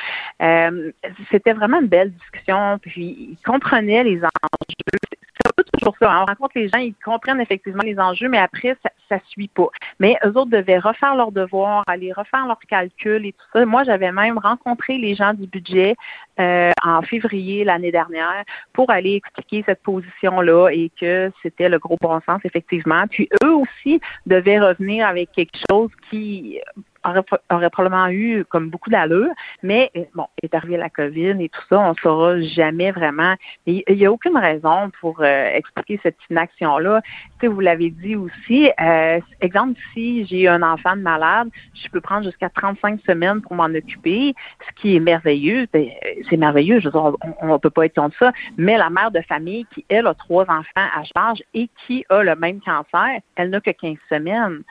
Euh, 0.42 0.92
c'était 1.30 1.52
vraiment 1.52 1.80
une 1.80 1.88
belle 1.88 2.12
discussion. 2.12 2.78
Puis 2.80 3.30
il 3.32 3.38
comprenait 3.44 4.04
les 4.04 4.18
enjeux. 4.18 4.98
C'est 5.40 5.48
un 5.48 5.52
peu 5.56 5.64
toujours 5.72 5.94
ça. 6.00 6.10
hein. 6.12 6.22
On 6.22 6.26
rencontre 6.26 6.52
les 6.56 6.68
gens, 6.68 6.78
ils 6.78 6.94
comprennent 7.04 7.40
effectivement 7.40 7.82
les 7.84 7.98
enjeux, 7.98 8.28
mais 8.28 8.38
après, 8.38 8.76
ça, 8.82 8.90
ça 9.08 9.18
suit 9.28 9.48
pas. 9.48 9.68
Mais 10.00 10.16
eux 10.24 10.30
autres 10.36 10.50
devaient 10.50 10.78
refaire 10.78 11.14
leurs 11.14 11.30
devoirs, 11.32 11.84
aller 11.86 12.12
refaire 12.12 12.46
leurs 12.46 12.58
calculs 12.68 13.24
et 13.24 13.32
tout 13.32 13.46
ça. 13.52 13.64
Moi, 13.64 13.84
j'avais 13.84 14.10
même 14.10 14.38
rencontré 14.38 14.98
les 14.98 15.14
gens 15.14 15.34
du 15.34 15.46
budget 15.46 15.94
euh, 16.40 16.70
en 16.84 17.02
février 17.02 17.64
l'année 17.64 17.90
dernière 17.90 18.44
pour 18.72 18.90
aller 18.90 19.14
expliquer 19.14 19.64
cette 19.66 19.82
position-là 19.82 20.68
et 20.70 20.90
que 21.00 21.30
c'était 21.42 21.68
le 21.68 21.78
gros 21.78 21.96
bon 22.00 22.20
sens, 22.26 22.40
effectivement. 22.44 23.06
Puis 23.10 23.28
eux 23.44 23.54
aussi 23.54 24.00
devaient 24.26 24.60
revenir 24.60 25.06
avec 25.06 25.32
quelque 25.32 25.58
chose 25.70 25.90
qui 26.10 26.60
aurait, 27.04 27.24
aurait 27.50 27.70
probablement 27.70 28.08
eu 28.08 28.44
comme 28.48 28.70
beaucoup 28.70 28.90
d'allure, 28.90 29.30
mais 29.62 29.90
euh, 29.96 30.04
bon, 30.14 30.26
est 30.42 30.54
arrivé 30.54 30.76
la 30.76 30.90
COVID 30.90 31.36
et 31.40 31.48
tout 31.48 31.62
ça, 31.68 31.78
on 31.78 31.90
ne 31.90 31.96
saura 31.96 32.40
jamais 32.40 32.90
vraiment. 32.90 33.34
Il 33.66 33.82
n'y 33.88 34.06
a 34.06 34.12
aucune 34.12 34.36
raison 34.36 34.90
pour 35.00 35.20
euh, 35.20 35.50
expliquer 35.54 36.00
cette 36.02 36.16
inaction-là. 36.30 37.02
Vous 37.42 37.60
l'avez 37.60 37.90
dit 37.90 38.16
aussi, 38.16 38.70
euh, 38.80 39.20
exemple, 39.40 39.78
si 39.92 40.26
j'ai 40.26 40.48
un 40.48 40.62
enfant 40.62 40.96
de 40.96 41.02
malade, 41.02 41.48
je 41.74 41.88
peux 41.88 42.00
prendre 42.00 42.24
jusqu'à 42.24 42.48
35 42.48 43.00
semaines 43.06 43.40
pour 43.40 43.54
m'en 43.54 43.64
occuper, 43.64 44.34
ce 44.66 44.80
qui 44.80 44.96
est 44.96 45.00
merveilleux. 45.00 45.66
Ben, 45.72 45.88
C'est 46.28 46.36
merveilleux, 46.36 46.80
je 46.80 46.86
veux 46.86 46.92
dire, 46.92 47.16
on 47.40 47.52
ne 47.52 47.58
peut 47.58 47.70
pas 47.70 47.86
être 47.86 47.94
contre 47.94 48.16
ça, 48.18 48.32
mais 48.56 48.76
la 48.76 48.90
mère 48.90 49.10
de 49.10 49.20
famille 49.22 49.66
qui, 49.72 49.84
elle, 49.88 50.06
a 50.06 50.14
trois 50.14 50.44
enfants 50.44 50.64
à 50.76 51.02
charge 51.04 51.42
et 51.54 51.68
qui 51.86 52.04
a 52.08 52.22
le 52.22 52.34
même 52.36 52.60
cancer, 52.60 53.20
elle 53.36 53.50
n'a 53.50 53.60
que 53.60 53.70
15 53.70 53.96
semaines. 54.08 54.62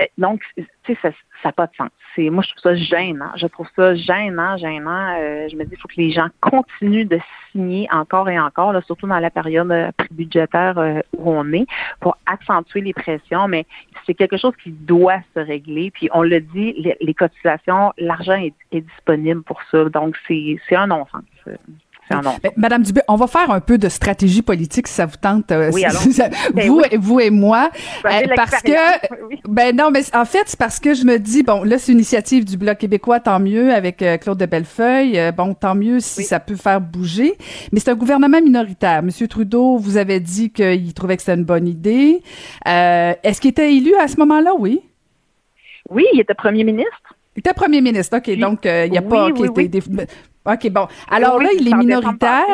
Euh, 0.00 0.04
Donc, 0.18 0.42
tu 0.84 0.94
sais, 0.94 0.98
ça 1.02 1.48
n'a 1.48 1.52
pas 1.52 1.66
de 1.66 1.74
sens. 1.76 1.90
Moi, 2.16 2.42
je 2.42 2.50
trouve 2.50 2.62
ça 2.62 2.74
gênant. 2.76 3.30
Je 3.36 3.46
trouve 3.46 3.66
ça 3.74 3.94
gênant, 3.94 4.56
gênant. 4.56 5.16
Euh, 5.18 5.48
je 5.48 5.56
me 5.56 5.64
dis, 5.64 5.72
il 5.72 5.78
faut 5.78 5.88
que 5.88 5.96
les 5.96 6.12
gens 6.12 6.28
continuent 6.40 7.08
de 7.08 7.18
signer 7.50 7.88
encore 7.92 8.28
et 8.28 8.38
encore, 8.38 8.72
là, 8.72 8.82
surtout 8.82 9.06
dans 9.06 9.18
la 9.18 9.30
période 9.30 9.70
euh, 9.72 9.90
budgétaire 10.10 10.78
euh, 10.78 11.00
où 11.16 11.32
on 11.32 11.52
est, 11.52 11.66
pour 12.00 12.16
accentuer 12.26 12.82
les 12.82 12.92
pressions. 12.92 13.48
Mais 13.48 13.66
c'est 14.06 14.14
quelque 14.14 14.36
chose 14.36 14.54
qui 14.62 14.70
doit 14.70 15.20
se 15.34 15.40
régler. 15.40 15.90
Puis, 15.90 16.08
on 16.12 16.22
le 16.22 16.40
dit, 16.40 16.74
les, 16.78 16.96
les 17.00 17.14
cotisations, 17.14 17.92
l'argent 17.98 18.34
est, 18.36 18.54
est 18.72 18.82
disponible 18.82 19.42
pour 19.42 19.60
ça. 19.70 19.84
Donc, 19.86 20.16
c'est, 20.28 20.56
c'est 20.68 20.76
un 20.76 20.86
non-sens. 20.86 21.22
C'est 22.08 22.14
un 22.14 22.20
non 22.20 22.36
Madame 22.56 22.82
Dubé, 22.82 23.00
on 23.08 23.16
va 23.16 23.26
faire 23.26 23.50
un 23.50 23.60
peu 23.60 23.78
de 23.78 23.88
stratégie 23.88 24.42
politique 24.42 24.88
si 24.88 24.94
ça 24.94 25.06
vous 25.06 25.16
tente. 25.16 25.50
euh, 25.52 25.70
Oui, 25.72 25.80
si- 25.80 25.86
allons. 25.86 25.98
si 26.00 26.12
ça- 26.14 26.28
Ben 26.52 26.68
vous, 26.68 26.80
oui. 26.80 26.98
vous 26.98 27.20
et 27.20 27.30
moi, 27.30 27.70
Ben, 28.02 28.24
Euh, 28.30 28.32
parce 28.36 28.60
que 28.62 28.70
oui. 29.28 29.40
ben 29.48 29.74
non, 29.74 29.90
mais 29.90 30.02
en 30.14 30.24
fait 30.24 30.42
c'est 30.46 30.58
parce 30.58 30.78
que 30.80 30.92
je 30.94 31.04
me 31.04 31.18
dis 31.18 31.42
bon 31.42 31.62
là 31.64 31.78
c'est 31.78 31.92
une 31.92 31.98
initiative 31.98 32.44
du 32.44 32.56
bloc 32.58 32.76
québécois, 32.78 33.20
tant 33.20 33.40
mieux 33.40 33.72
avec 33.72 34.02
euh, 34.02 34.16
Claude 34.18 34.38
de 34.38 34.46
Bellefeuille, 34.46 35.18
bon 35.36 35.54
tant 35.54 35.74
mieux 35.74 36.00
si 36.00 36.24
ça 36.24 36.40
peut 36.40 36.56
faire 36.56 36.80
bouger, 36.80 37.34
mais 37.72 37.80
c'est 37.80 37.90
un 37.90 37.94
gouvernement 37.94 38.40
minoritaire. 38.40 39.02
Monsieur 39.02 39.26
Trudeau, 39.28 39.78
vous 39.78 39.96
avez 39.96 40.20
dit 40.20 40.50
qu'il 40.50 40.92
trouvait 40.94 41.16
que 41.16 41.22
c'était 41.22 41.34
une 41.38 41.44
bonne 41.44 41.66
idée. 41.66 42.22
Est-ce 42.66 43.40
qu'il 43.40 43.50
était 43.50 43.74
élu 43.74 43.94
à 43.96 44.08
ce 44.08 44.16
moment-là? 44.18 44.50
Oui. 44.58 44.80
Oui, 45.90 46.04
il 46.12 46.20
était 46.20 46.34
premier 46.34 46.64
ministre. 46.64 47.14
Il 47.36 47.40
était 47.40 47.52
premier 47.54 47.80
ministre, 47.80 48.16
ok. 48.18 48.38
Donc 48.38 48.60
il 48.64 48.90
n'y 48.90 48.98
a 48.98 49.02
Oui, 49.02 49.08
pas 49.08 49.26
ok, 49.28 49.36
oui, 49.38 49.48
oui. 49.56 49.68
des- 49.68 49.80
des- 49.80 50.06
ok 50.44 50.70
bon. 50.70 50.86
Alors 51.10 51.36
Oui, 51.36 51.44
là 51.44 51.50
il 51.58 51.68
est 51.68 51.74
minoritaire. 51.76 52.44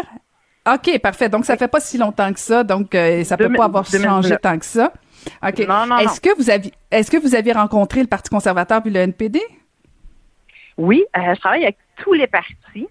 Ok, 0.72 0.98
parfait. 1.00 1.28
Donc 1.28 1.44
ça 1.46 1.56
fait 1.56 1.68
pas 1.68 1.80
si 1.80 1.96
longtemps 1.98 2.32
que 2.32 2.40
ça, 2.40 2.64
donc 2.64 2.94
euh, 2.94 3.24
ça 3.24 3.36
peut 3.36 3.52
pas 3.52 3.64
avoir 3.64 3.84
2019. 3.84 4.10
changé 4.10 4.36
tant 4.36 4.58
que 4.58 4.64
ça. 4.66 4.92
Ok. 5.46 5.66
Non, 5.66 5.86
non, 5.86 5.98
Est-ce 5.98 6.20
que 6.20 6.34
vous 6.36 6.50
avez 6.50 6.72
est-ce 6.90 7.10
que 7.10 7.16
vous 7.16 7.34
avez 7.34 7.52
rencontré 7.52 8.00
le 8.00 8.06
Parti 8.06 8.30
conservateur 8.30 8.82
puis 8.82 8.90
le 8.90 9.00
NPD 9.00 9.40
Oui, 10.76 11.04
euh, 11.16 11.34
je 11.34 11.40
travaille 11.40 11.62
avec 11.64 11.78
tous 11.96 12.12
les 12.12 12.26
partis. 12.26 12.88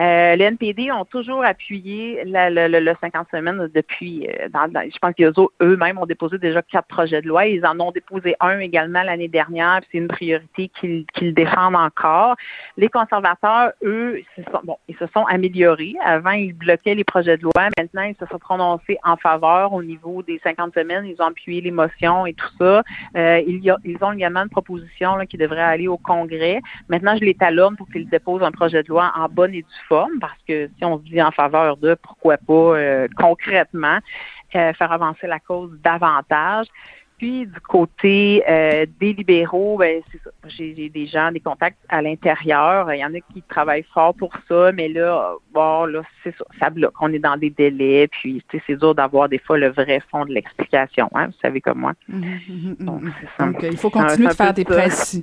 Euh, 0.00 0.36
les 0.36 0.44
NPD 0.44 0.92
ont 0.92 1.04
toujours 1.04 1.44
appuyé 1.44 2.22
la- 2.24 2.50
le, 2.50 2.68
le- 2.68 2.78
le 2.80 2.94
50 3.00 3.26
semaines 3.32 3.68
depuis, 3.74 4.28
euh, 4.28 4.48
dans, 4.48 4.68
dans- 4.68 4.88
je 4.88 4.96
pense 4.98 5.12
qu'eux-mêmes 5.14 5.98
ont 5.98 6.06
déposé 6.06 6.38
déjà 6.38 6.62
quatre 6.62 6.86
projets 6.86 7.20
de 7.20 7.26
loi. 7.28 7.46
Ils 7.46 7.66
en 7.66 7.78
ont 7.80 7.90
déposé 7.90 8.36
un 8.38 8.60
également 8.60 9.02
l'année 9.02 9.26
dernière, 9.28 9.80
c'est 9.90 9.98
une 9.98 10.06
priorité 10.08 10.68
qu'ils 10.68 11.04
qu'ils 11.14 11.34
défendent 11.34 11.74
encore. 11.76 12.36
Les 12.76 12.88
conservateurs, 12.88 13.72
eux, 13.82 14.20
se 14.36 14.42
sont, 14.44 14.60
bon, 14.62 14.76
ils 14.88 14.96
se 14.96 15.06
sont 15.08 15.24
améliorés. 15.24 15.94
Avant, 16.04 16.30
ils 16.30 16.52
bloquaient 16.52 16.94
les 16.94 17.04
projets 17.04 17.36
de 17.36 17.42
loi. 17.42 17.52
Maintenant, 17.76 18.02
ils 18.02 18.14
se 18.20 18.26
sont 18.26 18.38
prononcés 18.38 18.98
en 19.04 19.16
faveur 19.16 19.72
au 19.72 19.82
niveau 19.82 20.22
des 20.22 20.38
50 20.44 20.74
semaines. 20.74 21.06
Ils 21.06 21.20
ont 21.20 21.26
appuyé 21.26 21.60
les 21.60 21.70
motions 21.72 22.24
et 22.26 22.34
tout 22.34 22.48
ça. 22.58 22.82
Euh, 23.16 23.42
il 23.46 23.58
y 23.64 23.70
a, 23.70 23.76
ils 23.84 23.98
ont 24.02 24.12
également 24.12 24.42
une 24.42 24.48
proposition 24.48 25.16
là, 25.16 25.26
qui 25.26 25.36
devrait 25.36 25.60
aller 25.60 25.88
au 25.88 25.96
Congrès. 25.98 26.60
Maintenant, 26.88 27.16
je 27.16 27.24
les 27.24 27.34
talonne 27.34 27.76
pour 27.76 27.88
qu'ils 27.88 28.08
déposent 28.08 28.42
un 28.44 28.52
projet 28.52 28.82
de 28.84 28.88
loi 28.88 29.12
en 29.16 29.28
bonne 29.28 29.54
et 29.54 29.62
due 29.62 29.87
parce 30.20 30.38
que 30.46 30.68
si 30.76 30.84
on 30.84 30.98
se 30.98 31.04
dit 31.04 31.20
en 31.22 31.30
faveur 31.30 31.76
de, 31.76 31.94
pourquoi 31.94 32.36
pas 32.36 32.52
euh, 32.52 33.08
concrètement 33.16 33.98
euh, 34.54 34.72
faire 34.72 34.92
avancer 34.92 35.26
la 35.26 35.40
cause 35.40 35.70
davantage. 35.82 36.66
Puis 37.18 37.46
du 37.46 37.60
côté 37.60 38.44
euh, 38.48 38.86
des 39.00 39.12
libéraux, 39.12 39.76
ben, 39.76 40.00
c'est 40.12 40.22
ça. 40.22 40.30
J'ai 40.46 40.88
des 40.88 41.06
gens, 41.08 41.32
des 41.32 41.40
contacts 41.40 41.78
à 41.88 42.00
l'intérieur. 42.00 42.92
Il 42.92 43.00
y 43.00 43.04
en 43.04 43.12
a 43.12 43.18
qui 43.32 43.42
travaillent 43.42 43.86
fort 43.92 44.14
pour 44.14 44.32
ça, 44.48 44.70
mais 44.70 44.88
là, 44.88 45.34
bon, 45.52 45.86
là, 45.86 46.02
c'est 46.22 46.34
ça, 46.38 46.44
ça 46.60 46.70
bloque. 46.70 46.94
On 47.00 47.12
est 47.12 47.18
dans 47.18 47.36
des 47.36 47.50
délais, 47.50 48.06
puis 48.06 48.40
c'est 48.52 48.76
dur 48.76 48.94
d'avoir 48.94 49.28
des 49.28 49.38
fois 49.38 49.58
le 49.58 49.70
vrai 49.70 50.00
fond 50.12 50.26
de 50.26 50.32
l'explication, 50.32 51.10
hein, 51.12 51.26
vous 51.26 51.38
savez 51.42 51.60
comme 51.60 51.80
moi. 51.80 51.94
Donc, 52.78 53.02
c'est 53.20 53.28
ça. 53.36 53.50
Il 53.62 53.76
faut 53.76 53.90
continuer 53.90 54.28
de 54.28 54.34
faire 54.34 54.54
des 54.54 54.64
pressions. 54.64 55.22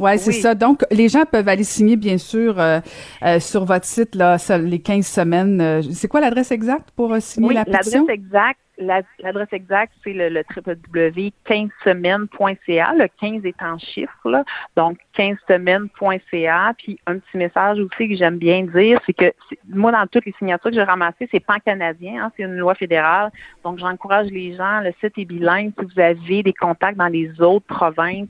Ouais, 0.00 0.18
c'est 0.18 0.30
Oui. 0.30 0.40
ça. 0.40 0.54
Donc, 0.54 0.84
les 0.90 1.08
gens 1.08 1.24
peuvent 1.30 1.48
aller 1.48 1.64
signer, 1.64 1.96
bien 1.96 2.16
sûr, 2.18 2.58
euh, 2.58 2.80
euh, 3.22 3.38
sur 3.38 3.64
votre 3.66 3.84
site, 3.84 4.14
là, 4.14 4.36
les 4.58 4.80
15 4.80 5.06
semaines. 5.06 5.60
euh, 5.60 5.82
c'est 5.92 6.08
quoi 6.08 6.20
l'adresse 6.20 6.50
exacte 6.50 6.90
pour 6.96 7.12
euh, 7.12 7.20
signer 7.20 7.48
Oui, 7.48 7.54
la 7.54 7.64
pétition? 7.64 8.00
l'adresse 8.06 8.14
exacte, 8.18 8.60
l'adresse 8.80 9.52
exacte, 9.52 9.92
c'est 10.02 10.12
le, 10.12 10.28
le 10.28 10.42
www.15semaines.ca. 10.56 12.94
Le 12.94 13.06
15 13.20 13.44
est 13.44 13.62
en 13.62 13.78
chiffre, 13.78 14.28
là. 14.28 14.42
Donc, 14.76 14.98
15semaines.ca. 15.16 16.74
Puis, 16.78 16.98
un 17.06 17.18
petit 17.18 17.36
message 17.36 17.78
aussi 17.78 18.08
que 18.08 18.16
j'aime 18.16 18.38
bien 18.38 18.62
dire, 18.62 18.98
c'est 19.06 19.12
que 19.12 19.32
moi, 19.68 19.92
dans 19.92 20.06
toutes 20.06 20.24
les 20.26 20.34
signatures 20.38 20.70
que 20.70 20.76
j'ai 20.76 20.82
ramassées, 20.82 21.28
c'est 21.30 21.40
pan-canadien, 21.40 22.24
hein, 22.24 22.32
c'est 22.36 22.42
une 22.42 22.56
loi 22.56 22.74
fédérale. 22.74 23.30
Donc, 23.64 23.78
j'encourage 23.78 24.28
les 24.28 24.56
gens, 24.56 24.80
le 24.80 24.92
site 25.00 25.18
est 25.18 25.24
bilingue. 25.24 25.72
Si 25.78 25.84
vous 25.84 26.00
avez 26.00 26.42
des 26.42 26.52
contacts 26.52 26.98
dans 26.98 27.08
les 27.08 27.40
autres 27.40 27.66
provinces, 27.66 28.28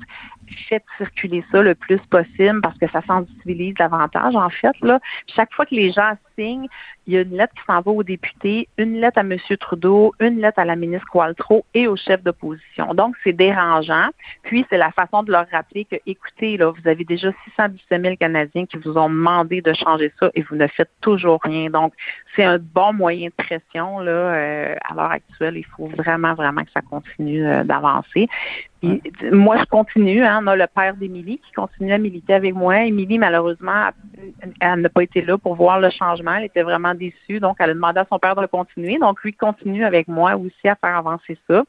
faites 0.69 0.85
circuler 0.99 1.45
ça 1.53 1.63
le 1.63 1.75
plus 1.75 2.01
possible 2.11 2.61
parce 2.61 2.77
que 2.79 2.91
ça 2.91 3.03
sensibilise 3.07 3.75
davantage, 3.75 4.35
en 4.35 4.51
fait. 4.51 4.75
Là. 4.83 5.01
Chaque 5.35 5.53
fois 5.53 5.67
que 5.67 5.75
les 5.75 5.93
gens 5.93 6.13
il 6.39 6.69
y 7.07 7.17
a 7.17 7.23
une 7.23 7.37
lettre 7.37 7.55
qui 7.55 7.63
s'en 7.67 7.81
va 7.81 7.91
aux 7.91 8.03
députés, 8.03 8.69
une 8.79 9.01
lettre 9.01 9.19
à 9.19 9.23
M. 9.23 9.37
Trudeau, 9.59 10.15
une 10.21 10.41
lettre 10.41 10.59
à 10.59 10.65
la 10.65 10.77
ministre 10.77 11.07
Qualtrough 11.11 11.65
et 11.75 11.87
au 11.87 11.97
chef 11.97 12.23
d'opposition. 12.23 12.95
Donc, 12.95 13.17
c'est 13.25 13.33
dérangeant. 13.33 14.09
Puis, 14.43 14.65
c'est 14.71 14.79
la 14.79 14.91
façon 14.93 15.23
de 15.23 15.33
leur 15.33 15.47
rappeler 15.51 15.85
que, 15.85 15.97
écoutez, 16.07 16.57
là, 16.57 16.71
vous 16.71 16.89
avez 16.89 17.05
déjà 17.05 17.31
617 17.45 18.03
000 18.03 18.17
Canadiens 18.17 18.67
qui 18.67 18.77
vous 18.79 18.97
ont 18.97 19.09
demandé 19.09 19.61
de 19.61 19.73
changer 19.73 20.13
ça 20.19 20.31
et 20.35 20.43
vous 20.43 20.57
ne 20.57 20.67
faites 20.67 20.91
toujours 21.01 21.41
rien. 21.43 21.71
Donc, 21.71 21.93
c'est 22.37 22.45
un 22.45 22.59
bon 22.59 22.93
moyen 22.93 23.29
de 23.29 23.45
pression 23.45 24.01
là, 24.01 24.11
euh, 24.11 24.75
à 24.89 24.95
l'heure 24.95 25.11
actuelle. 25.11 25.57
Il 25.57 25.67
faut 25.77 25.87
vraiment, 25.87 26.35
vraiment 26.35 26.63
que 26.63 26.71
ça 26.73 26.81
continue 26.83 27.47
euh, 27.47 27.65
d'avancer. 27.65 28.29
Puis, 28.81 29.03
moi, 29.31 29.59
je 29.59 29.65
continue. 29.65 30.25
Hein, 30.25 30.41
on 30.43 30.47
a 30.47 30.57
le 30.57 30.67
père 30.67 30.95
d'Émilie 30.97 31.39
qui 31.39 31.53
continue 31.53 31.93
à 31.93 31.99
militer 31.99 32.35
avec 32.35 32.55
moi. 32.55 32.85
Émilie, 32.85 33.19
malheureusement, 33.19 33.91
elle 34.61 34.81
n'a 34.81 34.89
pas 34.89 35.03
été 35.03 35.23
là 35.23 35.37
pour 35.37 35.55
voir 35.55 35.81
le 35.81 35.91
changement. 35.91 36.35
Elle 36.37 36.45
était 36.45 36.63
vraiment 36.63 36.95
déçue. 36.95 37.41
Donc, 37.41 37.57
elle 37.59 37.71
a 37.71 37.75
demandé 37.75 38.01
à 38.01 38.07
son 38.09 38.19
père 38.19 38.35
de 38.37 38.41
le 38.41 38.49
continuer. 38.49 38.99
Donc, 38.99 39.23
lui 39.23 39.35
continue 39.35 39.85
avec 39.85 40.09
moi 40.09 40.37
aussi 40.37 40.69
à 40.69 40.77
faire 40.77 40.97
avancer 40.97 41.39
ça. 41.49 41.65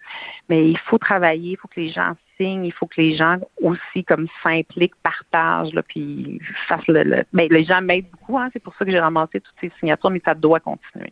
Mais 0.47 0.69
il 0.69 0.77
faut 0.77 0.97
travailler, 0.97 1.51
il 1.51 1.57
faut 1.57 1.67
que 1.67 1.79
les 1.79 1.89
gens 1.89 2.13
signent, 2.37 2.65
il 2.65 2.71
faut 2.71 2.87
que 2.87 3.01
les 3.01 3.15
gens 3.15 3.37
aussi 3.61 4.03
comme 4.05 4.27
s'impliquent, 4.41 4.95
partagent, 5.03 5.73
là, 5.73 5.83
puis 5.83 6.39
fassent 6.67 6.87
le. 6.87 7.03
le... 7.03 7.23
Ben, 7.33 7.47
les 7.51 7.65
gens 7.65 7.81
m'aident 7.81 8.09
beaucoup. 8.11 8.37
Hein, 8.37 8.49
c'est 8.53 8.63
pour 8.63 8.73
ça 8.75 8.85
que 8.85 8.91
j'ai 8.91 8.99
ramassé 8.99 9.41
toutes 9.41 9.55
ces 9.59 9.71
signatures, 9.79 10.11
mais 10.11 10.21
ça 10.23 10.33
doit 10.33 10.59
continuer. 10.59 11.11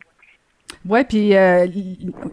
Ouais, 0.88 1.04
puis 1.04 1.36
euh, 1.36 1.66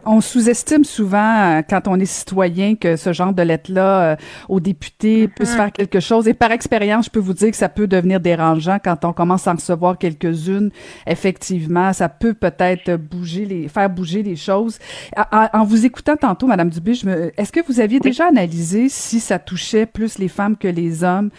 on 0.06 0.22
sous-estime 0.22 0.86
souvent 0.86 1.58
euh, 1.58 1.62
quand 1.70 1.88
on 1.90 2.00
est 2.00 2.06
citoyen 2.06 2.76
que 2.76 2.96
ce 2.96 3.12
genre 3.12 3.34
de 3.34 3.42
lettre-là 3.42 4.02
euh, 4.02 4.16
aux 4.48 4.62
députés 4.62 5.28
puisse 5.28 5.54
faire 5.54 5.72
quelque 5.74 6.00
chose. 6.00 6.30
Et 6.30 6.34
par 6.34 6.54
expérience, 6.54 7.06
je 7.06 7.10
peux 7.10 7.20
vous 7.20 7.34
dire 7.34 7.52
que 7.52 7.58
ça 7.58 7.68
peut 7.68 7.88
devenir 7.88 8.22
dérangeant 8.22 8.78
quand 8.82 9.04
on 9.04 9.12
commence 9.12 9.48
à 9.48 9.52
en 9.52 9.56
recevoir 9.56 9.98
quelques-unes. 9.98 10.72
Effectivement, 11.06 11.92
ça 11.92 12.08
peut 12.08 12.34
peut-être 12.34 12.96
bouger 12.96 13.44
les, 13.44 13.68
faire 13.68 13.90
bouger 13.90 14.24
les 14.24 14.38
choses. 14.38 14.80
En, 15.18 15.48
en 15.52 15.66
vous 15.66 15.86
écoutant 15.86 16.16
tantôt, 16.16 16.48
Madame 16.48 16.70
Dubé, 16.70 16.94
je 16.94 17.06
me, 17.06 17.32
est-ce 17.38 17.52
que 17.52 17.60
vous 17.68 17.82
aviez 17.82 18.00
déjà 18.00 18.28
analysé 18.28 18.88
si 18.88 19.20
ça 19.20 19.40
touchait 19.40 19.86
plus 19.86 20.20
les 20.20 20.30
femmes 20.30 20.56
que 20.56 20.70
les 20.70 21.04
hommes 21.04 21.32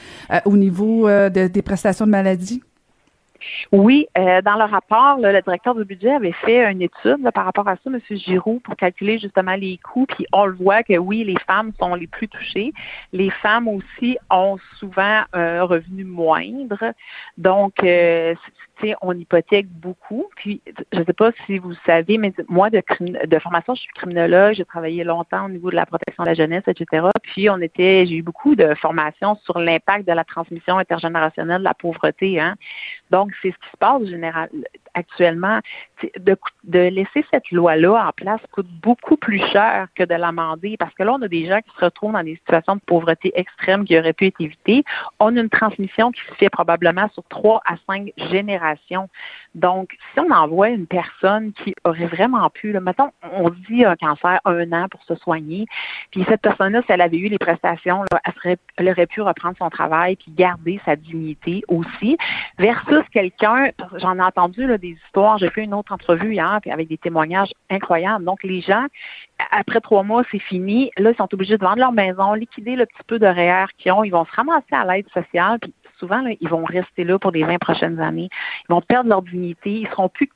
au 0.45 0.59
niveau 0.59 1.09
de, 1.09 1.49
des 1.49 1.63
prestations 1.63 2.05
de 2.05 2.11
maladie? 2.11 2.63
Oui, 3.73 4.07
euh, 4.17 4.43
dans 4.43 4.57
le 4.57 4.65
rapport, 4.65 5.19
là, 5.19 5.33
le 5.33 5.43
directeur 5.43 5.75
du 5.75 5.85
budget 5.85 6.13
avait 6.13 6.33
fait 6.33 6.71
une 6.71 6.83
étude 6.83 7.23
là, 7.23 7.33
par 7.33 7.45
rapport 7.45 7.69
à 7.69 7.77
ça, 7.77 7.83
M. 7.87 8.01
Giroux, 8.11 8.61
pour 8.61 8.77
calculer 8.77 9.19
justement 9.19 9.55
les 9.55 9.79
coûts. 9.79 10.07
Puis 10.07 10.27
on 10.33 10.47
le 10.47 10.55
voit 10.55 10.83
que 10.83 10.97
oui, 10.97 11.25
les 11.25 11.39
femmes 11.47 11.73
sont 11.79 11.95
les 11.95 12.07
plus 12.07 12.29
touchées. 12.29 12.73
Les 13.13 13.31
femmes 13.31 13.69
aussi 13.69 14.19
ont 14.31 14.59
souvent 14.79 15.23
un 15.33 15.63
revenu 15.63 16.05
moindre. 16.05 16.93
Donc, 17.37 17.83
euh, 17.83 18.35
on 19.03 19.13
hypothèque 19.13 19.69
beaucoup. 19.69 20.27
Puis, 20.37 20.61
je 20.93 21.01
ne 21.01 21.05
sais 21.05 21.13
pas 21.13 21.31
si 21.47 21.59
vous 21.59 21.75
savez, 21.87 22.19
mais 22.19 22.33
moi, 22.49 22.71
de, 22.71 22.83
formation, 23.41 23.75
je 23.75 23.81
suis 23.81 23.93
criminologue, 23.95 24.55
j'ai 24.55 24.65
travaillé 24.65 25.05
longtemps 25.05 25.47
au 25.47 25.49
niveau 25.49 25.71
de 25.71 25.77
la 25.77 25.87
protection 25.87 26.23
de 26.23 26.29
la 26.29 26.35
jeunesse, 26.35 26.63
etc. 26.67 27.07
Puis, 27.23 27.51
on 27.51 27.59
était, 27.59 28.07
j'ai 28.07 28.17
eu 28.17 28.23
beaucoup 28.23 28.55
de 28.55 28.75
formations 28.75 29.37
sur 29.45 29.59
l'impact 29.59 30.07
de 30.07 30.13
la 30.13 30.25
transmission 30.25 30.79
intergénérationnelle 30.79 31.59
de 31.59 31.65
la 31.65 31.75
pauvreté. 31.75 32.41
Hein. 32.41 32.57
Donc, 33.11 33.28
c'est 33.43 33.51
ce 33.51 33.57
qui 33.57 33.71
se 33.71 33.77
passe 33.79 34.03
actuellement. 34.95 35.61
De, 36.19 36.37
laisser 36.89 37.25
cette 37.31 37.51
loi-là 37.51 38.09
en 38.09 38.13
place 38.13 38.41
coûte 38.53 38.69
beaucoup 38.83 39.17
plus 39.17 39.41
cher 39.49 39.89
que 39.95 40.05
de 40.05 40.15
l'amender 40.15 40.77
parce 40.79 40.95
que 40.95 41.03
là, 41.03 41.15
on 41.15 41.23
a 41.23 41.29
des 41.29 41.47
gens 41.47 41.61
qui 41.61 41.71
se 41.79 41.85
retrouvent 41.85 42.13
dans 42.13 42.23
des 42.23 42.37
situations 42.37 42.77
de 42.77 42.81
pauvreté 42.81 43.33
extrême 43.35 43.85
qui 43.85 43.99
auraient 43.99 44.13
pu 44.13 44.27
être 44.27 44.41
évitées. 44.41 44.85
On 45.19 45.37
a 45.37 45.41
une 45.41 45.49
transmission 45.49 46.13
qui 46.13 46.21
se 46.29 46.35
fait 46.35 46.51
probablement 46.51 47.09
sur 47.15 47.25
trois 47.25 47.61
à 47.67 47.77
cinq 47.87 48.13
générations 48.17 49.09
donc, 49.55 49.97
si 50.13 50.21
on 50.21 50.31
envoie 50.31 50.69
une 50.69 50.87
personne 50.87 51.53
qui 51.53 51.75
aurait 51.85 52.07
vraiment 52.07 52.49
pu, 52.51 52.79
mettons, 52.79 53.11
on 53.33 53.51
dit 53.51 53.85
un 53.85 53.97
cancer 53.97 54.41
un 54.45 54.73
an 54.73 54.87
pour 54.89 55.03
se 55.05 55.15
soigner, 55.17 55.67
puis 56.11 56.25
cette 56.29 56.43
personne-là, 56.43 56.83
si 56.83 56.93
elle 56.93 57.01
avait 57.01 57.17
eu 57.17 57.29
les 57.29 57.39
prestations, 57.39 58.05
elle, 58.45 58.89
aurait 58.89 59.07
pu 59.07 59.21
reprendre 59.21 59.57
son 59.59 59.71
travail 59.71 60.17
puis 60.17 60.31
garder 60.31 60.81
sa 60.85 60.97
dignité 60.97 61.63
aussi, 61.69 62.17
versus 62.59 63.03
quelqu'un, 63.19 63.73
j'en 63.97 64.17
ai 64.17 64.23
entendu 64.23 64.65
des 64.79 64.97
histoires, 65.05 65.39
j'ai 65.39 65.51
fait 65.51 65.65
une 65.65 65.75
autre 65.75 65.93
entrevue 65.93 66.35
hier 66.35 66.61
avec 66.71 66.89
des 66.89 66.99
témoignages 66.99 67.53
incroyables. 67.69 68.25
Donc, 68.25 68.45
les 68.45 68.61
gens, 68.61 68.87
après 69.51 69.81
trois 69.81 70.05
mois, 70.05 70.23
c'est 70.31 70.39
fini. 70.39 70.93
Là, 70.97 71.11
ils 71.11 71.17
sont 71.17 71.29
obligés 71.33 71.59
de 71.59 71.65
vendre 71.65 71.79
leur 71.79 71.91
maison, 71.91 72.35
liquider 72.35 72.77
le 72.77 72.87
petit 72.87 73.03
peu 73.09 73.19
de 73.19 73.27
REER 73.27 73.67
qu'ils 73.77 73.91
ont. 73.91 74.05
Ils 74.05 74.11
vont 74.11 74.25
se 74.25 74.37
ramasser 74.37 74.73
à 74.73 74.85
l'aide 74.85 75.09
sociale. 75.09 75.59
Puis 75.61 75.75
souvent, 75.99 76.23
ils 76.41 76.49
vont 76.49 76.65
rester 76.65 77.03
là 77.03 77.19
pour 77.19 77.33
les 77.33 77.43
20 77.43 77.59
prochaines 77.59 77.99
années. 77.99 78.29
Ils 78.69 78.73
vont 78.73 78.83
perdre 78.83 79.11
leur 79.11 79.23
dignité. 79.23 79.81
Ils 79.81 79.89
seront 79.89 80.09
plus 80.09 80.29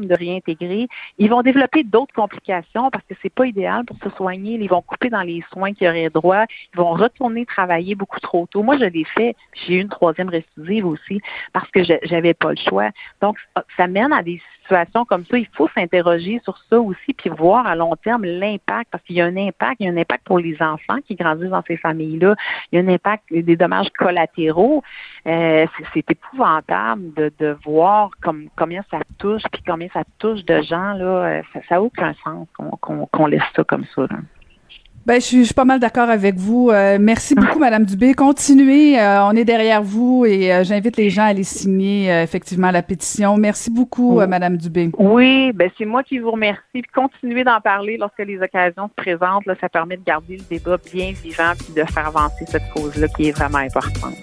de 0.00 0.14
réintégrer. 0.14 0.88
Ils 1.18 1.30
vont 1.30 1.42
développer 1.42 1.82
d'autres 1.82 2.14
complications 2.14 2.90
parce 2.90 3.04
que 3.04 3.14
c'est 3.22 3.32
pas 3.32 3.46
idéal 3.46 3.84
pour 3.84 3.96
se 4.02 4.10
soigner. 4.16 4.54
Ils 4.54 4.68
vont 4.68 4.82
couper 4.82 5.10
dans 5.10 5.22
les 5.22 5.42
soins 5.52 5.72
qu'ils 5.72 5.88
auraient 5.88 6.10
droit. 6.10 6.44
Ils 6.74 6.78
vont 6.78 6.92
retourner 6.92 7.44
travailler 7.46 7.94
beaucoup 7.94 8.20
trop 8.20 8.46
tôt. 8.46 8.62
Moi, 8.62 8.78
je 8.78 8.84
l'ai 8.84 9.04
fait. 9.04 9.34
J'ai 9.54 9.74
eu 9.74 9.80
une 9.80 9.88
troisième 9.88 10.28
récidive 10.28 10.86
aussi 10.86 11.20
parce 11.52 11.70
que 11.70 11.82
j'avais 11.82 12.34
pas 12.34 12.50
le 12.50 12.56
choix. 12.56 12.90
Donc, 13.20 13.36
ça 13.76 13.86
mène 13.86 14.12
à 14.12 14.22
des 14.22 14.40
comme 15.08 15.24
ça. 15.26 15.38
Il 15.38 15.48
faut 15.54 15.68
s'interroger 15.74 16.40
sur 16.44 16.56
ça 16.70 16.80
aussi 16.80 17.12
puis 17.14 17.30
voir 17.30 17.66
à 17.66 17.74
long 17.76 17.94
terme 17.96 18.24
l'impact 18.24 18.90
parce 18.90 19.02
qu'il 19.04 19.16
y 19.16 19.20
a 19.20 19.26
un 19.26 19.36
impact. 19.36 19.76
Il 19.80 19.86
y 19.86 19.88
a 19.88 19.92
un 19.92 19.96
impact 19.96 20.24
pour 20.24 20.38
les 20.38 20.56
enfants 20.60 20.98
qui 21.06 21.14
grandissent 21.14 21.50
dans 21.50 21.62
ces 21.66 21.76
familles-là. 21.76 22.34
Il 22.70 22.78
y 22.78 22.82
a 22.82 22.84
un 22.84 22.92
impact 22.92 23.24
des 23.30 23.56
dommages 23.56 23.90
collatéraux. 23.98 24.82
Euh, 25.26 25.66
c'est 25.94 26.10
épouvantable 26.10 27.12
de, 27.14 27.32
de 27.38 27.56
voir 27.64 28.10
comme, 28.22 28.48
combien 28.56 28.82
ça 28.90 28.98
touche, 29.18 29.42
puis 29.52 29.62
combien 29.66 29.88
ça 29.92 30.02
touche 30.18 30.44
de 30.44 30.62
gens. 30.62 30.94
là. 30.94 31.04
Euh, 31.04 31.42
ça 31.68 31.76
n'a 31.76 31.82
aucun 31.82 32.14
sens 32.24 32.48
qu'on 32.80 33.26
laisse 33.26 33.42
ça 33.54 33.64
comme 33.64 33.84
ça. 33.94 34.06
Ben, 35.04 35.16
je 35.16 35.26
suis, 35.26 35.38
je 35.40 35.44
suis 35.46 35.54
pas 35.54 35.64
mal 35.64 35.80
d'accord 35.80 36.08
avec 36.08 36.36
vous. 36.36 36.70
Euh, 36.70 36.96
merci 37.00 37.34
beaucoup, 37.34 37.58
Madame 37.58 37.84
Dubé. 37.84 38.14
Continuez, 38.14 38.96
on 39.00 39.32
est 39.32 39.44
derrière 39.44 39.82
vous 39.82 40.24
et 40.24 40.62
j'invite 40.64 40.96
les 40.96 41.10
gens 41.10 41.22
à 41.22 41.26
aller 41.26 41.42
signer 41.42 42.08
effectivement 42.22 42.70
la 42.70 42.82
pétition. 42.82 43.36
Merci 43.36 43.70
beaucoup, 43.70 44.20
Madame 44.26 44.56
Dubé. 44.56 44.90
Oui, 44.98 45.52
ben 45.52 45.70
c'est 45.76 45.86
moi 45.86 46.02
qui 46.04 46.18
vous 46.18 46.30
remercie. 46.30 46.60
Puis 46.72 46.82
continuez 46.94 47.42
d'en 47.42 47.60
parler 47.60 47.96
lorsque 47.96 48.20
les 48.20 48.40
occasions 48.40 48.88
se 48.88 48.94
présentent. 48.94 49.46
Là, 49.46 49.54
ça 49.60 49.68
permet 49.68 49.96
de 49.96 50.04
garder 50.04 50.36
le 50.36 50.44
débat 50.48 50.76
bien 50.92 51.12
vivant 51.22 51.52
puis 51.58 51.74
de 51.74 51.84
faire 51.90 52.06
avancer 52.06 52.44
cette 52.46 52.68
cause-là 52.74 53.08
qui 53.08 53.28
est 53.28 53.32
vraiment 53.32 53.58
importante. 53.58 54.14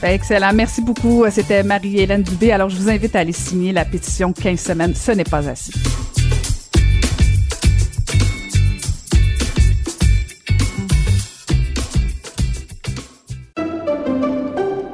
Ben, 0.00 0.10
excellent. 0.10 0.52
Merci 0.54 0.80
beaucoup. 0.80 1.24
C'était 1.30 1.62
Marie-Hélène 1.62 2.22
Dubé. 2.22 2.52
Alors, 2.52 2.68
je 2.68 2.76
vous 2.76 2.88
invite 2.88 3.16
à 3.16 3.20
aller 3.20 3.32
signer 3.32 3.72
la 3.72 3.84
pétition 3.84 4.32
15 4.32 4.58
semaines. 4.58 4.94
Ce 4.94 5.12
n'est 5.12 5.24
pas 5.24 5.48
assez. 5.48 5.72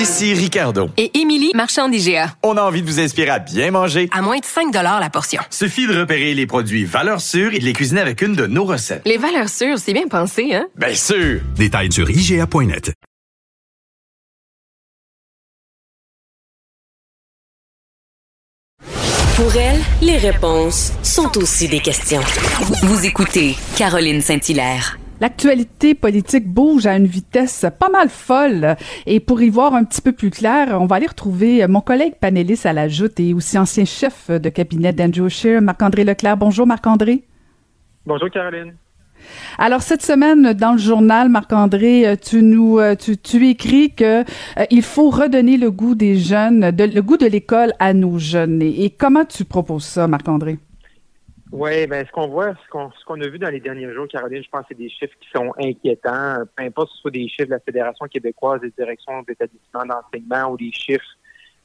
Ici 0.00 0.32
Ricardo. 0.32 0.88
Et 0.96 1.10
Émilie, 1.18 1.50
marchand 1.54 1.86
d'IGA. 1.86 2.34
On 2.42 2.56
a 2.56 2.62
envie 2.62 2.80
de 2.80 2.86
vous 2.86 3.00
inspirer 3.00 3.28
à 3.28 3.38
bien 3.38 3.70
manger. 3.70 4.08
À 4.12 4.22
moins 4.22 4.38
de 4.38 4.44
5 4.46 4.72
la 4.72 5.10
portion. 5.10 5.42
Suffit 5.50 5.86
de 5.86 5.94
repérer 5.94 6.32
les 6.32 6.46
produits 6.46 6.86
valeurs 6.86 7.20
sûres 7.20 7.52
et 7.52 7.58
de 7.58 7.64
les 7.66 7.74
cuisiner 7.74 8.00
avec 8.00 8.22
une 8.22 8.34
de 8.34 8.46
nos 8.46 8.64
recettes. 8.64 9.02
Les 9.04 9.18
valeurs 9.18 9.50
sûres, 9.50 9.78
c'est 9.78 9.92
bien 9.92 10.08
pensé, 10.08 10.54
hein? 10.54 10.68
Bien 10.74 10.94
sûr! 10.94 11.42
Détails 11.54 11.92
sur 11.92 12.08
IGA.net. 12.08 12.94
Pour 19.36 19.54
elle, 19.54 19.80
les 20.00 20.16
réponses 20.16 20.92
sont 21.02 21.36
aussi 21.36 21.68
des 21.68 21.80
questions. 21.80 22.22
Vous 22.84 23.04
écoutez 23.04 23.54
Caroline 23.76 24.22
Saint-Hilaire. 24.22 24.96
L'actualité 25.20 25.94
politique 25.94 26.48
bouge 26.48 26.86
à 26.86 26.96
une 26.96 27.06
vitesse 27.06 27.66
pas 27.78 27.90
mal 27.90 28.08
folle. 28.08 28.76
Et 29.04 29.20
pour 29.20 29.42
y 29.42 29.50
voir 29.50 29.74
un 29.74 29.84
petit 29.84 30.00
peu 30.00 30.12
plus 30.12 30.30
clair, 30.30 30.78
on 30.80 30.86
va 30.86 30.96
aller 30.96 31.06
retrouver 31.06 31.66
mon 31.68 31.82
collègue 31.82 32.14
panéliste 32.18 32.64
à 32.64 32.72
la 32.72 32.88
joute 32.88 33.20
et 33.20 33.34
aussi 33.34 33.58
ancien 33.58 33.84
chef 33.84 34.30
de 34.30 34.48
cabinet 34.48 34.94
d'Andrew 34.94 35.28
Scheer, 35.28 35.60
Marc-André 35.60 36.04
Leclerc. 36.04 36.38
Bonjour, 36.38 36.66
Marc-André. 36.66 37.24
Bonjour, 38.06 38.30
Caroline. 38.30 38.72
Alors 39.58 39.82
cette 39.82 40.00
semaine 40.00 40.54
dans 40.54 40.72
le 40.72 40.78
journal 40.78 41.28
Marc-André, 41.28 42.16
tu 42.22 42.42
nous 42.42 42.78
tu, 42.98 43.18
tu 43.18 43.48
écris 43.48 43.92
que 43.94 44.22
euh, 44.22 44.64
il 44.70 44.82
faut 44.82 45.10
redonner 45.10 45.58
le 45.58 45.70
goût 45.70 45.94
des 45.94 46.16
jeunes, 46.16 46.70
de, 46.70 46.84
le 46.84 47.02
goût 47.02 47.18
de 47.18 47.26
l'école 47.26 47.74
à 47.78 47.92
nos 47.92 48.18
jeunes. 48.18 48.62
Et, 48.62 48.84
et 48.86 48.90
comment 48.90 49.26
tu 49.26 49.44
proposes 49.44 49.84
ça, 49.84 50.08
Marc-André? 50.08 50.58
Oui, 51.52 51.86
ben 51.88 52.06
ce 52.06 52.12
qu'on 52.12 52.28
voit, 52.28 52.54
ce 52.54 52.70
qu'on 52.70 52.92
ce 52.92 53.04
qu'on 53.04 53.20
a 53.20 53.28
vu 53.28 53.38
dans 53.38 53.50
les 53.50 53.58
derniers 53.58 53.92
jours, 53.92 54.06
Caroline, 54.06 54.42
je 54.42 54.48
pense 54.48 54.62
que 54.62 54.66
c'est 54.70 54.78
des 54.78 54.88
chiffres 54.88 55.16
qui 55.20 55.28
sont 55.34 55.52
inquiétants. 55.58 56.44
Peu 56.56 56.62
importe 56.62 56.90
si 56.90 56.96
ce 56.96 57.00
soit 57.00 57.10
des 57.10 57.28
chiffres 57.28 57.46
de 57.46 57.50
la 57.50 57.60
Fédération 57.60 58.06
québécoise 58.06 58.60
des 58.60 58.70
directions 58.70 59.22
d'établissements 59.22 59.84
d'enseignement 59.84 60.52
ou 60.52 60.56
des 60.56 60.70
chiffres 60.70 61.02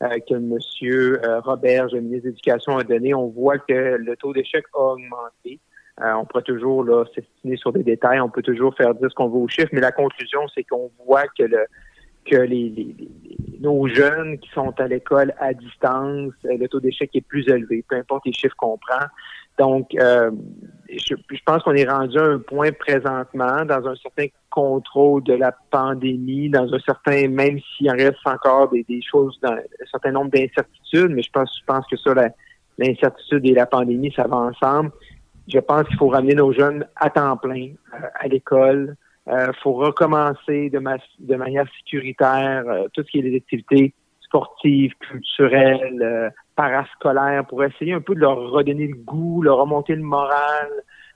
euh, 0.01 0.17
que 0.27 0.33
M. 0.33 0.57
Euh, 0.83 1.39
Robert, 1.41 1.87
le 1.93 2.01
ministre 2.01 2.25
de 2.25 2.29
l'Éducation, 2.29 2.77
a 2.77 2.83
donné, 2.83 3.13
on 3.13 3.27
voit 3.27 3.59
que 3.59 3.73
le 3.73 4.15
taux 4.17 4.33
d'échec 4.33 4.65
a 4.73 4.93
augmenté. 4.93 5.59
Euh, 6.01 6.13
on 6.13 6.25
pourrait 6.25 6.43
toujours 6.43 6.83
là 6.83 7.05
s'estimer 7.13 7.55
sur 7.55 7.71
des 7.71 7.83
détails, 7.83 8.19
on 8.19 8.29
peut 8.29 8.41
toujours 8.41 8.75
faire 8.75 8.93
dire 8.95 9.09
ce 9.09 9.15
qu'on 9.15 9.29
veut 9.29 9.37
aux 9.37 9.47
chiffres, 9.47 9.69
mais 9.71 9.81
la 9.81 9.93
conclusion, 9.93 10.41
c'est 10.53 10.63
qu'on 10.63 10.91
voit 11.05 11.27
que 11.27 11.43
le 11.43 11.65
que 12.25 12.37
les, 12.37 12.69
les, 12.69 12.95
nos 13.59 13.87
jeunes 13.87 14.39
qui 14.39 14.49
sont 14.49 14.73
à 14.79 14.87
l'école 14.87 15.33
à 15.39 15.53
distance, 15.53 16.33
euh, 16.45 16.57
le 16.57 16.67
taux 16.67 16.79
d'échec 16.79 17.09
est 17.13 17.21
plus 17.25 17.47
élevé, 17.47 17.85
peu 17.87 17.95
importe 17.95 18.25
les 18.25 18.33
chiffres 18.33 18.55
qu'on 18.57 18.77
prend. 18.77 19.05
Donc, 19.57 19.87
euh, 19.95 20.31
je, 20.89 21.15
je 21.31 21.39
pense 21.45 21.63
qu'on 21.63 21.73
est 21.73 21.89
rendu 21.89 22.17
à 22.17 22.23
un 22.23 22.39
point 22.39 22.71
présentement 22.71 23.65
dans 23.65 23.87
un 23.87 23.95
certain 23.95 24.27
contrôle 24.49 25.23
de 25.23 25.33
la 25.33 25.53
pandémie, 25.71 26.49
dans 26.49 26.71
un 26.73 26.79
certain, 26.79 27.27
même 27.27 27.59
s'il 27.59 27.89
en 27.89 27.93
reste 27.93 28.25
encore 28.25 28.69
des, 28.69 28.83
des 28.83 29.01
choses, 29.01 29.37
dans 29.41 29.51
un 29.53 29.85
certain 29.91 30.11
nombre 30.11 30.31
d'incertitudes, 30.31 31.11
mais 31.11 31.23
je 31.23 31.31
pense, 31.31 31.51
je 31.59 31.65
pense 31.65 31.85
que 31.87 31.97
ça, 31.97 32.13
l'incertitude 32.77 33.45
et 33.45 33.53
la 33.53 33.65
pandémie, 33.65 34.11
ça 34.15 34.27
va 34.27 34.37
ensemble. 34.37 34.91
Je 35.47 35.59
pense 35.59 35.87
qu'il 35.87 35.97
faut 35.97 36.09
ramener 36.09 36.35
nos 36.35 36.51
jeunes 36.51 36.85
à 36.95 37.09
temps 37.09 37.37
plein 37.37 37.69
euh, 37.93 38.07
à 38.19 38.27
l'école. 38.27 38.95
Il 39.27 39.51
faut 39.63 39.73
recommencer 39.73 40.69
de, 40.69 40.77
ma- 40.77 40.97
de 41.19 41.35
manière 41.35 41.65
sécuritaire 41.77 42.63
euh, 42.67 42.87
tout 42.93 43.01
ce 43.03 43.09
qui 43.09 43.19
est 43.19 43.23
les 43.23 43.37
activités 43.37 43.93
sportives, 44.21 44.93
culturelles, 44.99 46.01
euh, 46.01 46.29
parascolaires, 46.55 47.45
pour 47.45 47.63
essayer 47.63 47.93
un 47.93 48.01
peu 48.01 48.15
de 48.15 48.19
leur 48.19 48.37
redonner 48.51 48.87
le 48.87 48.95
goût, 48.95 49.41
leur 49.41 49.57
remonter 49.57 49.95
le 49.95 50.03
moral. 50.03 50.69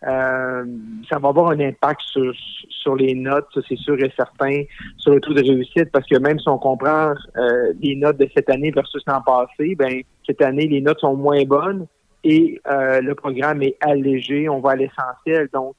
Euh, 0.08 0.64
ça 1.10 1.20
va 1.20 1.30
avoir 1.30 1.52
un 1.52 1.60
impact 1.60 2.00
sur, 2.02 2.34
sur 2.70 2.96
les 2.96 3.14
notes, 3.16 3.48
ça 3.54 3.60
c'est 3.68 3.78
sûr 3.78 4.02
et 4.02 4.12
certain, 4.16 4.64
sur 4.98 5.14
le 5.14 5.20
taux 5.20 5.34
de 5.34 5.42
réussite, 5.42 5.92
parce 5.92 6.08
que 6.08 6.18
même 6.18 6.40
si 6.40 6.48
on 6.48 6.58
comprend 6.58 7.14
euh, 7.36 7.74
les 7.82 7.98
notes 7.98 8.18
de 8.18 8.30
cette 8.34 8.50
année 8.50 8.72
versus 8.72 9.04
l'an 9.08 9.22
passé, 9.22 9.76
ben 9.76 10.02
cette 10.26 10.42
année 10.42 10.68
les 10.68 10.80
notes 10.80 11.00
sont 11.02 11.18
moins 11.18 11.44
bonnes 11.44 11.86
et 12.24 12.62
euh, 12.70 13.02
le 13.02 13.16
programme 13.16 13.62
est 13.62 13.78
allégé, 13.82 14.50
on 14.50 14.60
va 14.60 14.72
à 14.72 14.76
l'essentiel. 14.76 15.50
Donc, 15.54 15.76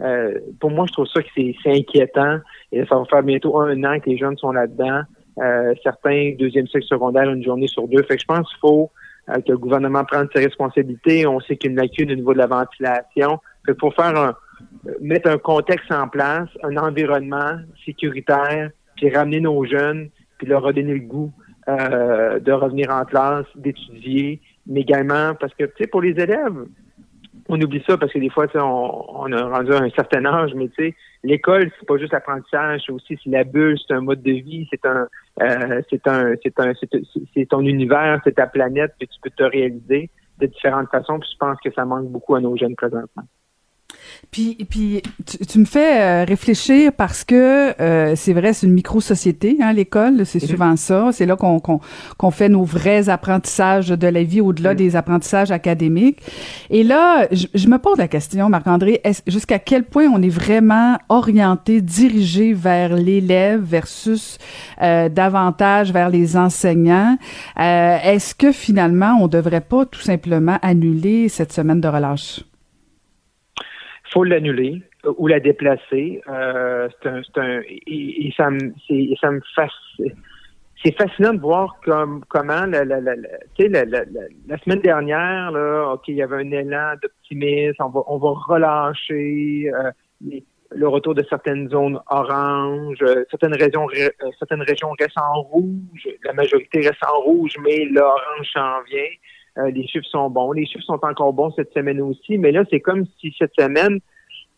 euh, 0.00 0.38
pour 0.60 0.70
moi, 0.70 0.86
je 0.88 0.92
trouve 0.92 1.06
ça 1.06 1.22
que 1.22 1.28
c'est 1.36 1.54
c'est 1.62 1.72
inquiétant 1.72 2.38
et 2.72 2.84
ça 2.86 2.96
va 2.96 3.04
faire 3.06 3.22
bientôt 3.22 3.60
un 3.60 3.82
an 3.84 4.00
que 4.00 4.10
les 4.10 4.18
jeunes 4.18 4.36
sont 4.38 4.52
là-dedans. 4.52 5.02
Euh, 5.38 5.74
certains 5.82 6.34
deuxième 6.38 6.66
cycle 6.68 6.84
secondaire 6.84 7.30
une 7.30 7.44
journée 7.44 7.68
sur 7.68 7.88
deux. 7.88 8.02
Fait 8.04 8.16
que 8.16 8.20
je 8.20 8.26
pense 8.26 8.48
qu'il 8.48 8.58
faut 8.60 8.90
euh, 9.30 9.40
que 9.40 9.52
le 9.52 9.58
gouvernement 9.58 10.04
prenne 10.04 10.28
ses 10.34 10.44
responsabilités. 10.44 11.26
On 11.26 11.40
sait 11.40 11.56
qu'il 11.56 11.70
y 11.70 11.74
a 11.74 11.82
une 11.82 11.88
lacune 11.88 12.12
au 12.12 12.14
niveau 12.14 12.32
de 12.32 12.38
la 12.38 12.46
ventilation. 12.46 13.40
Fait 13.66 13.78
faut 13.80 13.90
faire 13.90 14.16
un, 14.16 14.34
euh, 14.86 14.92
mettre 15.00 15.30
un 15.30 15.38
contexte 15.38 15.90
en 15.90 16.08
place, 16.08 16.48
un 16.62 16.76
environnement 16.76 17.58
sécuritaire, 17.84 18.70
puis 18.96 19.14
ramener 19.14 19.40
nos 19.40 19.64
jeunes, 19.64 20.10
puis 20.38 20.46
leur 20.46 20.62
redonner 20.62 20.94
le 20.94 21.06
goût 21.06 21.32
euh, 21.68 22.38
de 22.40 22.52
revenir 22.52 22.90
en 22.90 23.04
classe, 23.04 23.46
d'étudier, 23.54 24.40
mais 24.66 24.80
également 24.80 25.34
parce 25.34 25.54
que, 25.54 25.64
tu 25.64 25.72
sais, 25.78 25.86
pour 25.86 26.02
les 26.02 26.10
élèves, 26.10 26.66
on 27.54 27.60
oublie 27.60 27.82
ça 27.86 27.96
parce 27.96 28.12
que 28.12 28.18
des 28.18 28.30
fois, 28.30 28.46
on, 28.54 29.04
on 29.08 29.32
a 29.32 29.42
rendu 29.44 29.72
à 29.72 29.78
un 29.82 29.90
certain 29.90 30.24
âge, 30.24 30.52
mais 30.54 30.68
tu 30.68 30.90
sais, 30.90 30.94
l'école, 31.22 31.70
c'est 31.78 31.86
pas 31.86 31.96
juste 31.96 32.12
l'apprentissage, 32.12 32.82
c'est 32.86 32.92
aussi 32.92 33.18
c'est 33.22 33.30
la 33.30 33.44
bulle, 33.44 33.78
c'est 33.86 33.94
un 33.94 34.00
mode 34.00 34.22
de 34.22 34.32
vie, 34.32 34.66
c'est 34.70 34.84
un, 34.86 35.06
euh, 35.42 35.82
c'est 35.90 36.06
un, 36.06 36.34
c'est 36.42 36.60
un, 36.60 36.72
c'est 37.34 37.46
ton 37.48 37.60
univers, 37.60 38.20
c'est 38.24 38.34
ta 38.34 38.46
planète 38.46 38.92
que 39.00 39.06
tu 39.06 39.20
peux 39.22 39.30
te 39.30 39.44
réaliser 39.44 40.10
de 40.38 40.46
différentes 40.46 40.90
façons. 40.90 41.18
Puis 41.18 41.30
je 41.32 41.38
pense 41.38 41.58
que 41.64 41.72
ça 41.72 41.84
manque 41.84 42.08
beaucoup 42.08 42.34
à 42.34 42.40
nos 42.40 42.56
jeunes 42.56 42.76
présentement. 42.76 43.24
Puis, 44.30 44.56
puis 44.68 45.02
tu, 45.26 45.38
tu 45.38 45.58
me 45.58 45.64
fais 45.64 46.00
euh, 46.00 46.24
réfléchir 46.24 46.92
parce 46.92 47.24
que 47.24 47.80
euh, 47.80 48.14
c'est 48.16 48.32
vrai, 48.32 48.52
c'est 48.52 48.66
une 48.66 48.72
micro-société, 48.72 49.58
hein, 49.60 49.72
l'école, 49.72 50.26
c'est 50.26 50.40
souvent 50.40 50.76
ça. 50.76 51.10
C'est 51.12 51.26
là 51.26 51.36
qu'on 51.36 51.60
qu'on 51.60 51.80
qu'on 52.16 52.30
fait 52.30 52.48
nos 52.48 52.64
vrais 52.64 53.08
apprentissages 53.08 53.88
de 53.88 54.06
la 54.06 54.22
vie 54.22 54.40
au-delà 54.40 54.74
des 54.74 54.96
apprentissages 54.96 55.50
académiques. 55.50 56.20
Et 56.70 56.82
là, 56.84 57.26
je, 57.30 57.46
je 57.54 57.68
me 57.68 57.78
pose 57.78 57.98
la 57.98 58.08
question, 58.08 58.48
Marc-André, 58.48 59.00
jusqu'à 59.26 59.58
quel 59.58 59.84
point 59.84 60.06
on 60.06 60.22
est 60.22 60.28
vraiment 60.28 60.98
orienté, 61.08 61.80
dirigé 61.80 62.52
vers 62.52 62.94
l'élève 62.94 63.62
versus 63.62 64.38
euh, 64.82 65.08
davantage 65.08 65.92
vers 65.92 66.10
les 66.10 66.36
enseignants? 66.36 67.16
Euh, 67.58 67.98
est-ce 68.02 68.34
que 68.34 68.52
finalement, 68.52 69.18
on 69.20 69.28
devrait 69.28 69.60
pas 69.60 69.84
tout 69.86 70.00
simplement 70.00 70.58
annuler 70.62 71.28
cette 71.28 71.52
semaine 71.52 71.80
de 71.80 71.88
relâche? 71.88 72.40
Faut 74.14 74.24
l'annuler 74.24 74.80
euh, 75.04 75.12
ou 75.18 75.26
la 75.26 75.40
déplacer. 75.40 76.22
Euh, 76.28 76.88
c'est 77.02 77.08
un, 77.08 77.22
un, 77.36 77.60
et, 77.68 78.32
ça 78.36 78.48
me, 78.50 78.72
ça 79.20 79.30
me. 79.30 79.40
C'est 80.82 80.96
fascinant 80.96 81.32
de 81.32 81.40
voir 81.40 81.76
comme 81.84 82.24
comment 82.28 82.66
la, 82.66 82.84
la, 82.84 84.58
semaine 84.58 84.80
dernière, 84.80 85.50
là, 85.50 85.92
ok, 85.94 86.08
il 86.08 86.16
y 86.16 86.22
avait 86.22 86.36
un 86.36 86.50
élan 86.50 86.94
d'optimisme, 87.02 87.82
on 87.82 87.88
va, 87.88 88.00
on 88.06 88.18
va 88.18 88.30
relâcher 88.46 89.70
euh, 89.72 89.90
le 90.70 90.88
retour 90.88 91.14
de 91.14 91.24
certaines 91.30 91.70
zones 91.70 91.98
oranges, 92.10 93.02
certaines 93.30 93.54
régions, 93.54 93.86
certaines 94.38 94.62
régions 94.62 94.90
restent 94.98 95.16
en 95.16 95.40
rouge, 95.40 96.06
la 96.22 96.34
majorité 96.34 96.80
reste 96.80 97.02
en 97.06 97.18
rouge, 97.20 97.56
mais 97.62 97.86
l'orange 97.86 98.48
s'en 98.52 98.82
vient. 98.82 99.10
Euh, 99.58 99.70
les 99.70 99.86
chiffres 99.86 100.06
sont 100.06 100.30
bons. 100.30 100.52
Les 100.52 100.66
chiffres 100.66 100.84
sont 100.84 101.00
encore 101.02 101.32
bons 101.32 101.52
cette 101.52 101.72
semaine 101.72 102.00
aussi, 102.00 102.38
mais 102.38 102.52
là, 102.52 102.64
c'est 102.70 102.80
comme 102.80 103.04
si 103.20 103.34
cette 103.38 103.52
semaine, 103.58 104.00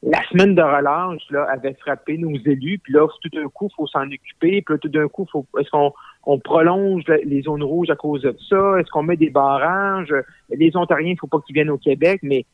la 0.02 0.22
semaine 0.30 0.54
de 0.54 0.62
relâche 0.62 1.22
là, 1.30 1.46
avait 1.50 1.74
frappé 1.74 2.16
nos 2.16 2.34
élus, 2.34 2.78
puis 2.78 2.92
là, 2.92 3.06
tout 3.22 3.28
d'un 3.28 3.48
coup, 3.48 3.68
il 3.70 3.74
faut 3.76 3.86
s'en 3.86 4.06
occuper, 4.06 4.62
puis 4.62 4.74
là, 4.74 4.78
tout 4.78 4.88
d'un 4.88 5.08
coup, 5.08 5.26
faut, 5.30 5.44
est-ce 5.58 5.70
qu'on 5.70 5.92
on 6.24 6.38
prolonge 6.38 7.04
les 7.24 7.42
zones 7.42 7.62
rouges 7.62 7.90
à 7.90 7.96
cause 7.96 8.22
de 8.22 8.34
ça? 8.48 8.78
Est-ce 8.78 8.90
qu'on 8.90 9.02
met 9.02 9.16
des 9.16 9.30
barrages? 9.30 10.14
Les 10.50 10.76
Ontariens, 10.76 11.12
il 11.12 11.18
faut 11.18 11.26
pas 11.26 11.40
qu'ils 11.46 11.54
viennent 11.54 11.70
au 11.70 11.78
Québec, 11.78 12.20
mais 12.22 12.44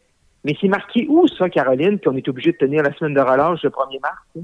mais 0.44 0.56
c'est 0.60 0.68
marqué 0.68 1.06
où, 1.08 1.28
ça, 1.28 1.48
Caroline, 1.48 2.00
qu'on 2.00 2.16
est 2.16 2.28
obligé 2.28 2.52
de 2.52 2.56
tenir 2.56 2.82
la 2.82 2.92
semaine 2.94 3.14
de 3.14 3.20
relâche 3.20 3.62
le 3.62 3.70
1er 3.70 4.00
mars? 4.00 4.22
hein? 4.36 4.42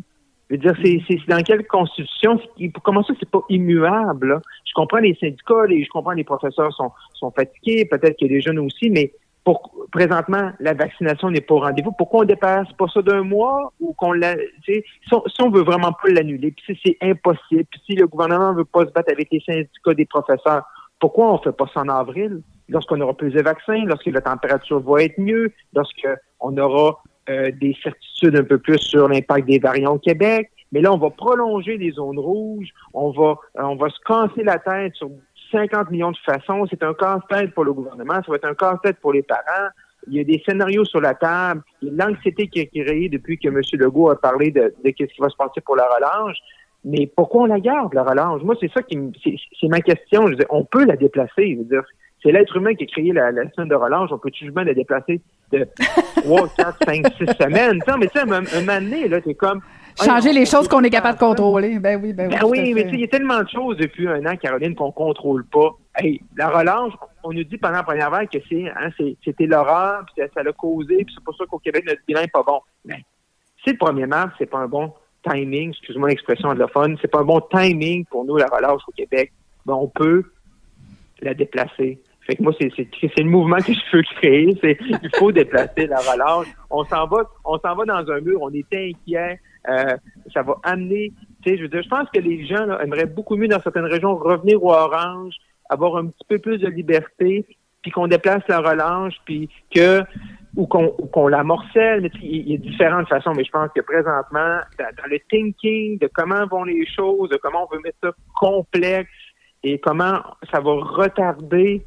Je 0.51 0.57
veux 0.57 0.73
dire, 0.73 1.01
c'est, 1.09 1.17
dans 1.29 1.43
quelle 1.43 1.67
constitution? 1.67 2.41
Comment 2.83 3.03
ça, 3.03 3.13
c'est 3.21 3.29
pas 3.29 3.43
immuable? 3.49 4.29
là? 4.29 4.43
Je 4.65 4.73
comprends 4.75 4.99
les 4.99 5.15
syndicats, 5.21 5.67
les, 5.67 5.85
je 5.85 5.91
comprends 5.91 6.13
les 6.13 6.25
professeurs 6.25 6.73
sont, 6.73 6.91
sont 7.15 7.31
fatigués, 7.31 7.85
peut-être 7.85 8.23
a 8.23 8.29
des 8.29 8.41
jeunes 8.41 8.59
aussi, 8.59 8.89
mais 8.91 9.13
pour, 9.45 9.73
présentement, 9.93 10.53
la 10.61 10.75
vaccination 10.75 11.31
n'est 11.31 11.41
pas 11.41 11.55
au 11.55 11.61
rendez-vous. 11.61 11.93
Pourquoi 11.93 12.21
on 12.21 12.25
dépasse 12.25 12.71
pas 12.79 12.87
ça 12.93 13.03
d'un 13.03 13.23
mois 13.23 13.73
ou 13.81 13.93
qu'on 13.95 14.13
l'a, 14.13 14.37
si 14.65 14.83
on, 15.13 15.23
si 15.27 15.43
on 15.43 15.51
veut 15.51 15.63
vraiment 15.63 15.93
pas 15.93 16.09
l'annuler, 16.09 16.53
puis 16.53 16.77
si 16.77 16.81
c'est 16.85 17.07
impossible, 17.07 17.65
puis 17.71 17.81
si 17.87 17.95
le 17.95 18.07
gouvernement 18.07 18.55
veut 18.55 18.65
pas 18.65 18.87
se 18.87 18.91
battre 18.91 19.13
avec 19.13 19.29
les 19.31 19.41
syndicats 19.41 19.95
des 19.95 20.07
professeurs, 20.07 20.65
pourquoi 21.01 21.33
on 21.33 21.39
fait 21.39 21.53
pas 21.53 21.67
ça 21.73 21.81
en 21.81 21.89
avril? 21.89 22.43
Lorsqu'on 22.69 23.01
aura 23.01 23.15
plus 23.15 23.31
de 23.31 23.41
vaccins, 23.41 23.85
lorsque 23.87 24.07
la 24.07 24.21
température 24.21 24.81
va 24.81 25.03
être 25.03 25.19
mieux, 25.19 25.53
lorsqu'on 25.75 26.59
aura 26.59 27.03
euh, 27.29 27.51
des 27.61 27.77
certitudes 27.83 28.37
un 28.37 28.45
peu 28.45 28.59
plus 28.59 28.79
sur 28.79 29.09
l'impact 29.09 29.47
des 29.47 29.59
variants 29.59 29.95
au 29.95 29.99
Québec. 29.99 30.51
Mais 30.73 30.81
là, 30.81 30.93
on 30.93 30.99
va 30.99 31.11
prolonger 31.11 31.77
les 31.79 31.93
zones 31.93 32.19
rouges, 32.19 32.69
on 32.93 33.11
va, 33.11 33.37
euh, 33.59 33.63
on 33.63 33.77
va 33.77 33.89
se 33.89 33.99
casser 34.07 34.43
la 34.45 34.59
tête 34.59 34.95
sur 34.95 35.11
50 35.53 35.91
millions 35.91 36.11
de 36.11 36.17
façons. 36.25 36.67
C'est 36.69 36.83
un 36.83 36.95
casse-tête 36.95 37.55
pour 37.55 37.65
le 37.65 37.73
gouvernement, 37.73 38.15
ça 38.15 38.25
va 38.29 38.37
être 38.37 38.45
un 38.45 38.55
casse-tête 38.55 38.99
pour 39.01 39.13
les 39.13 39.23
parents. 39.23 39.69
Il 40.07 40.15
y 40.15 40.21
a 40.21 40.25
des 40.25 40.43
scénarios 40.47 40.85
sur 40.85 41.01
la 41.01 41.15
table. 41.15 41.63
Il 41.83 41.89
y 41.89 42.01
a 42.01 42.07
l'anxiété 42.07 42.49
qui 42.49 42.61
est 42.61 42.67
créée 42.67 43.09
depuis 43.09 43.39
que 43.39 43.49
M. 43.49 43.61
Legault 43.73 44.11
a 44.11 44.21
parlé 44.21 44.51
de, 44.51 44.75
de 44.83 44.95
ce 44.99 45.05
qui 45.05 45.21
va 45.21 45.29
se 45.29 45.37
passer 45.37 45.61
pour 45.61 45.77
la 45.77 45.87
relâche. 45.87 46.39
Mais 46.85 47.11
pourquoi 47.15 47.43
on 47.43 47.47
la 47.47 47.61
garde, 47.61 47.93
la 47.95 48.05
relâche? 48.05 48.43
Moi, 48.43 48.55
c'est 48.61 48.73
ça 48.73 48.83
qui 48.83 48.97
c'est 49.61 49.69
ma 49.69 49.81
question. 49.81 50.27
Je 50.27 50.31
veux 50.31 50.37
dire, 50.37 50.47
on 50.51 50.65
peut 50.65 50.85
la 50.85 50.97
déplacer. 50.97 51.53
Je 51.53 51.59
veux 51.59 51.65
dire, 51.65 51.83
c'est 52.23 52.33
l'être 52.33 52.57
humain 52.57 52.75
qui 52.75 52.85
a 52.85 52.87
créé 52.87 53.13
la, 53.13 53.31
la 53.31 53.51
semaine 53.53 53.69
de 53.69 53.75
relâche. 53.75 54.11
On 54.13 54.19
peut 54.19 54.31
tout 54.31 54.45
juste 54.45 54.57
la 54.57 54.75
déplacer 54.75 55.21
de 55.53 55.67
3, 56.17 56.49
4, 56.57 56.79
5, 56.85 57.07
6 57.17 57.27
semaines? 57.41 57.81
Non, 57.87 57.97
mais 57.99 58.07
tu 58.09 58.19
sais, 58.19 58.21
un, 58.21 58.33
un 58.33 58.61
moment 58.61 58.81
donné, 58.81 59.09
là, 59.09 59.19
c'est 59.25 59.35
comme... 59.35 59.61
Changer 60.05 60.33
les 60.33 60.47
choses 60.47 60.69
qu'on 60.69 60.83
est 60.85 60.91
capable 60.91 61.19
de 61.19 61.25
contrôler. 61.25 61.79
Ben 61.81 62.01
oui, 62.01 62.13
ben 62.13 62.29
oui. 62.29 62.37
ben 62.39 62.47
oui, 62.47 62.75
mais 62.75 62.85
tu 62.85 62.91
sais, 62.91 62.95
il 62.95 63.01
y 63.01 63.05
a 63.05 63.09
tellement 63.09 63.43
de 63.43 63.49
choses 63.49 63.77
depuis 63.79 64.07
un 64.07 64.25
an, 64.27 64.37
Caroline, 64.37 64.75
qu'on 64.77 64.93
contrôle 64.93 65.45
pas. 65.47 65.71
Hey, 65.97 66.21
la 66.37 66.51
relâche, 66.51 66.93
on 67.25 67.33
nous 67.33 67.43
dit 67.43 67.59
pendant 67.59 67.79
la 67.79 67.83
première 67.83 68.11
vague 68.11 68.29
que 68.29 68.39
c'est, 68.49 68.69
hein, 68.69 68.91
c'était 69.25 69.47
l'horreur, 69.47 70.05
puis 70.07 70.25
ça, 70.33 70.43
l'a 70.43 70.53
causé, 70.53 71.05
puis 71.05 71.13
c'est 71.17 71.25
pour 71.25 71.35
ça 71.35 71.45
qu'au 71.47 71.59
Québec, 71.59 71.85
notre 71.85 72.01
bilan 72.07 72.21
est 72.21 72.33
pas 72.33 72.45
bon. 72.45 72.61
Mais 72.85 73.03
si 73.65 73.71
le 73.71 73.77
1er 73.77 74.07
mars, 74.07 74.33
c'est 74.39 74.47
pas 74.47 74.59
un 74.59 74.69
bon 74.69 74.93
timing, 75.29 75.71
excuse-moi 75.71 76.11
l'expression 76.11 76.49
anglophone, 76.49 76.97
c'est 77.03 77.09
pas 77.09 77.21
un 77.21 77.25
bon 77.25 77.41
timing 77.41 78.05
pour 78.07 78.25
nous, 78.25 78.37
la 78.37 78.47
relâche 78.47 78.83
au 78.87 78.93
Québec, 78.93 79.33
ben 79.67 79.75
on 79.75 79.89
peut 79.89 80.23
la 81.23 81.35
déplacer. 81.35 82.01
Fait 82.29 82.37
que 82.37 82.43
moi, 82.43 82.53
c'est, 82.61 82.71
c'est, 82.77 82.87
c'est 83.01 83.23
le 83.23 83.31
mouvement 83.31 83.57
que 83.57 83.73
je 83.73 83.97
veux 83.97 84.03
créer. 84.21 84.55
C'est, 84.63 84.77
il 84.81 85.11
faut 85.17 85.33
déplacer 85.33 85.87
la 85.87 85.97
relâche. 85.97 86.49
On 86.71 86.85
s'en 86.85 87.07
va, 87.07 87.23
on 87.45 87.59
s'en 87.59 87.75
va 87.75 87.85
dans 87.87 88.13
un 88.13 88.21
mur. 88.21 88.43
On 88.43 88.53
est 88.53 88.67
inquiet. 88.71 89.41
Euh, 89.69 89.97
ça 90.35 90.43
va 90.43 90.57
amener, 90.63 91.13
tu 91.43 91.51
sais, 91.51 91.57
je 91.57 91.63
veux 91.63 91.69
dire, 91.69 91.83
je 91.83 91.89
pense 91.89 92.09
que 92.11 92.21
les 92.21 92.47
gens 92.47 92.67
là, 92.67 92.83
aimeraient 92.83 93.07
beaucoup 93.07 93.37
mieux 93.37 93.49
dans 93.49 93.61
certaines 93.63 93.87
régions 93.87 94.15
revenir 94.15 94.63
au 94.63 94.73
orange, 94.73 95.35
avoir 95.71 95.97
un 95.97 96.07
petit 96.07 96.25
peu 96.29 96.39
plus 96.39 96.59
de 96.59 96.69
liberté, 96.69 97.47
puis 97.83 97.91
qu'on 97.91 98.07
déplace 98.07 98.43
la 98.49 98.59
relâche, 98.59 99.15
puis 99.25 99.49
que 99.75 100.03
ou 100.57 100.67
qu'on 100.67 100.95
ou 100.99 101.07
qu'on 101.07 101.29
la 101.29 101.45
morcelle. 101.45 102.03
Mais 102.03 102.11
il 102.23 102.51
y 102.51 102.55
a 102.55 102.59
différentes 102.59 103.09
façons. 103.09 103.33
Mais 103.35 103.45
je 103.45 103.51
pense 103.51 103.71
que 103.75 103.81
présentement, 103.81 104.59
dans 104.79 105.11
le 105.11 105.19
thinking 105.31 105.99
de 105.99 106.11
comment 106.13 106.47
vont 106.47 106.65
les 106.65 106.87
choses, 106.87 107.31
de 107.31 107.37
comment 107.37 107.67
on 107.71 107.75
veut 107.75 107.81
mettre 107.83 107.99
ça 108.03 108.11
complexe 108.39 109.11
et 109.63 109.79
comment 109.79 110.21
ça 110.53 110.61
va 110.61 110.73
retarder 110.73 111.85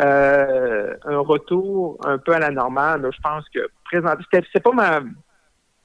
euh, 0.00 0.94
un 1.04 1.18
retour 1.18 1.98
un 2.04 2.18
peu 2.18 2.32
à 2.34 2.38
la 2.38 2.50
normale. 2.50 3.02
là, 3.02 3.10
je 3.10 3.20
pense 3.20 3.48
que 3.48 3.68
présentement, 3.84 4.24
c'est 4.52 4.62
pas 4.62 4.72
ma 4.72 5.00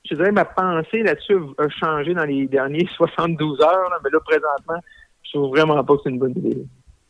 je 0.10 0.16
dirais 0.16 0.32
ma 0.32 0.45
pensée 0.45 1.03
là-dessus 1.03 1.38
a 1.57 1.70
changé 1.70 2.14
dans 2.14 2.26
les 2.26 2.47
derniers 2.47 2.88
72 2.97 3.62
heures, 3.62 3.89
là, 3.89 3.97
mais 4.03 4.10
là, 4.10 4.20
présentement, 4.22 4.80
je 5.24 5.32
trouve 5.32 5.49
vraiment 5.49 5.84
pas 5.84 5.95
que 5.95 6.01
c'est 6.03 6.10
une 6.10 6.20
bonne 6.20 6.38
idée. 6.38 6.66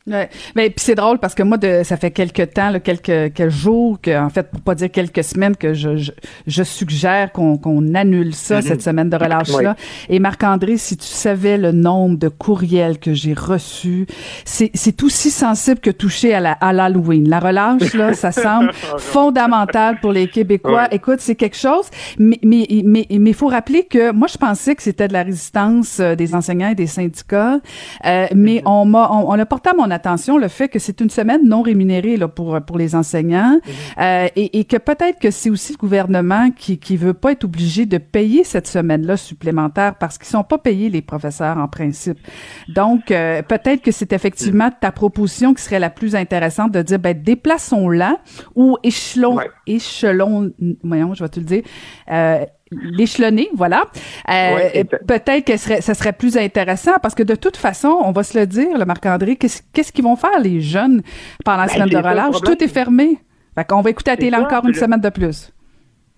Ouais. 0.06 0.28
Mais 0.56 0.70
puis 0.70 0.82
c'est 0.84 0.94
drôle 0.94 1.18
parce 1.18 1.34
que 1.34 1.42
moi, 1.42 1.56
de, 1.58 1.82
ça 1.84 1.96
fait 1.96 2.10
quelques 2.10 2.54
temps, 2.54 2.70
là, 2.70 2.80
quelques, 2.80 3.34
quelques 3.34 3.48
jours, 3.50 4.00
que, 4.00 4.18
en 4.18 4.30
fait, 4.30 4.50
pour 4.50 4.60
pas 4.62 4.74
dire 4.74 4.90
quelques 4.90 5.22
semaines, 5.22 5.54
que 5.54 5.74
je, 5.74 5.96
je, 5.98 6.10
je 6.46 6.62
suggère 6.62 7.30
qu'on 7.32 7.58
qu'on 7.58 7.94
annule 7.94 8.34
ça, 8.34 8.56
Mhm. 8.56 8.62
cette 8.62 8.82
semaine 8.82 9.10
de 9.10 9.16
relâche-là. 9.16 9.76
Et 10.08 10.18
Marc-André, 10.18 10.78
si 10.78 10.96
tu 10.96 11.06
savais 11.06 11.58
le 11.58 11.72
nombre 11.72 12.16
de 12.18 12.28
courriels 12.28 12.98
que 12.98 13.12
j'ai 13.12 13.34
reçus, 13.34 14.06
c'est 14.44 14.70
c'est 14.74 15.02
aussi 15.02 15.30
sensible 15.30 15.80
que 15.80 15.90
touché 15.90 16.32
à 16.34 16.40
la 16.40 16.52
à 16.52 16.72
l'Halloween. 16.72 17.28
La 17.28 17.38
relâche, 17.38 17.92
là, 17.94 18.14
ça 18.14 18.32
semble 18.46 18.72
fondamental 18.98 20.00
pour 20.00 20.12
les 20.12 20.28
Québécois. 20.28 20.82
Ouais. 20.84 20.88
Écoute, 20.92 21.20
c'est 21.20 21.34
quelque 21.34 21.56
chose, 21.56 21.84
mais 22.18 22.38
mais 22.42 22.66
mais 22.84 23.06
mais 23.10 23.32
faut 23.34 23.48
rappeler 23.48 23.84
que 23.84 24.12
moi, 24.12 24.28
je 24.28 24.38
pensais 24.38 24.74
que 24.74 24.82
c'était 24.82 25.08
de 25.08 25.12
la 25.12 25.22
résistance 25.24 25.98
euh, 26.00 26.14
des 26.14 26.34
enseignants 26.34 26.70
et 26.70 26.74
des 26.74 26.86
syndicats, 26.86 27.60
euh, 28.06 28.26
mais 28.34 28.62
on 28.64 28.84
m'a 28.86 29.10
on, 29.12 29.28
on 29.30 29.38
a 29.38 29.46
porté 29.46 29.70
à 29.70 29.74
mon 29.74 29.89
attention 29.90 30.38
le 30.38 30.48
fait 30.48 30.68
que 30.68 30.78
c'est 30.78 31.00
une 31.00 31.10
semaine 31.10 31.46
non 31.46 31.62
rémunérée 31.62 32.16
là 32.16 32.28
pour 32.28 32.60
pour 32.62 32.78
les 32.78 32.94
enseignants. 32.94 33.58
Euh, 33.98 34.28
et, 34.36 34.60
et 34.60 34.64
que 34.64 34.76
peut-être 34.76 35.18
que 35.18 35.30
c'est 35.30 35.50
aussi 35.50 35.72
le 35.72 35.78
gouvernement 35.78 36.50
qui 36.50 36.78
qui 36.78 36.96
veut 36.96 37.14
pas 37.14 37.32
être 37.32 37.44
obligé 37.44 37.86
de 37.86 37.98
payer 37.98 38.44
cette 38.44 38.66
semaine-là 38.66 39.16
supplémentaire 39.16 39.96
parce 39.96 40.18
qu'ils 40.18 40.28
sont 40.28 40.44
pas 40.44 40.58
payés 40.58 40.90
les 40.90 41.02
professeurs 41.02 41.58
en 41.58 41.68
principe. 41.68 42.18
Donc 42.68 43.10
euh, 43.10 43.42
peut-être 43.42 43.82
que 43.82 43.92
c'est 43.92 44.12
effectivement 44.12 44.70
ta 44.80 44.92
proposition 44.92 45.54
qui 45.54 45.62
serait 45.62 45.80
la 45.80 45.90
plus 45.90 46.14
intéressante 46.14 46.72
de 46.72 46.82
dire 46.82 46.98
ben 46.98 47.20
déplaçons-la 47.20 48.18
ou 48.54 48.76
échelon 48.82 49.38
échelon 49.66 50.50
voyons 50.82 51.14
je 51.14 51.22
vais 51.22 51.28
te 51.28 51.40
le 51.40 51.46
dire 51.46 51.62
euh, 52.10 52.44
l'échelonner, 52.70 53.48
voilà. 53.54 53.84
Euh, 54.28 54.54
Ouais, 54.54 54.84
peut-être 54.84 55.44
que 55.46 55.56
serait, 55.56 55.80
ça 55.80 55.94
serait 55.94 56.12
plus 56.12 56.36
intéressant 56.36 56.98
parce 57.02 57.14
que 57.14 57.22
de 57.22 57.34
toute 57.34 57.56
façon, 57.56 57.88
on 58.04 58.12
va 58.12 58.22
se 58.22 58.38
le 58.38 58.46
dire, 58.46 58.76
le 58.78 58.84
Marc-André, 58.84 59.36
qu'est-ce 59.36 59.92
qu'ils 59.92 60.04
vont 60.04 60.16
faire 60.16 60.38
les 60.40 60.60
jeunes 60.60 61.02
pendant 61.44 61.62
la 61.62 61.66
Ben, 61.66 61.72
semaine 61.74 61.88
de 61.88 61.96
relâche? 61.96 62.40
Tout 62.44 62.62
est 62.62 62.68
fermé. 62.68 63.18
Fait 63.54 63.64
qu'on 63.66 63.80
va 63.80 63.90
écouter 63.90 64.12
C'est 64.12 64.18
télé 64.18 64.36
ça, 64.36 64.42
encore 64.42 64.64
une 64.64 64.72
le- 64.72 64.78
semaine 64.78 65.00
de 65.00 65.08
plus. 65.10 65.52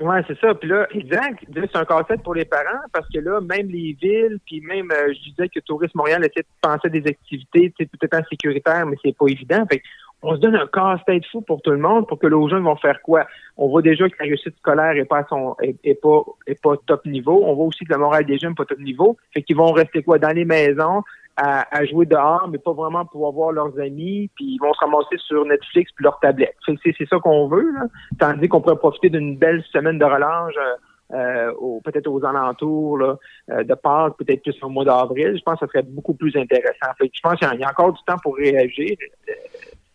Oui, 0.01 0.17
c'est 0.27 0.39
ça. 0.41 0.53
Puis 0.55 0.69
là, 0.69 0.87
exact. 0.91 1.45
C'est 1.55 1.77
un 1.77 1.85
casse-tête 1.85 2.23
pour 2.23 2.35
les 2.35 2.45
parents 2.45 2.81
parce 2.93 3.07
que 3.09 3.21
là, 3.21 3.41
même 3.41 3.69
les 3.69 3.97
villes, 4.03 4.39
puis 4.45 4.61
même, 4.61 4.91
euh, 4.91 5.13
je 5.15 5.31
disais 5.31 5.49
que 5.49 5.61
Tourisme 5.61 5.97
Montréal 5.97 6.23
essaie 6.25 6.41
de 6.43 6.47
penser 6.61 6.87
à 6.87 6.89
des 6.89 7.07
activités, 7.07 7.73
peut-être 7.79 8.15
en 8.19 8.23
sécuritaire, 8.29 8.85
mais 8.87 8.97
c'est 9.05 9.17
pas 9.17 9.27
évident. 9.29 9.65
Fait 9.71 9.81
on 10.23 10.35
se 10.35 10.41
donne 10.41 10.57
un 10.57 10.67
casse-tête 10.67 11.25
fou 11.31 11.41
pour 11.43 11.61
tout 11.63 11.71
le 11.73 11.79
monde 11.79 12.07
pour 12.07 12.19
que 12.19 12.27
les 12.27 12.49
jeunes 12.49 12.63
vont 12.65 12.77
faire 12.77 13.01
quoi? 13.03 13.27
On 13.57 13.69
voit 13.69 13.83
déjà 13.83 14.09
que 14.09 14.15
la 14.21 14.25
réussite 14.27 14.57
scolaire 14.59 14.93
est 14.97 15.05
pas 15.05 15.19
à 15.19 15.27
son, 15.29 15.57
est, 15.61 16.01
pas, 16.01 16.23
est 16.47 16.61
pas 16.63 16.77
top 16.87 17.05
niveau. 17.07 17.43
On 17.45 17.55
voit 17.55 17.67
aussi 17.67 17.85
que 17.85 17.93
le 17.93 17.99
moral 17.99 18.25
des 18.25 18.39
jeunes 18.39 18.51
n'est 18.51 18.55
pas 18.57 18.65
top 18.65 18.79
niveau. 18.79 19.17
Fait 19.35 19.43
qu'ils 19.43 19.57
vont 19.57 19.73
rester 19.73 20.03
quoi? 20.03 20.19
Dans 20.19 20.35
les 20.35 20.45
maisons, 20.45 21.03
à, 21.37 21.67
à 21.77 21.85
jouer 21.87 22.07
dehors, 22.07 22.47
mais 22.51 22.59
pas 22.59 22.73
vraiment 22.73 23.05
pouvoir 23.05 23.33
voir 23.33 23.53
leurs 23.53 23.79
amis, 23.81 24.31
puis 24.35 24.45
ils 24.45 24.59
vont 24.59 24.73
se 24.75 24.81
ramasser 24.81 25.17
sur 25.17 25.45
Netflix 25.47 25.91
puis 25.93 26.05
leur 26.05 26.21
tablette. 26.21 26.55
C'est, 26.67 27.09
ça 27.09 27.19
qu'on 27.19 27.49
veut, 27.49 27.73
là. 27.73 27.87
Tandis 28.19 28.49
qu'on 28.49 28.61
pourrait 28.61 28.77
profiter 28.77 29.09
d'une 29.11 29.37
belle 29.37 29.63
semaine 29.73 29.99
de 29.99 30.05
relâche, 30.05 30.55
euh, 30.59 30.77
euh, 31.15 31.81
peut-être 31.85 32.07
aux 32.07 32.25
alentours 32.25 32.99
là, 32.99 33.19
euh, 33.51 33.65
de 33.65 33.75
Pâques, 33.75 34.17
peut-être 34.19 34.43
plus 34.43 34.63
au 34.63 34.69
mois 34.69 34.85
d'avril. 34.85 35.35
Je 35.37 35.43
pense 35.43 35.59
que 35.61 35.67
ça 35.67 35.73
serait 35.73 35.83
beaucoup 35.83 36.15
plus 36.15 36.35
intéressant. 36.37 36.93
Fait 36.99 37.09
que 37.09 37.15
je 37.15 37.21
pense 37.21 37.35
qu'il 37.39 37.49
y 37.49 37.51
a- 37.51 37.55
il 37.55 37.61
y 37.61 37.65
a 37.65 37.71
encore 37.71 37.93
du 37.93 38.01
temps 38.07 38.17
pour 38.23 38.37
réagir. 38.37 38.97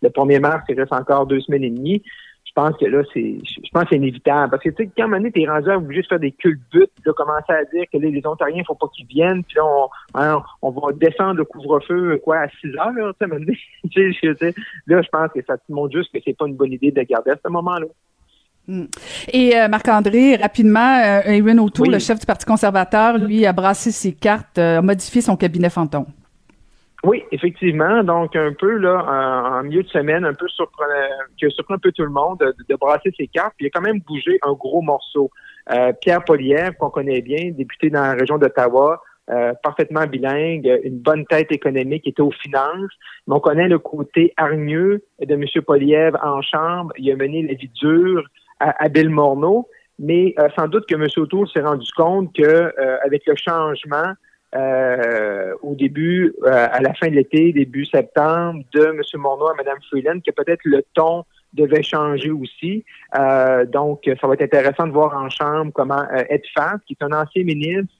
Le 0.01 0.09
1er 0.09 0.39
mars, 0.39 0.63
il 0.69 0.79
reste 0.79 0.93
encore 0.93 1.25
deux 1.25 1.39
semaines 1.41 1.63
et 1.63 1.69
demie. 1.69 2.01
Je 2.45 2.51
pense 2.53 2.75
que 2.77 2.85
là, 2.85 3.03
c'est, 3.13 3.37
je 3.45 3.69
pense 3.71 3.83
que 3.83 3.89
c'est 3.91 3.97
inévitable. 3.97 4.49
Parce 4.49 4.63
que, 4.63 4.69
tu 4.69 4.83
sais, 4.83 4.89
quand 4.97 5.07
donné, 5.09 5.31
t'es 5.31 5.45
rendu 5.47 5.69
à 5.69 5.77
obligé 5.77 6.01
de 6.01 6.07
faire 6.07 6.19
des 6.19 6.31
culbutes, 6.31 6.91
de 7.05 7.11
commencer 7.11 7.51
à 7.53 7.63
dire 7.65 7.85
que 7.91 7.99
là, 7.99 8.09
les 8.09 8.25
Ontariens, 8.25 8.61
il 8.61 8.65
faut 8.65 8.73
pas 8.73 8.87
qu'ils 8.95 9.05
viennent, 9.05 9.43
puis 9.43 9.57
là, 9.57 9.65
on, 9.65 9.89
hein, 10.15 10.41
on 10.63 10.71
va 10.71 10.91
descendre 10.93 11.35
le 11.35 11.45
couvre-feu, 11.45 12.19
quoi, 12.23 12.37
à 12.39 12.47
6 12.49 12.67
heures, 12.77 12.93
là, 12.93 13.11
tu 13.91 14.13
sais, 14.13 14.53
là, 14.87 15.01
je 15.01 15.09
pense 15.09 15.31
que 15.33 15.39
ça 15.45 15.57
te 15.57 15.71
montre 15.71 15.95
juste 15.95 16.11
que 16.11 16.19
c'est 16.25 16.35
pas 16.35 16.47
une 16.47 16.55
bonne 16.55 16.73
idée 16.73 16.91
de 16.91 17.01
garder 17.03 17.31
à 17.31 17.37
ce 17.43 17.49
moment-là. 17.51 17.85
Mm. 18.67 18.83
Et 19.31 19.57
euh, 19.57 19.67
Marc-André, 19.67 20.35
rapidement, 20.35 20.99
euh, 20.99 21.21
Erin 21.25 21.57
O'Toole, 21.57 21.87
Oui. 21.87 21.93
le 21.93 21.99
chef 21.99 22.19
du 22.19 22.25
Parti 22.25 22.45
conservateur, 22.45 23.17
lui, 23.17 23.45
a 23.45 23.53
brassé 23.53 23.91
ses 23.91 24.13
cartes, 24.13 24.57
euh, 24.57 24.79
a 24.79 24.81
modifié 24.81 25.21
son 25.21 25.37
cabinet 25.37 25.69
fantôme. 25.69 26.05
Oui, 27.03 27.23
effectivement. 27.31 28.03
Donc, 28.03 28.35
un 28.35 28.53
peu, 28.53 28.77
là, 28.77 29.59
en, 29.59 29.63
milieu 29.63 29.83
de 29.83 29.87
semaine, 29.87 30.25
un 30.25 30.33
peu 30.33 30.47
surprenant, 30.47 30.93
qui 31.37 31.45
a 31.45 31.49
surpris 31.49 31.75
un 31.75 31.79
peu 31.79 31.91
tout 31.91 32.03
le 32.03 32.09
monde 32.09 32.39
de, 32.39 32.55
de 32.67 32.75
brasser 32.75 33.11
ses 33.17 33.27
cartes. 33.27 33.53
Puis, 33.57 33.65
il 33.65 33.67
a 33.67 33.69
quand 33.69 33.85
même 33.85 33.99
bougé 34.01 34.39
un 34.41 34.53
gros 34.53 34.81
morceau. 34.81 35.29
Euh, 35.71 35.93
Pierre 36.01 36.23
Polièvre, 36.23 36.75
qu'on 36.77 36.89
connaît 36.89 37.21
bien, 37.21 37.51
député 37.51 37.89
dans 37.89 38.01
la 38.01 38.13
région 38.13 38.37
d'Ottawa, 38.37 39.01
euh, 39.29 39.53
parfaitement 39.61 40.07
bilingue, 40.07 40.79
une 40.83 40.99
bonne 40.99 41.25
tête 41.25 41.51
économique, 41.51 42.07
était 42.07 42.21
aux 42.21 42.31
finances. 42.31 42.91
Mais 43.27 43.35
on 43.35 43.39
connaît 43.39 43.67
le 43.67 43.77
côté 43.77 44.33
hargneux 44.37 45.03
de 45.21 45.33
M. 45.33 45.45
Polièvre 45.65 46.17
en 46.23 46.41
chambre. 46.41 46.93
Il 46.97 47.11
a 47.11 47.15
mené 47.15 47.43
la 47.43 47.53
vie 47.53 47.69
dure 47.79 48.23
à, 48.59 48.83
à 48.83 48.89
Bill 48.89 49.09
Morneau. 49.09 49.67
Mais 49.99 50.33
euh, 50.39 50.47
sans 50.55 50.67
doute 50.67 50.85
que 50.87 50.95
M. 50.95 51.07
O'Toole 51.17 51.47
s'est 51.49 51.61
rendu 51.61 51.89
compte 51.95 52.33
que 52.35 52.43
euh, 52.43 52.97
avec 53.03 53.23
le 53.25 53.35
changement 53.35 54.13
euh, 54.57 55.53
au 55.61 55.75
début, 55.75 56.33
euh, 56.43 56.67
à 56.71 56.81
la 56.81 56.93
fin 56.93 57.07
de 57.07 57.15
l'été, 57.15 57.53
début 57.53 57.85
septembre, 57.85 58.63
de 58.73 58.85
M. 58.85 59.01
Morneau 59.15 59.47
à 59.47 59.53
Mme 59.55 59.77
Freeland, 59.89 60.19
que 60.25 60.31
peut-être 60.31 60.61
le 60.63 60.83
ton 60.93 61.23
devait 61.53 61.83
changer 61.83 62.31
aussi. 62.31 62.83
Euh, 63.17 63.65
donc, 63.65 64.09
ça 64.19 64.27
va 64.27 64.33
être 64.33 64.41
intéressant 64.41 64.87
de 64.87 64.91
voir 64.91 65.15
en 65.15 65.29
chambre 65.29 65.71
comment 65.73 66.03
euh, 66.11 66.23
Ed 66.29 66.41
Fass, 66.55 66.79
qui 66.87 66.97
est 66.99 67.03
un 67.03 67.11
ancien 67.11 67.43
ministre 67.43 67.93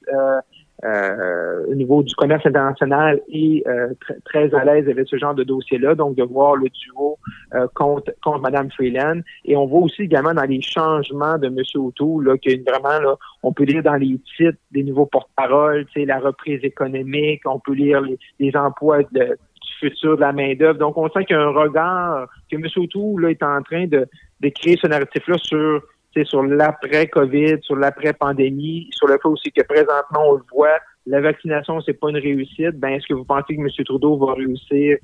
euh, 0.84 1.66
au 1.66 1.74
niveau 1.74 2.02
du 2.02 2.14
commerce 2.14 2.46
international 2.46 3.20
et 3.28 3.64
euh, 3.66 3.88
tr- 4.06 4.20
très 4.24 4.54
à 4.54 4.64
l'aise 4.64 4.88
avec 4.88 5.08
ce 5.08 5.16
genre 5.16 5.34
de 5.34 5.44
dossier-là, 5.44 5.94
donc 5.94 6.14
de 6.16 6.22
voir 6.22 6.56
le 6.56 6.68
duo 6.68 7.18
euh, 7.54 7.66
contre, 7.74 8.12
contre 8.22 8.40
Mme 8.40 8.70
Freeland. 8.70 9.20
Et 9.44 9.56
on 9.56 9.66
voit 9.66 9.80
aussi 9.80 10.02
également 10.02 10.34
dans 10.34 10.48
les 10.48 10.60
changements 10.60 11.38
de 11.38 11.48
M. 11.48 11.58
O'Toole, 11.74 12.38
que 12.38 12.70
vraiment, 12.70 13.00
là, 13.00 13.16
on 13.42 13.52
peut 13.52 13.64
lire 13.64 13.82
dans 13.82 13.94
les 13.94 14.20
titres 14.36 14.58
des 14.70 14.84
nouveaux 14.84 15.06
porte-paroles, 15.06 15.86
la 15.96 16.20
reprise 16.20 16.60
économique, 16.62 17.42
on 17.44 17.58
peut 17.58 17.74
lire 17.74 18.00
les, 18.00 18.18
les 18.38 18.56
emplois 18.56 19.02
de, 19.12 19.24
du 19.24 19.72
futur 19.80 20.16
de 20.16 20.20
la 20.22 20.32
main-d'œuvre. 20.32 20.78
Donc, 20.78 20.96
on 20.96 21.08
sent 21.10 21.24
qu'il 21.24 21.36
y 21.36 21.38
a 21.38 21.42
un 21.42 21.50
regard, 21.50 22.28
que 22.50 22.56
M. 22.56 22.64
O'Toole 22.76 23.22
là, 23.22 23.30
est 23.30 23.42
en 23.42 23.60
train 23.62 23.86
de, 23.86 24.06
de 24.40 24.48
créer 24.48 24.76
ce 24.80 24.86
narratif-là 24.86 25.36
sur 25.38 25.82
sur 26.24 26.42
l'après-COVID, 26.42 27.58
sur 27.62 27.76
l'après-pandémie, 27.76 28.88
sur 28.92 29.06
le 29.06 29.14
fait 29.14 29.28
aussi 29.28 29.52
que 29.52 29.62
présentement, 29.62 30.30
on 30.30 30.32
le 30.34 30.42
voit, 30.52 30.78
la 31.06 31.20
vaccination, 31.20 31.80
c'est 31.80 31.94
pas 31.94 32.10
une 32.10 32.18
réussite. 32.18 32.78
Ben, 32.78 32.90
est-ce 32.90 33.06
que 33.06 33.14
vous 33.14 33.24
pensez 33.24 33.56
que 33.56 33.60
M. 33.60 33.68
Trudeau 33.84 34.18
va 34.18 34.34
réussir 34.34 34.98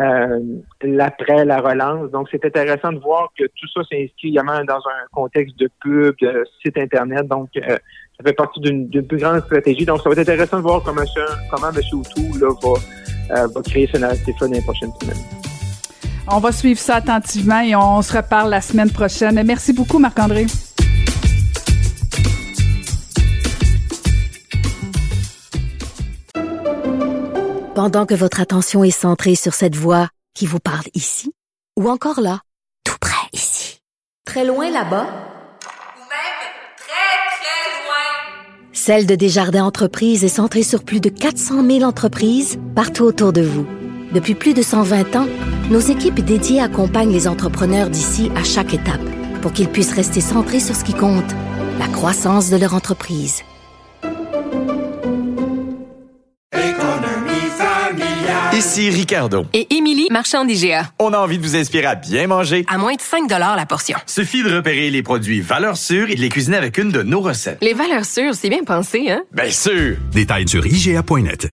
euh, 0.00 0.40
l'après 0.82 1.44
la 1.44 1.60
relance? 1.60 2.10
Donc, 2.10 2.28
c'est 2.30 2.44
intéressant 2.44 2.92
de 2.92 2.98
voir 2.98 3.32
que 3.38 3.44
tout 3.44 3.68
ça 3.72 3.80
s'inscrit 3.90 4.28
également 4.28 4.62
dans 4.64 4.76
un 4.76 5.06
contexte 5.12 5.58
de 5.58 5.70
pub, 5.80 6.14
de 6.20 6.44
site 6.62 6.76
Internet. 6.76 7.26
Donc, 7.28 7.48
euh, 7.56 7.78
ça 8.18 8.24
fait 8.24 8.34
partie 8.34 8.60
d'une 8.60 9.06
plus 9.06 9.18
grande 9.18 9.40
stratégie. 9.40 9.86
Donc, 9.86 10.00
ça 10.00 10.10
va 10.10 10.14
être 10.14 10.28
intéressant 10.28 10.58
de 10.58 10.62
voir 10.62 10.82
comment, 10.82 11.02
comment 11.50 11.70
M. 11.70 11.80
O'Toole 11.92 12.40
là, 12.40 12.54
va, 12.62 13.42
euh, 13.42 13.46
va 13.54 13.62
créer 13.62 13.86
ce 13.86 13.98
narratif-là 13.98 14.48
dans 14.48 14.54
les 14.54 14.62
prochaines 14.62 14.92
semaines. 15.00 15.55
On 16.28 16.40
va 16.40 16.50
suivre 16.50 16.80
ça 16.80 16.96
attentivement 16.96 17.60
et 17.60 17.76
on 17.76 18.02
se 18.02 18.16
reparle 18.16 18.50
la 18.50 18.60
semaine 18.60 18.90
prochaine. 18.90 19.40
Merci 19.44 19.72
beaucoup, 19.72 19.98
Marc-André. 20.00 20.46
Pendant 27.76 28.06
que 28.06 28.14
votre 28.14 28.40
attention 28.40 28.82
est 28.82 28.90
centrée 28.90 29.36
sur 29.36 29.54
cette 29.54 29.76
voix 29.76 30.08
qui 30.34 30.46
vous 30.46 30.58
parle 30.58 30.86
ici, 30.94 31.32
ou 31.78 31.88
encore 31.88 32.20
là, 32.20 32.40
tout 32.84 32.96
près 33.00 33.28
ici, 33.32 33.80
très 34.24 34.44
loin 34.44 34.70
là-bas, 34.70 35.04
Ou 35.04 36.00
même 36.00 36.38
très, 36.76 37.18
très 37.36 37.84
loin. 37.84 38.72
Celle 38.72 39.06
de 39.06 39.14
Desjardins 39.14 39.64
Entreprises 39.64 40.24
est 40.24 40.28
centrée 40.28 40.64
sur 40.64 40.82
plus 40.82 41.00
de 41.00 41.10
400 41.10 41.64
000 41.64 41.82
entreprises 41.82 42.58
partout 42.74 43.04
autour 43.04 43.32
de 43.32 43.42
vous. 43.42 43.66
Depuis 44.12 44.34
plus 44.34 44.54
de 44.54 44.62
120 44.62 45.16
ans, 45.16 45.26
nos 45.70 45.80
équipes 45.80 46.20
dédiées 46.20 46.60
accompagnent 46.60 47.12
les 47.12 47.28
entrepreneurs 47.28 47.90
d'ici 47.90 48.30
à 48.36 48.44
chaque 48.44 48.72
étape 48.74 49.00
pour 49.42 49.52
qu'ils 49.52 49.68
puissent 49.68 49.94
rester 49.94 50.20
centrés 50.20 50.60
sur 50.60 50.74
ce 50.74 50.84
qui 50.84 50.94
compte, 50.94 51.34
la 51.78 51.88
croissance 51.88 52.50
de 52.50 52.56
leur 52.56 52.74
entreprise. 52.74 53.42
Ici 58.52 58.88
Ricardo. 58.88 59.44
Et 59.52 59.74
Émilie, 59.74 60.08
marchand 60.10 60.44
d'IGA. 60.44 60.90
On 60.98 61.12
a 61.12 61.18
envie 61.18 61.36
de 61.36 61.42
vous 61.42 61.56
inspirer 61.56 61.86
à 61.86 61.94
bien 61.94 62.26
manger. 62.26 62.64
À 62.68 62.78
moins 62.78 62.94
de 62.94 63.00
5 63.00 63.28
la 63.28 63.66
portion. 63.66 63.98
Suffit 64.06 64.42
de 64.42 64.54
repérer 64.54 64.88
les 64.90 65.02
produits 65.02 65.40
valeurs 65.40 65.76
sûres 65.76 66.08
et 66.10 66.14
de 66.14 66.20
les 66.20 66.30
cuisiner 66.30 66.56
avec 66.56 66.78
une 66.78 66.90
de 66.90 67.02
nos 67.02 67.20
recettes. 67.20 67.58
Les 67.60 67.74
valeurs 67.74 68.06
sûres, 68.06 68.34
c'est 68.34 68.48
bien 68.48 68.64
pensé, 68.64 69.10
hein? 69.10 69.22
Bien 69.32 69.50
sûr! 69.50 69.96
Détails 70.12 70.48
sur 70.48 70.66
IGA.net. 70.66 71.50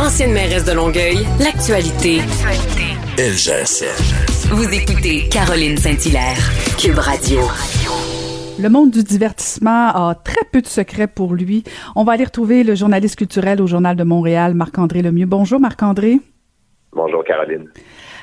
Ancienne 0.00 0.32
mairesse 0.32 0.64
de 0.64 0.72
Longueuil, 0.72 1.18
l'actualité. 1.38 2.18
Ça. 3.36 3.86
Vous 4.50 4.68
écoutez 4.74 5.28
Caroline 5.28 5.76
Saint-Hilaire, 5.76 6.36
Cube 6.78 6.98
Radio. 6.98 7.38
Le 8.58 8.68
monde 8.68 8.90
du 8.90 9.04
divertissement 9.04 9.90
a 9.94 10.16
très 10.16 10.44
peu 10.52 10.60
de 10.60 10.66
secrets 10.66 11.06
pour 11.06 11.34
lui. 11.34 11.62
On 11.94 12.02
va 12.02 12.12
aller 12.12 12.24
retrouver 12.24 12.64
le 12.64 12.74
journaliste 12.74 13.16
culturel 13.16 13.62
au 13.62 13.68
Journal 13.68 13.94
de 13.94 14.02
Montréal, 14.02 14.54
Marc-André 14.54 15.00
Lemieux. 15.00 15.26
Bonjour, 15.26 15.60
Marc-André. 15.60 16.18
Bonjour, 16.92 17.22
Caroline. 17.24 17.68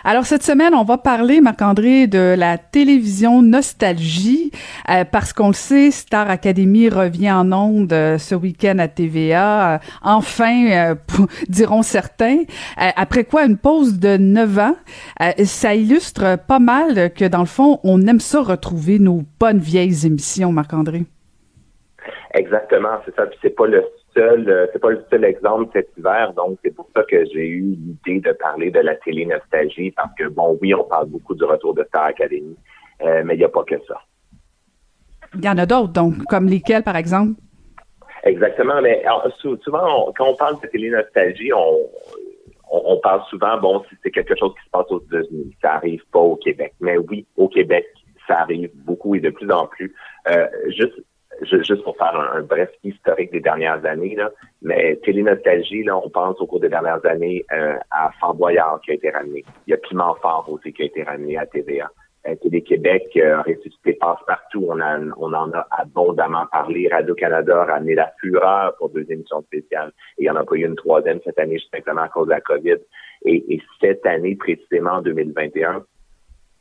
Alors 0.04 0.26
cette 0.26 0.42
semaine, 0.42 0.74
on 0.74 0.84
va 0.84 0.98
parler, 0.98 1.42
Marc-André, 1.42 2.08
de 2.08 2.34
la 2.36 2.58
télévision 2.58 3.44
nostalgie, 3.44 4.52
euh, 4.90 5.06
parce 5.06 5.32
qu'on 5.32 5.50
le 5.50 5.54
sait, 5.54 5.92
Star 5.92 6.28
Academy 6.28 6.90
revient 6.90 7.32
en 7.32 7.52
ondes 7.52 7.94
euh, 7.94 8.18
ce 8.18 8.34
week-end 8.34 8.80
à 8.80 8.88
TVA, 8.88 9.76
euh, 9.76 9.78
enfin, 10.02 10.96
diront 11.50 11.84
certains. 11.84 12.40
après 12.78 13.26
quoi, 13.26 13.46
une 13.46 13.58
pause 13.58 14.00
de 14.00 14.18
neuf 14.18 14.58
ans, 14.58 14.76
ça 15.44 15.76
illustre 15.76 16.38
pas 16.48 16.60
mal 16.60 17.14
que 17.14 17.26
dans 17.26 17.42
le 17.42 17.46
fond, 17.46 17.80
on 17.84 18.02
aime 18.08 18.20
ça 18.20 18.42
retrouver 18.42 18.98
nos 18.98 19.22
bonnes 19.40 19.60
vieilles 19.60 20.08
émissions, 20.08 20.52
Marc-André. 20.52 21.04
Exactement, 22.34 22.98
c'est 23.06 23.16
ça. 23.16 23.26
C'est 23.42 23.56
pas 23.56 23.68
le 23.68 23.84
seul, 24.14 24.50
euh, 24.50 24.68
c'est 24.72 24.80
pas 24.80 24.92
le 24.92 25.04
seul 25.10 25.24
exemple 25.24 25.70
cet 25.74 25.90
hiver, 25.98 26.34
donc 26.34 26.58
c'est 26.64 26.76
pour 26.76 26.88
ça 26.96 27.04
que 27.04 27.26
j'ai 27.26 27.48
eu 27.48 27.62
l'idée 27.62 28.20
de 28.20 28.32
parler 28.34 28.72
de 28.72 28.80
la 28.80 28.96
télé 28.96 29.26
nostalgie, 29.26 29.92
parce 29.92 30.14
que 30.18 30.28
bon, 30.28 30.58
oui, 30.62 30.74
on 30.74 30.84
parle 30.84 31.08
beaucoup 31.08 31.36
du 31.36 31.44
retour 31.44 31.74
de 31.74 31.84
Star 31.86 32.06
Academy, 32.06 32.56
euh, 33.02 33.24
mais 33.26 33.36
il 33.36 33.40
n'y 33.40 33.44
a 33.44 33.50
pas 33.50 33.64
que 33.64 33.76
ça. 33.88 34.02
Il 35.36 35.46
y 35.46 35.50
en 35.50 35.58
a 35.58 35.66
d'autres, 35.66 35.94
donc, 35.94 36.16
comme 36.26 36.48
lesquels, 36.48 36.84
par 36.84 36.96
exemple? 36.96 37.40
Exactement, 38.24 38.82
mais 38.82 39.04
souvent, 39.42 40.12
quand 40.16 40.28
on 40.28 40.36
parle 40.36 40.62
de 40.62 40.68
télé 40.68 40.90
nostalgie, 40.90 41.52
on, 41.54 41.78
on, 42.72 42.98
parle 42.98 43.22
souvent, 43.30 43.60
bon, 43.60 43.84
si 43.90 43.96
c'est 44.04 44.12
quelque 44.12 44.36
chose 44.38 44.54
qui 44.60 44.66
se 44.66 44.70
passe 44.70 44.86
aux 44.90 45.02
États-Unis, 45.02 45.56
ça 45.62 45.74
arrive 45.76 46.04
pas 46.12 46.20
au 46.20 46.36
Québec. 46.36 46.74
Mais 46.80 46.98
oui, 46.98 47.26
au 47.36 47.48
Québec, 47.48 47.86
ça 48.28 48.40
arrive 48.42 48.70
beaucoup 48.86 49.16
et 49.16 49.20
de 49.20 49.30
plus 49.30 49.50
en 49.52 49.68
plus. 49.68 49.94
Euh, 50.30 50.48
juste 50.68 50.94
juste 51.42 51.84
pour 51.84 51.98
faire 51.98 52.16
un, 52.16 52.42
bref 52.42 52.70
historique 52.84 53.32
des 53.32 53.40
dernières 53.40 53.84
années, 53.86 54.16
là, 54.16 54.30
mais 54.62 54.96
Télénostalgie, 55.04 55.84
là, 55.84 55.98
on 55.98 56.10
pense 56.10 56.40
au 56.40 56.48
cours 56.48 56.60
des 56.60 56.70
dernières 56.70 57.06
années 57.06 57.46
euh, 57.52 57.78
à 57.90 58.12
Fort 58.20 58.36
Boyard 58.36 58.80
qui 58.82 58.92
a 58.92 58.94
été 58.96 59.10
ramené. 59.10 59.44
Il 59.68 59.72
y 59.72 59.74
a 59.74 59.78
Piment 59.78 60.16
Fort 60.16 60.48
aussi 60.52 60.72
qui 60.74 60.84
a 60.84 60.86
été 60.86 61.04
ramené 61.04 61.38
à 61.38 61.46
TVA. 61.46 61.90
Euh, 62.28 62.36
Télé-Québec 62.36 63.10
euh, 63.18 63.42
ressuscité 63.42 63.94
passe-partout. 63.94 64.68
On, 64.70 64.80
on 65.18 65.34
en 65.34 65.52
a 65.54 65.68
abondamment 65.72 66.46
parlé. 66.52 66.88
Radio-Canada 66.92 67.64
a 67.64 67.66
ramené 67.66 67.96
la 67.96 68.12
fureur 68.20 68.76
pour 68.78 68.90
deux 68.90 69.06
émissions 69.10 69.42
spéciales. 69.42 69.92
Et 70.18 70.24
il 70.24 70.24
n'y 70.26 70.30
en 70.30 70.36
a 70.36 70.44
pas 70.44 70.56
eu 70.56 70.66
une 70.66 70.76
troisième 70.76 71.20
cette 71.26 71.40
année, 71.40 71.58
simplement 71.74 72.02
à 72.02 72.10
cause 72.10 72.28
de 72.28 72.34
la 72.34 72.42
COVID. 72.42 72.78
Et, 73.26 73.56
et 73.56 73.62
cette 73.80 74.06
année, 74.06 74.36
précisément 74.36 74.94
en 74.94 75.02
2021, 75.02 75.84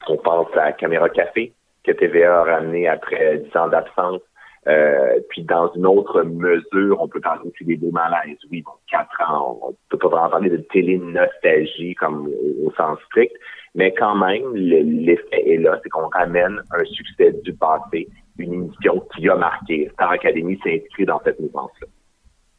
on 0.09 0.17
pense 0.17 0.49
à 0.57 0.73
Caméra 0.73 1.11
Café, 1.11 1.53
que 1.85 1.93
TVA 1.93 2.41
a 2.41 2.45
ramené 2.45 2.89
après 2.89 3.39
dix 3.39 3.57
ans 3.57 3.69
d'absence. 3.69 4.23
Euh, 4.69 5.21
puis 5.31 5.43
dans 5.43 5.73
une 5.75 5.87
autre 5.87 6.23
mesure, 6.23 7.01
on 7.01 7.09
peut 7.09 7.21
parler 7.21 7.49
aussi 7.49 7.65
des 7.65 7.77
beaux 7.77 7.93
malaises. 7.93 8.37
Oui, 8.51 8.63
bon, 8.63 8.73
quatre 8.91 9.21
ans, 9.27 9.59
on 9.63 9.75
peut 9.89 9.97
pas 9.97 10.09
vraiment 10.09 10.31
parler 10.31 10.51
de 10.51 10.59
télé-nostalgie 10.59 11.95
comme 11.95 12.29
au, 12.63 12.71
sens 12.77 12.99
strict, 13.07 13.33
mais 13.75 13.95
quand 13.95 14.17
même, 14.17 14.55
l'effet 14.55 15.49
est 15.51 15.57
là, 15.57 15.81
c'est 15.83 15.89
qu'on 15.89 16.09
ramène 16.09 16.61
un 16.73 16.85
succès 16.85 17.33
du 17.43 17.55
passé, 17.55 18.09
une 18.39 18.53
émission 18.53 19.03
qui 19.17 19.29
a 19.29 19.37
marqué. 19.37 19.89
Star 19.95 20.11
Academy 20.11 20.59
s'inscrit 20.63 21.07
dans 21.07 21.21
cette 21.25 21.41
mouvance-là. 21.41 21.87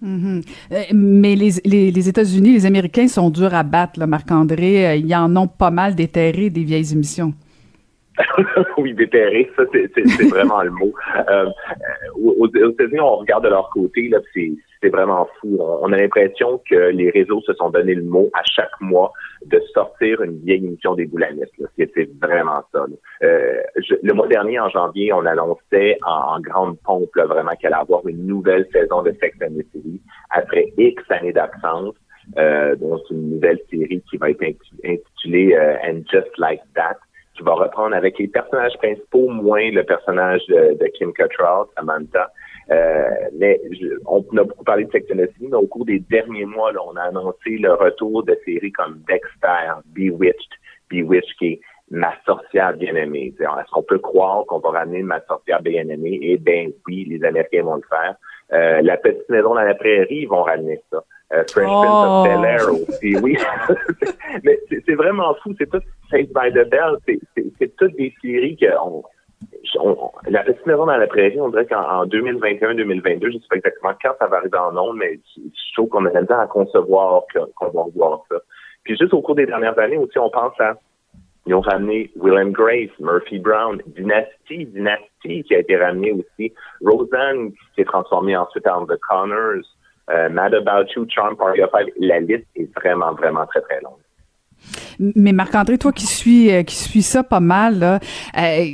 Mm-hmm. 0.04 0.44
Euh, 0.72 0.84
mais 0.94 1.36
les, 1.36 1.52
les, 1.64 1.92
les 1.92 2.10
États-Unis, 2.10 2.54
les 2.54 2.66
Américains 2.66 3.08
sont 3.08 3.30
durs 3.30 3.54
à 3.54 3.62
battre, 3.62 4.04
Marc-André. 4.08 4.88
Euh, 4.88 4.96
ils 4.96 5.14
en 5.16 5.36
ont 5.36 5.48
pas 5.48 5.70
mal 5.70 5.94
déterré 5.94 6.50
des 6.50 6.64
vieilles 6.64 6.92
émissions. 6.94 7.34
oui, 8.78 8.94
déterré, 8.94 9.50
ça 9.56 9.64
c'est 9.72 10.30
vraiment 10.30 10.62
le 10.64 10.72
mot. 10.72 10.94
Euh, 11.30 11.46
aux, 12.16 12.48
États-Unis, 12.48 13.00
on 13.00 13.18
regarde 13.18 13.46
de 13.46 13.50
leur 13.50 13.70
côté, 13.70 14.10
là, 14.10 14.20
c'est 14.34 14.90
vraiment 14.90 15.28
fou. 15.40 15.58
On, 15.60 15.92
a 15.94 15.98
l'impression 15.98 16.62
que 16.70 16.90
les 16.90 17.10
réseaux 17.10 17.42
se 17.42 17.54
sont 17.54 17.70
donné 17.70 17.94
le 17.94 18.04
mot 18.04 18.30
à 18.34 18.42
chaque 18.44 18.82
mois 18.82 19.12
de 19.46 19.60
sortir 19.74 20.22
une 20.24 20.40
vieille 20.40 20.66
émission 20.66 20.96
des 20.96 21.06
boulanistes. 21.06 21.54
C'est 21.78 22.10
vraiment 22.22 22.64
ça. 22.74 22.86
Euh, 23.24 23.62
le 24.04 24.14
mois 24.14 24.28
dernier, 24.28 24.60
en 24.60 24.70
janvier, 24.70 25.14
on 25.14 25.26
annonçait 25.26 25.98
en, 26.06 26.40
grande 26.42 26.78
pompe 26.80 27.16
vraiment 27.16 27.52
qu'elle 27.60 27.74
allait 27.74 27.82
avoir 27.82 28.06
une 28.08 28.26
nouvelle 28.26 28.68
saison 28.74 29.04
de 29.04 29.16
Sex 29.22 29.38
and 29.42 29.54
the 29.54 29.66
City 29.72 30.02
après 30.32 30.74
X 30.78 31.04
années 31.10 31.34
d'absence. 31.34 31.96
Euh, 32.38 32.76
donc 32.76 33.02
une 33.10 33.32
nouvelle 33.32 33.60
série 33.70 34.02
qui 34.10 34.18
va 34.18 34.30
être 34.30 34.44
intitulée 34.86 35.56
euh, 35.56 35.76
And 35.84 36.02
Just 36.10 36.30
Like 36.38 36.62
That 36.76 36.98
qui 37.42 37.46
va 37.46 37.54
reprendre 37.54 37.96
avec 37.96 38.20
les 38.20 38.28
personnages 38.28 38.78
principaux, 38.78 39.28
moins 39.30 39.72
le 39.72 39.84
personnage 39.84 40.46
de, 40.48 40.88
Kim 40.94 41.12
Cattrall, 41.14 41.66
Samantha. 41.76 42.32
Euh, 42.70 43.10
mais 43.38 43.60
on 44.06 44.20
a 44.38 44.44
beaucoup 44.44 44.64
parlé 44.64 44.86
de 44.86 44.92
Sex 44.92 45.06
mais 45.16 45.54
au 45.54 45.68
cours 45.68 45.86
des 45.86 46.00
derniers 46.00 46.46
mois, 46.46 46.72
là, 46.72 46.80
on 46.88 46.96
a 46.96 47.02
annoncé 47.02 47.58
le 47.58 47.74
retour 47.74 48.24
de 48.24 48.38
séries 48.46 48.72
comme 48.72 49.02
Dexter, 49.08 49.82
Bewitched, 49.88 50.52
Bewitched 50.90 51.36
qui 51.40 51.48
est 51.48 51.62
ma 51.90 52.14
sorcière 52.26 52.74
bien-aimée. 52.78 53.34
Est-ce 53.38 53.72
qu'on 53.72 53.84
peut 53.84 54.00
croire 54.00 54.46
qu'on 54.46 54.60
va 54.60 54.70
ramener 54.70 55.02
ma 55.02 55.20
sorcière 55.26 55.62
bien-aimée? 55.62 56.20
Eh 56.22 56.38
bien 56.38 56.70
oui, 56.88 57.06
les 57.10 57.24
Américains 57.26 57.64
vont 57.64 57.76
le 57.76 57.82
faire. 57.90 58.16
Euh, 58.54 58.82
la 58.82 58.98
petite 58.98 59.30
maison 59.30 59.56
dans 59.56 59.62
la 59.62 59.76
prairie, 59.76 60.22
ils 60.24 60.28
vont 60.28 60.44
ramener 60.44 60.82
ça. 60.92 61.04
Euh, 61.34 61.44
French 61.50 61.68
Prince 61.68 62.06
of 62.06 62.28
Bel 62.28 62.46
Air 62.46 62.74
aussi, 62.74 63.18
oui. 63.18 63.38
Mais 64.44 64.60
c'est 64.70 64.96
vraiment 64.96 65.34
fou. 65.36 65.54
C'est 65.58 65.70
tout 65.70 65.82
Saved 66.10 66.34
by 66.34 66.52
the 66.52 66.70
Bell. 66.70 66.98
C'est 67.06 67.76
toutes 67.78 67.96
des 67.96 68.14
séries 68.22 68.58
que 68.58 68.68
on, 68.84 69.04
la 70.28 70.44
petite 70.44 70.66
maison 70.66 70.86
dans 70.86 70.98
la 70.98 71.08
prairie, 71.08 71.40
on 71.40 71.50
dirait 71.50 71.66
qu'en 71.66 72.06
2021-2022, 72.06 73.22
je 73.22 73.28
ne 73.28 73.32
sais 73.34 73.48
pas 73.50 73.56
exactement 73.56 73.94
quand 74.02 74.14
ça 74.20 74.28
va 74.28 74.38
arriver 74.38 74.58
en 74.58 74.72
nombre, 74.72 74.94
mais 74.96 75.20
je 75.36 75.74
trouve 75.74 75.90
qu'on 75.90 76.06
a 76.06 76.20
le 76.20 76.28
temps 76.28 76.40
à 76.40 76.48
concevoir 76.48 77.24
qu'on 77.56 77.70
va 77.70 77.84
revoir 77.84 78.24
ça. 78.30 78.38
Puis 78.84 78.98
juste 78.98 79.14
au 79.14 79.22
cours 79.22 79.36
des 79.36 79.46
dernières 79.46 79.78
années 79.80 79.98
aussi, 79.98 80.18
on 80.20 80.30
pense 80.30 80.60
à 80.60 80.76
ils 81.52 81.56
ont 81.56 81.62
ramené 81.62 82.10
Willem 82.16 82.54
Grace, 82.54 82.90
Murphy 83.02 83.38
Brown, 83.38 83.82
Dynasty, 83.98 84.66
Dynasty 84.68 85.44
qui 85.44 85.54
a 85.54 85.60
été 85.60 85.76
ramené 85.76 86.14
aussi, 86.14 86.54
Roseanne 86.82 87.52
qui 87.52 87.58
s'est 87.76 87.84
transformée 87.84 88.38
ensuite 88.38 88.66
en 88.68 88.86
The 88.86 88.98
Connors, 89.10 89.66
euh, 90.12 90.30
Mad 90.30 90.54
About 90.54 90.90
You, 90.96 91.06
Charm 91.10 91.36
Party 91.36 91.62
of 91.62 91.70
Five. 91.72 91.88
La 92.00 92.22
liste 92.22 92.48
est 92.56 92.74
vraiment, 92.80 93.12
vraiment 93.16 93.46
très, 93.48 93.60
très 93.62 93.82
longue. 93.82 94.00
Mais 95.00 95.34
Marc-André, 95.34 95.78
toi 95.78 95.92
qui 95.92 96.06
suis 96.06 96.52
euh, 96.52 96.64
qui 96.64 96.76
suis 96.76 97.02
ça 97.02 97.22
pas 97.22 97.42
mal, 97.42 98.00
euh, 98.38 98.66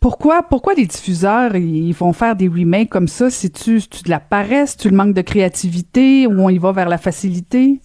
pourquoi, 0.00 0.44
pourquoi 0.44 0.74
les 0.74 0.86
diffuseurs 0.86 1.56
ils 1.56 1.92
vont 1.94 2.12
faire 2.12 2.36
des 2.36 2.46
remakes 2.46 2.90
comme 2.90 3.08
ça? 3.08 3.28
Si 3.28 3.50
tu, 3.50 3.80
tu 3.80 4.04
de 4.04 4.10
la 4.10 4.20
paresse, 4.20 4.76
tu 4.76 4.88
le 4.88 4.96
manque 4.96 5.14
de 5.14 5.22
créativité 5.22 6.28
ou 6.28 6.38
on 6.38 6.48
y 6.48 6.58
va 6.58 6.70
vers 6.70 6.88
la 6.88 6.98
facilité? 6.98 7.80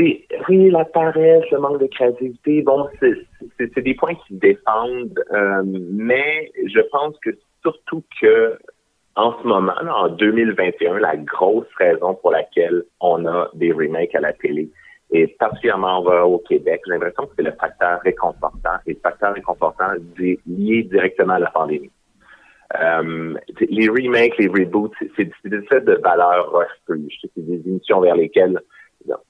C'est 0.00 0.26
oui, 0.48 0.70
la 0.70 0.84
paresse, 0.86 1.44
le 1.50 1.58
manque 1.58 1.80
de 1.80 1.86
créativité. 1.86 2.62
Bon, 2.62 2.88
c'est 3.00 3.80
des 3.80 3.94
points 3.94 4.14
qui 4.26 4.34
défendent, 4.34 5.22
mais 5.74 6.50
je 6.66 6.80
pense 6.90 7.18
que 7.18 7.30
surtout 7.62 8.02
que 8.20 8.58
en 9.16 9.34
ce 9.42 9.46
moment, 9.46 9.74
en 9.94 10.08
2021, 10.08 10.98
la 10.98 11.16
grosse 11.16 11.66
raison 11.76 12.14
pour 12.14 12.30
laquelle 12.30 12.84
on 13.00 13.26
a 13.26 13.50
des 13.54 13.72
remakes 13.72 14.14
à 14.14 14.20
la 14.20 14.32
télé, 14.32 14.70
et 15.12 15.26
particulièrement 15.26 15.98
au 15.98 16.38
Québec, 16.38 16.80
j'ai 16.86 16.92
l'impression 16.92 17.26
que 17.26 17.32
c'est 17.36 17.42
le 17.42 17.52
facteur 17.52 18.00
réconfortant. 18.00 18.76
Et 18.86 18.92
le 18.94 19.00
facteur 19.02 19.34
réconfortant 19.34 19.90
lié 20.18 20.82
directement 20.84 21.34
à 21.34 21.40
la 21.40 21.50
pandémie. 21.50 21.90
Euh, 22.80 23.34
les 23.60 23.88
remakes, 23.88 24.38
les 24.38 24.46
reboots, 24.46 24.94
c'est 25.16 25.30
des 25.44 25.62
faits 25.62 25.84
de 25.84 25.94
valeur 25.94 26.52
refuge. 26.52 27.18
C'est 27.22 27.44
des 27.44 27.68
émissions 27.68 28.00
vers 28.00 28.14
lesquelles 28.14 28.60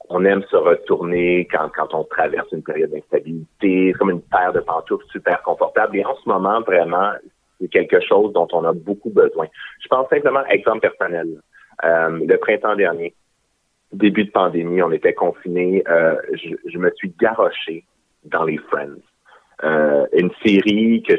on 0.08 0.24
aime 0.24 0.42
se 0.50 0.56
retourner 0.56 1.46
quand, 1.50 1.70
quand 1.74 1.94
on 1.94 2.04
traverse 2.04 2.48
une 2.52 2.62
période 2.62 2.90
d'instabilité. 2.90 3.46
C'est 3.92 3.98
comme 3.98 4.10
une 4.10 4.22
paire 4.22 4.52
de 4.52 4.60
pantoufles 4.60 5.06
super 5.10 5.42
confortable. 5.42 5.96
Et 5.96 6.04
en 6.04 6.16
ce 6.16 6.28
moment, 6.28 6.60
vraiment, 6.62 7.12
c'est 7.60 7.68
quelque 7.68 8.00
chose 8.00 8.32
dont 8.32 8.48
on 8.52 8.64
a 8.64 8.72
beaucoup 8.72 9.10
besoin. 9.10 9.46
Je 9.82 9.88
pense 9.88 10.08
simplement, 10.08 10.44
exemple 10.46 10.80
personnel, 10.80 11.40
euh, 11.84 12.26
le 12.26 12.36
printemps 12.38 12.76
dernier, 12.76 13.14
début 13.92 14.24
de 14.24 14.30
pandémie, 14.30 14.82
on 14.82 14.92
était 14.92 15.14
confinés, 15.14 15.82
euh, 15.88 16.16
je, 16.32 16.78
me 16.78 16.90
suis 16.96 17.12
garoché 17.20 17.84
dans 18.24 18.44
les 18.44 18.58
Friends. 18.58 19.00
Euh, 19.62 20.06
une 20.14 20.30
série 20.42 21.02
que 21.06 21.14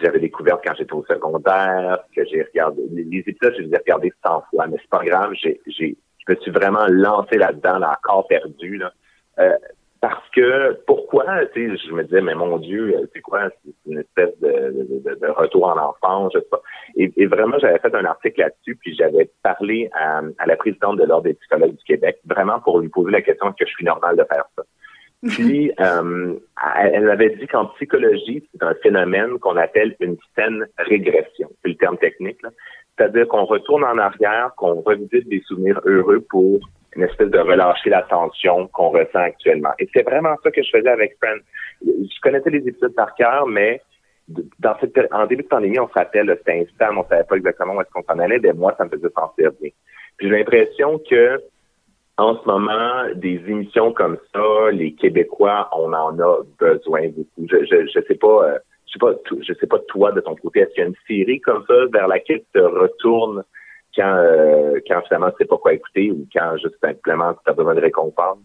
j'avais 0.00 0.20
découverte 0.20 0.60
quand 0.64 0.74
j'étais 0.76 0.92
au 0.92 1.04
secondaire, 1.04 1.98
que 2.14 2.24
j'ai 2.26 2.42
regardé. 2.42 2.82
Les 2.90 3.18
épisodes, 3.18 3.54
je 3.56 3.62
les 3.62 3.72
ai 3.72 3.78
regardés 3.78 4.12
100 4.24 4.44
fois, 4.50 4.66
mais 4.66 4.76
c'est 4.80 4.90
pas 4.90 5.04
grave, 5.04 5.32
j'ai, 5.34 5.96
je 6.26 6.32
me 6.32 6.40
suis 6.40 6.50
vraiment 6.50 6.86
lancé 6.88 7.36
là-dedans, 7.36 7.78
là, 7.78 7.98
corps 8.02 8.26
perdu. 8.26 8.78
Là. 8.78 8.92
Euh, 9.38 9.56
parce 10.00 10.28
que 10.30 10.78
pourquoi, 10.86 11.24
tu 11.54 11.68
sais, 11.68 11.82
je 11.88 11.92
me 11.92 12.04
disais, 12.04 12.20
mais 12.20 12.34
mon 12.34 12.58
Dieu, 12.58 12.94
c'est 13.12 13.20
quoi, 13.20 13.48
c'est 13.64 13.90
une 13.90 13.98
espèce 13.98 14.38
de, 14.40 15.32
retour 15.32 15.66
en 15.66 15.78
enfance, 15.78 16.32
je 16.34 16.38
sais 16.38 16.46
pas. 16.50 16.62
Et, 16.96 17.26
vraiment, 17.26 17.58
j'avais 17.58 17.78
fait 17.78 17.94
un 17.94 18.04
article 18.04 18.40
là-dessus, 18.40 18.76
puis 18.76 18.94
j'avais 18.94 19.30
parlé 19.42 19.90
à, 19.94 20.22
la 20.46 20.56
présidente 20.56 20.98
de 20.98 21.04
l'Ordre 21.04 21.24
des 21.24 21.34
psychologues 21.34 21.76
du 21.76 21.84
Québec, 21.84 22.18
vraiment 22.26 22.60
pour 22.60 22.78
lui 22.78 22.88
poser 22.88 23.10
la 23.10 23.22
question 23.22 23.48
est-ce 23.48 23.56
que 23.56 23.68
je 23.68 23.74
suis 23.74 23.84
normal 23.84 24.16
de 24.16 24.24
faire 24.24 24.44
ça. 24.56 24.62
Puis, 25.28 25.72
euh, 25.80 26.34
elle 26.78 27.10
avait 27.10 27.34
dit 27.36 27.46
qu'en 27.46 27.66
psychologie, 27.66 28.46
c'est 28.52 28.62
un 28.62 28.74
phénomène 28.82 29.38
qu'on 29.38 29.56
appelle 29.56 29.96
une 29.98 30.18
saine 30.36 30.66
régression. 30.78 31.50
C'est 31.62 31.70
le 31.70 31.76
terme 31.76 31.96
technique. 31.96 32.38
C'est-à-dire 32.96 33.28
qu'on 33.28 33.44
retourne 33.44 33.84
en 33.84 33.98
arrière, 33.98 34.52
qu'on 34.56 34.80
revisite 34.80 35.28
des 35.28 35.40
souvenirs 35.46 35.80
heureux 35.84 36.24
pour 36.30 36.60
une 36.94 37.02
espèce 37.02 37.30
de 37.30 37.38
relâcher 37.38 37.90
la 37.90 38.02
tension 38.02 38.68
qu'on 38.68 38.88
ressent 38.88 39.18
actuellement. 39.20 39.72
Et 39.78 39.88
c'est 39.94 40.02
vraiment 40.02 40.34
ça 40.42 40.50
que 40.50 40.62
je 40.62 40.70
faisais 40.70 40.88
avec 40.88 41.16
Friends. 41.22 41.42
Je 41.84 42.20
connaissais 42.22 42.50
les 42.50 42.66
épisodes 42.66 42.94
par 42.94 43.14
cœur, 43.14 43.46
mais 43.46 43.82
dans 44.28 44.76
cette, 44.80 44.98
en 45.12 45.26
début 45.26 45.42
de 45.42 45.48
pandémie, 45.48 45.78
on 45.78 45.88
se 45.88 45.92
rappelle, 45.92 46.34
c'était 46.38 46.60
instant, 46.62 46.96
on 46.96 47.08
savait 47.08 47.24
pas 47.24 47.36
exactement 47.36 47.74
où 47.74 47.80
est-ce 47.80 47.90
qu'on 47.90 48.02
s'en 48.02 48.18
allait, 48.18 48.38
mais 48.38 48.52
moi, 48.54 48.74
ça 48.78 48.84
me 48.84 48.90
faisait 48.90 49.10
sentir 49.14 49.50
bien. 49.60 49.70
Puis 50.16 50.28
j'ai 50.28 50.38
l'impression 50.38 50.98
que 50.98 51.40
en 52.18 52.34
ce 52.40 52.46
moment, 52.46 53.04
des 53.14 53.42
émissions 53.46 53.92
comme 53.92 54.16
ça, 54.34 54.70
les 54.72 54.94
Québécois, 54.94 55.68
on 55.72 55.92
en 55.92 56.18
a 56.18 56.38
besoin 56.58 57.08
beaucoup. 57.08 57.46
Je 57.46 57.64
je, 57.66 57.86
je 57.94 58.00
sais 58.06 58.14
pas, 58.14 58.48
euh, 58.48 58.58
sais 58.96 58.98
pas, 58.98 59.42
je 59.46 59.52
sais 59.54 59.66
pas 59.66 59.78
toi 59.88 60.12
de 60.12 60.20
ton 60.20 60.34
côté, 60.36 60.60
est-ce 60.60 60.70
qu'il 60.70 60.82
y 60.82 60.86
a 60.86 60.88
une 60.88 60.94
série 61.06 61.40
comme 61.40 61.64
ça 61.66 61.74
vers 61.92 62.08
laquelle 62.08 62.40
tu 62.40 62.60
te 62.60 62.64
retournes 62.64 63.44
quand 63.94 64.16
euh, 64.16 64.80
quand 64.86 65.02
finalement 65.06 65.30
tu 65.30 65.38
sais 65.38 65.44
pas 65.46 65.56
quoi 65.58 65.72
écouter 65.72 66.10
ou 66.10 66.26
quand 66.32 66.56
juste 66.58 66.76
simplement 66.80 67.34
tu 67.34 67.50
as 67.50 67.54
besoin 67.54 67.74
de 67.74 67.80
récompense? 67.80 68.38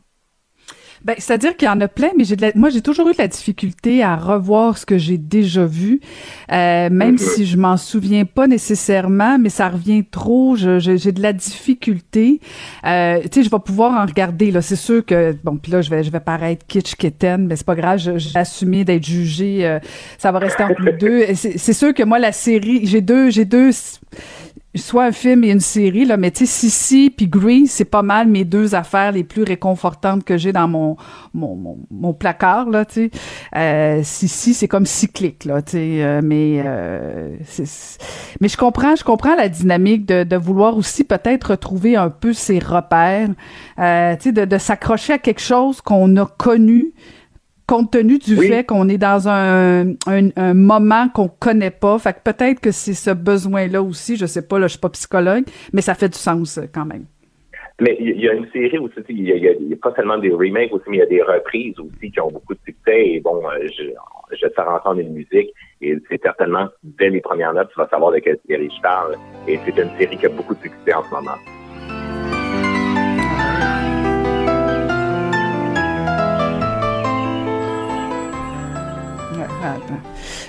Ben, 1.04 1.16
c'est-à-dire 1.18 1.58
qu'il 1.58 1.68
y 1.68 1.70
en 1.70 1.82
a 1.82 1.88
plein, 1.88 2.10
mais 2.16 2.24
j'ai 2.24 2.36
de 2.36 2.44
la, 2.44 2.52
moi 2.54 2.70
j'ai 2.70 2.82
toujours 2.82 3.10
eu 3.10 3.14
de 3.14 3.18
la 3.18 3.28
difficulté 3.28 4.04
à 4.04 4.16
revoir 4.16 4.78
ce 4.78 4.86
que 4.86 5.00
j'ai 5.00 5.18
déjà 5.18 5.66
vu, 5.66 6.00
euh, 6.52 6.90
même 6.92 7.18
si 7.18 7.46
je 7.48 7.58
m'en 7.58 7.76
souviens 7.76 8.26
pas 8.26 8.46
nécessairement, 8.46 9.40
mais 9.40 9.50
ça 9.50 9.70
revient 9.70 10.04
trop. 10.06 10.56
j'ai 10.56 11.12
de 11.12 11.22
la 11.22 11.34
difficulté. 11.34 12.40
Euh, 12.86 13.20
tu 13.24 13.30
sais, 13.32 13.44
je 13.44 13.50
vais 13.50 13.60
pouvoir 13.60 14.00
en 14.00 14.06
regarder. 14.06 14.52
Là, 14.52 14.62
c'est 14.62 14.76
sûr 14.76 15.04
que 15.04 15.36
bon, 15.44 15.58
puis 15.58 15.72
là 15.72 15.82
je 15.82 15.90
vais 15.90 16.04
je 16.04 16.12
vais 16.12 16.20
paraître 16.20 16.66
kitsch 16.68 16.96
kitten, 16.96 17.48
mais 17.48 17.56
c'est 17.56 17.66
pas 17.66 17.76
grave. 17.76 17.98
J'ai 17.98 18.38
assumé 18.38 18.86
d'être 18.86 19.06
jugé. 19.06 19.66
Euh, 19.66 19.80
ça 20.20 20.32
va 20.32 20.38
rester 20.38 20.64
entre 20.64 20.82
nous 20.82 20.92
deux. 21.00 21.26
C'est 21.34 21.74
sûr 21.74 21.94
que 21.94 22.04
moi 22.04 22.20
la 22.20 22.32
série, 22.32 22.86
j'ai 22.86 23.02
deux 23.02 23.32
j'ai 23.32 23.46
deux 23.46 23.72
soit 24.80 25.06
un 25.06 25.12
film 25.12 25.44
et 25.44 25.52
une 25.52 25.60
série 25.60 26.06
là 26.06 26.16
mais 26.16 26.32
tu 26.32 26.46
sais 26.46 26.70
Sissi 26.70 27.10
puis 27.10 27.28
Grease 27.28 27.72
c'est 27.72 27.86
pas 27.86 28.04
mal 28.04 28.28
mes 28.28 28.46
deux 28.46 28.74
affaires 28.74 29.12
les 29.12 29.24
plus 29.24 29.44
réconfortantes 29.44 30.24
que 30.24 30.38
j'ai 30.38 30.54
dans 30.54 30.68
mon 30.68 30.96
mon, 31.34 31.78
mon, 31.90 32.14
placard 32.14 32.70
là 32.70 32.86
tu 32.86 32.94
sais. 32.94 33.12
Euh, 33.56 34.02
Sissi 34.04 34.54
c'est 34.54 34.70
comme 34.70 34.86
cyclique 34.86 35.44
là 35.46 35.62
tu 35.62 35.72
sais 35.72 36.04
euh, 36.04 36.22
mais 36.24 36.62
euh, 36.66 37.36
mais 38.40 38.48
je 38.48 38.58
comprends 38.58 38.96
je 38.96 39.04
comprends 39.04 39.36
la 39.36 39.50
dynamique 39.50 40.06
de, 40.06 40.24
de 40.24 40.36
vouloir 40.38 40.78
aussi 40.78 41.04
peut-être 41.04 41.52
retrouver 41.52 41.98
un 41.98 42.10
peu 42.10 42.32
ses 42.32 42.60
repères 42.60 43.30
euh, 43.80 44.16
tu 44.16 44.24
sais 44.24 44.32
de, 44.32 44.46
de 44.46 44.58
s'accrocher 44.58 45.14
à 45.14 45.18
quelque 45.18 45.42
chose 45.42 45.82
qu'on 45.82 46.16
a 46.16 46.26
connu 46.26 46.94
compte 47.72 47.92
tenu 47.92 48.18
du 48.18 48.36
fait 48.36 48.66
qu'on 48.66 48.90
est 48.90 48.98
dans 48.98 49.30
un, 49.30 49.94
un, 50.06 50.54
moment 50.54 51.08
qu'on 51.08 51.30
connaît 51.30 51.72
pas. 51.72 51.98
Fait 52.00 52.12
que 52.12 52.20
peut-être 52.20 52.60
que 52.60 52.72
c'est 52.72 52.94
ce 52.94 53.12
besoin-là 53.12 53.82
aussi, 53.82 54.18
je 54.18 54.26
sais 54.26 54.46
pas, 54.46 54.60
là, 54.60 54.68
je 54.68 54.72
suis 54.72 54.80
pas 54.80 54.90
psychologue, 54.90 55.46
mais 55.72 55.82
ça 55.82 55.94
fait 55.94 56.10
du 56.10 56.18
sens 56.18 56.58
euh, 56.58 56.64
quand 56.74 56.84
même. 56.84 57.06
Mais 57.80 57.96
il 58.00 58.20
y 58.20 58.28
a 58.28 58.34
une 58.34 58.48
série 58.52 58.78
aussi, 58.78 59.00
il 59.08 59.24
y, 59.24 59.48
a, 59.48 59.76
pas 59.82 59.94
seulement 59.96 60.18
des 60.18 60.32
remakes 60.32 60.74
aussi, 60.74 60.84
mais 60.90 60.98
il 60.98 61.00
y 61.00 61.04
a 61.04 61.08
des 61.08 61.22
reprises 61.22 61.80
aussi 61.80 62.12
qui 62.12 62.20
ont 62.20 62.30
beaucoup 62.30 62.54
de 62.54 62.60
succès. 62.66 63.08
Et 63.08 63.22
bon, 63.22 63.42
euh, 63.48 63.66
je, 63.76 63.86
je 64.36 64.48
te 64.48 64.54
faire 64.54 64.70
entendre 64.70 65.00
une 65.00 65.14
musique 65.14 65.54
et 65.80 65.98
c'est 66.10 66.22
certainement, 66.22 66.68
dès 66.84 67.10
les 67.10 67.22
premières 67.22 67.54
notes, 67.54 67.70
tu 67.74 67.80
vas 67.80 67.88
savoir 67.88 68.12
de 68.12 68.20
quelle 68.20 68.38
série 68.48 68.70
je 68.76 68.82
parle. 68.82 69.16
Et 69.48 69.58
c'est 69.66 69.82
une 69.82 69.90
série 69.98 70.18
qui 70.18 70.26
a 70.26 70.30
beaucoup 70.30 70.56
de 70.56 70.62
succès 70.62 70.94
en 70.94 71.04
ce 71.04 71.12
moment. 71.12 71.38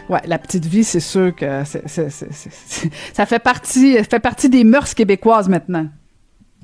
Ouais, 0.09 0.21
la 0.27 0.39
petite 0.39 0.65
vie, 0.65 0.85
c'est 0.85 1.01
sûr 1.01 1.35
que 1.35 1.65
ça 1.65 3.27
fait 3.27 3.43
partie, 3.43 4.03
fait 4.05 4.21
partie 4.21 4.49
des 4.49 4.65
mœurs 4.65 4.95
québécoises 4.95 5.49
maintenant. 5.49 5.87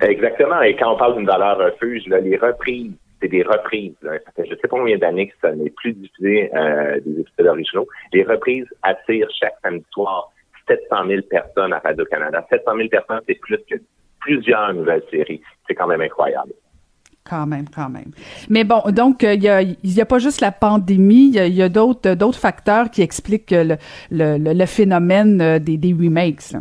Exactement. 0.01 0.63
Et 0.63 0.77
quand 0.77 0.95
on 0.95 0.97
parle 0.97 1.17
d'une 1.17 1.27
valeur 1.27 1.59
refuge, 1.59 2.05
les 2.07 2.37
reprises, 2.37 2.93
c'est 3.21 3.29
des 3.29 3.43
reprises. 3.43 3.95
Je 4.03 4.45
sais 4.45 4.57
pas 4.57 4.69
combien 4.69 4.97
d'années 4.97 5.29
que 5.29 5.35
ça 5.41 5.53
n'est 5.53 5.71
plus 5.71 5.93
diffusé 5.93 6.51
euh, 6.55 7.01
des 7.05 7.21
épisodes 7.21 7.47
originaux. 7.49 7.89
Les 8.13 8.23
reprises 8.23 8.67
attirent 8.83 9.31
chaque 9.41 9.57
samedi 9.63 9.85
soir 9.91 10.31
700 10.69 11.07
000 11.09 11.23
personnes 11.23 11.73
à 11.73 11.79
Radio-Canada. 11.81 12.47
700 12.51 12.77
000 12.77 12.89
personnes, 12.89 13.21
c'est 13.27 13.41
plus 13.41 13.59
que 13.69 13.77
plusieurs 14.21 14.73
nouvelles 14.75 15.03
séries. 15.11 15.41
C'est 15.67 15.75
quand 15.75 15.87
même 15.87 16.01
incroyable. 16.01 16.53
Quand 17.29 17.47
même, 17.47 17.66
quand 17.74 17.91
même. 17.91 18.11
Mais 18.49 18.64
bon, 18.64 18.81
donc 18.91 19.22
euh, 19.22 19.35
il 19.35 19.43
y 19.43 19.49
a, 19.49 19.59
a 19.59 20.07
pas 20.07 20.18
juste 20.18 20.41
la 20.41 20.51
pandémie, 20.51 21.31
il 21.35 21.55
y 21.55 21.62
a, 21.62 21.68
d'autres 21.68 22.39
facteurs 22.39 22.91
qui 22.91 23.03
expliquent 23.03 23.55
le, 24.11 24.66
phénomène 24.66 25.41
euh, 25.43 25.59
des, 25.59 25.93
remakes. 25.93 26.55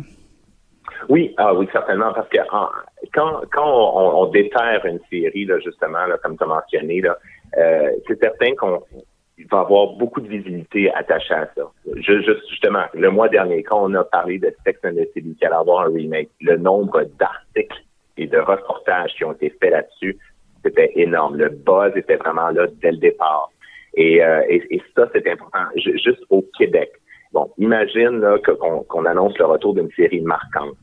Oui, 1.07 1.33
ah 1.37 1.53
oui, 1.53 1.67
certainement, 1.71 2.11
parce 2.13 2.27
que 2.27 2.39
quand, 3.13 3.41
quand 3.53 4.21
on, 4.21 4.25
déterre 4.25 4.85
une 4.85 4.99
série, 5.09 5.45
là, 5.45 5.57
justement, 5.59 5.99
comme 6.21 6.37
tu 6.37 6.43
as 6.43 6.47
mentionné, 6.47 6.99
là, 6.99 7.17
euh, 7.57 7.91
c'est 8.07 8.21
certain 8.21 8.53
qu'on 8.55 8.81
va 9.49 9.59
avoir 9.59 9.93
beaucoup 9.93 10.19
de 10.19 10.27
visibilité 10.27 10.91
attachée 10.93 11.33
à 11.33 11.47
ça. 11.55 11.63
Je, 11.95 12.21
justement, 12.49 12.83
le 12.93 13.09
mois 13.09 13.29
dernier, 13.29 13.63
quand 13.63 13.89
on 13.89 13.93
a 13.93 14.03
parlé 14.03 14.37
de 14.37 14.53
Sex 14.65 14.79
and 14.83 14.95
the 14.95 15.07
City 15.13 15.33
qui 15.39 15.45
allait 15.45 15.55
avoir 15.55 15.85
un 15.85 15.93
remake, 15.93 16.29
le 16.41 16.57
nombre 16.57 17.03
d'articles 17.17 17.83
et 18.17 18.27
de 18.27 18.39
reportages 18.39 19.13
qui 19.15 19.23
ont 19.23 19.31
été 19.31 19.55
faits 19.61 19.71
là-dessus 19.71 20.17
c'était 20.63 20.91
énorme. 20.95 21.37
Le 21.37 21.49
buzz 21.49 21.91
était 21.95 22.15
vraiment 22.17 22.49
là 22.49 22.67
dès 22.81 22.91
le 22.91 22.97
départ. 22.97 23.49
Et, 23.95 24.23
euh, 24.23 24.41
et, 24.49 24.81
ça, 24.95 25.09
c'est 25.13 25.27
important. 25.27 25.65
juste 25.75 26.23
au 26.29 26.45
Québec. 26.57 26.91
Bon, 27.33 27.51
imagine 27.57 28.19
là, 28.19 28.37
qu'on, 28.39 29.05
annonce 29.05 29.37
le 29.37 29.45
retour 29.45 29.73
d'une 29.73 29.91
série 29.91 30.21
marquante. 30.21 30.77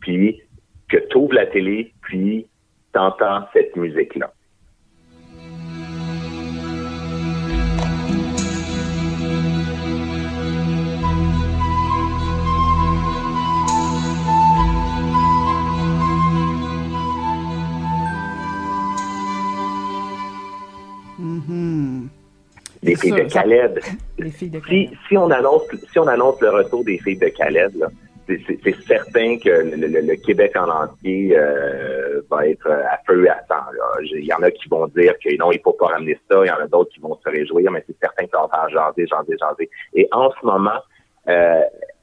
Puis 0.00 0.40
que 0.88 0.98
tu 0.98 1.34
la 1.34 1.46
télé, 1.46 1.92
puis 2.02 2.46
tu 2.92 2.98
entends 2.98 3.42
cette 3.52 3.74
musique-là. 3.76 4.32
Des 22.84 22.96
filles 22.96 23.12
de 23.12 23.32
Caleb. 23.32 23.78
Si, 24.36 24.50
si, 25.08 25.16
on 25.16 25.30
annonce, 25.30 25.62
si 25.90 25.98
on 25.98 26.06
annonce 26.06 26.40
le 26.40 26.50
retour 26.50 26.84
des 26.84 26.98
filles 26.98 27.18
de 27.18 27.28
Caleb, 27.28 27.72
c'est 28.26 28.76
certain 28.86 29.38
que 29.38 29.50
le, 29.50 30.16
Québec 30.16 30.52
en 30.56 30.68
entier 30.68 31.36
euh, 31.36 32.22
va 32.30 32.46
être 32.46 32.70
à 32.70 32.98
feu 33.06 33.26
et 33.26 33.28
à 33.28 33.44
sang. 33.48 33.62
Il 34.02 34.24
y 34.24 34.32
en 34.32 34.42
a 34.42 34.50
qui 34.50 34.68
vont 34.68 34.86
dire 34.88 35.14
que 35.22 35.36
non, 35.36 35.52
il 35.52 35.60
faut 35.60 35.72
pas 35.72 35.88
ramener 35.88 36.18
ça. 36.30 36.42
Il 36.44 36.48
y 36.48 36.50
en 36.50 36.60
a 36.60 36.66
d'autres 36.66 36.90
qui 36.90 37.00
vont 37.00 37.18
se 37.22 37.28
réjouir, 37.28 37.70
mais 37.70 37.84
c'est 37.86 37.98
certain 38.00 38.24
que 38.24 38.30
ça 38.30 38.40
va 38.40 38.48
faire 38.48 38.68
jaser, 38.70 39.06
jaser, 39.06 39.36
jaser. 39.38 39.70
Et 39.94 40.08
en 40.12 40.30
ce 40.30 40.46
moment, 40.46 40.80
euh, 41.28 41.60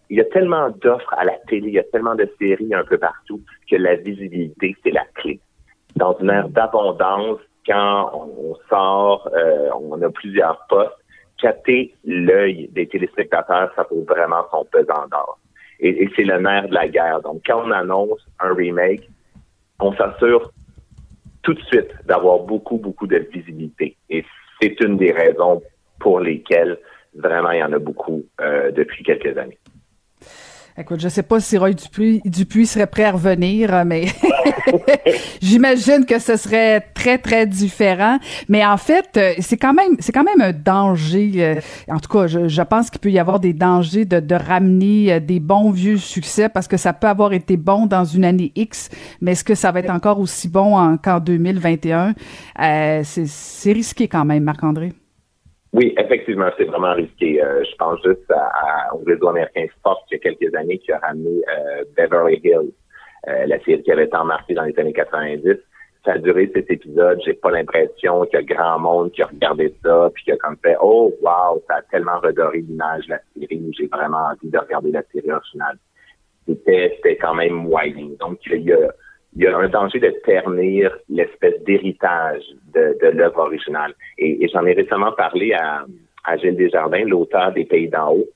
il 0.09 0.17
y 0.17 0.21
a 0.21 0.25
tellement 0.25 0.69
d'offres 0.69 1.13
à 1.17 1.23
la 1.23 1.38
télé, 1.47 1.69
il 1.69 1.73
y 1.73 1.79
a 1.79 1.84
tellement 1.84 2.15
de 2.15 2.29
séries 2.38 2.73
un 2.73 2.84
peu 2.84 2.97
partout 2.97 3.41
que 3.69 3.75
la 3.77 3.95
visibilité, 3.95 4.75
c'est 4.84 4.91
la 4.91 5.05
clé. 5.15 5.39
Dans 5.95 6.17
une 6.19 6.29
ère 6.29 6.49
d'abondance, 6.49 7.39
quand 7.66 8.12
on 8.14 8.55
sort, 8.70 9.30
euh, 9.34 9.70
on 9.80 10.01
a 10.01 10.09
plusieurs 10.09 10.66
postes, 10.70 10.93
capter 11.41 11.93
l'œil 12.05 12.70
des 12.72 12.88
téléspectateurs, 12.88 13.72
ça 13.76 13.86
vaut 13.89 14.05
vraiment 14.07 14.43
son 14.51 14.66
pesant 14.66 15.07
d'or. 15.09 15.39
Et, 15.80 16.07
c'est 16.16 16.24
le 16.24 16.39
nerf 16.39 16.68
de 16.70 16.76
la 16.76 16.88
guerre. 16.88 17.22
Donc, 17.22 17.41
quand 17.45 17.64
on 17.66 17.72
annonce 17.72 18.20
un 18.39 18.53
remake, 18.53 19.09
on 19.80 19.93
s'assure 19.93 20.51
tout 21.41 21.55
de 21.55 21.62
suite 21.62 21.89
d'avoir 22.05 22.39
beaucoup, 22.39 22.78
beaucoup 22.78 23.07
de 23.07 23.18
visibilité. 23.18 23.97
Et 24.09 24.24
c'est 24.62 24.80
une 24.82 24.97
des 24.97 25.12
raisons 25.12 25.64
pour 25.99 26.20
lesquelles 26.20 26.78
vraiment 27.16 27.49
il 27.51 27.59
y 27.59 27.64
en 27.64 27.74
a 27.74 27.80
beaucoup 27.80 28.24
euh, 28.39 28.72
depuis 28.72 29.03
quelques 29.03 29.36
années. 29.38 29.57
Écoute, 30.78 31.01
je 31.01 31.09
sais 31.09 31.24
pas 31.24 31.39
si 31.39 31.57
Roy 31.57 31.74
Dupuis, 31.74 32.22
Dupuis 32.24 32.66
serait 32.66 32.88
prêt 32.88 33.03
à 33.03 33.12
revenir, 33.12 33.84
mais 33.86 34.05
j'imagine 35.41 36.05
que 36.05 36.19
ce 36.19 36.35
serait 36.35 36.81
très 36.93 37.17
très 37.17 37.45
différent. 37.45 38.17
Mais 38.49 38.65
en 38.65 38.77
fait, 38.77 39.09
euh, 39.17 39.33
c'est 39.39 39.57
quand 39.57 39.73
même 39.73 39.95
c'est 39.99 40.11
quand 40.11 40.23
même 40.23 40.41
un 40.41 40.53
danger. 40.53 41.31
Euh, 41.37 41.55
en 41.87 41.99
tout 41.99 42.09
cas, 42.09 42.27
je, 42.27 42.61
pense 42.61 42.89
qu'il 42.89 43.01
peut 43.01 43.11
y 43.11 43.19
avoir 43.19 43.39
des 43.39 43.53
dangers 43.53 44.05
de, 44.05 44.19
de 44.19 44.35
ramener 44.35 45.13
euh, 45.13 45.19
des 45.19 45.39
bons 45.39 45.71
vieux 45.71 45.97
succès 45.97 46.49
parce 46.49 46.67
que 46.67 46.77
ça 46.77 46.93
peut 46.93 47.07
avoir 47.07 47.33
été 47.33 47.57
bon 47.57 47.85
dans 47.85 48.03
une 48.03 48.25
année 48.25 48.51
X, 48.55 48.89
mais 49.21 49.31
est-ce 49.31 49.43
que 49.43 49.55
ça 49.55 49.71
va 49.71 49.79
être 49.79 49.89
encore 49.89 50.19
aussi 50.19 50.49
bon 50.49 50.97
qu'en 50.97 51.19
2021 51.19 52.13
euh, 52.59 53.01
C'est 53.03 53.71
risqué 53.71 54.07
quand 54.07 54.25
même, 54.25 54.43
Marc-André. 54.43 54.93
Oui, 55.73 55.93
effectivement, 55.97 56.49
c'est 56.57 56.65
vraiment 56.65 56.93
risqué. 56.93 57.39
Je 57.39 57.75
pense 57.77 57.99
juste 58.03 58.29
à, 58.29 58.93
au 58.93 59.03
réseau 59.05 59.29
américain 59.29 59.65
Fox 59.83 60.01
il 60.11 60.15
y 60.15 60.17
a 60.17 60.19
quelques 60.19 60.53
années 60.55 60.79
qui 60.79 60.91
a 60.91 60.99
ramené 60.99 61.41
Beverly 61.95 62.41
Hills, 62.43 62.73
euh, 63.28 63.45
la 63.45 63.59
série 63.59 63.84
qui 63.84 63.91
avait 63.91 64.07
tant 64.07 64.26
marqué 64.26 64.53
dans 64.53 64.63
les 64.63 64.78
années 64.80 64.93
90. 64.93 65.57
ça 66.05 66.13
a 66.13 66.17
duré 66.17 66.49
cet 66.53 66.72
épisode. 66.72 67.19
J'ai 67.24 67.34
pas 67.34 67.51
l'impression 67.51 68.26
qu'il 68.26 68.39
y 68.39 68.43
a 68.43 68.55
grand 68.55 68.80
monde 68.80 69.11
qui 69.11 69.22
a 69.22 69.28
regardé 69.28 69.74
ça 69.84 70.09
puis 70.13 70.24
qui 70.24 70.32
a 70.32 70.38
comme 70.38 70.57
fait 70.63 70.76
oh 70.82 71.13
wow, 71.22 71.61
ça 71.67 71.76
a 71.76 71.82
tellement 71.84 72.19
redoré 72.19 72.59
l'image 72.61 73.05
de 73.05 73.11
la 73.11 73.19
série. 73.38 73.72
J'ai 73.78 73.88
vraiment 73.88 74.30
envie 74.32 74.49
de 74.49 74.57
regarder 74.57 74.91
la 74.91 75.03
série 75.13 75.32
originale. 75.32 75.78
C'était 76.47 77.17
quand 77.22 77.36
même 77.36 77.53
moyen. 77.53 78.09
Donc 78.19 78.39
il 78.47 78.63
y 78.63 78.74
a 78.74 78.91
y 79.36 79.47
a 79.47 79.57
un 79.57 79.69
danger 79.69 79.99
de 79.99 80.09
ternir 80.26 80.97
l'espèce 81.09 81.61
d'héritage 81.63 82.43
de, 82.74 82.97
de 83.01 83.07
l'œuvre 83.07 83.39
originale. 83.39 83.93
Et, 84.17 84.47
j'en 84.49 84.65
ai 84.65 84.74
récemment 84.74 85.11
parlé 85.13 85.53
à, 85.53 85.86
à 86.26 86.38
Gilles 86.38 86.55
Desjardins, 86.55 87.05
l'auteur 87.05 87.53
des 87.53 87.65
Pays 87.65 87.88
d'en 87.88 88.13
haut. 88.13 88.28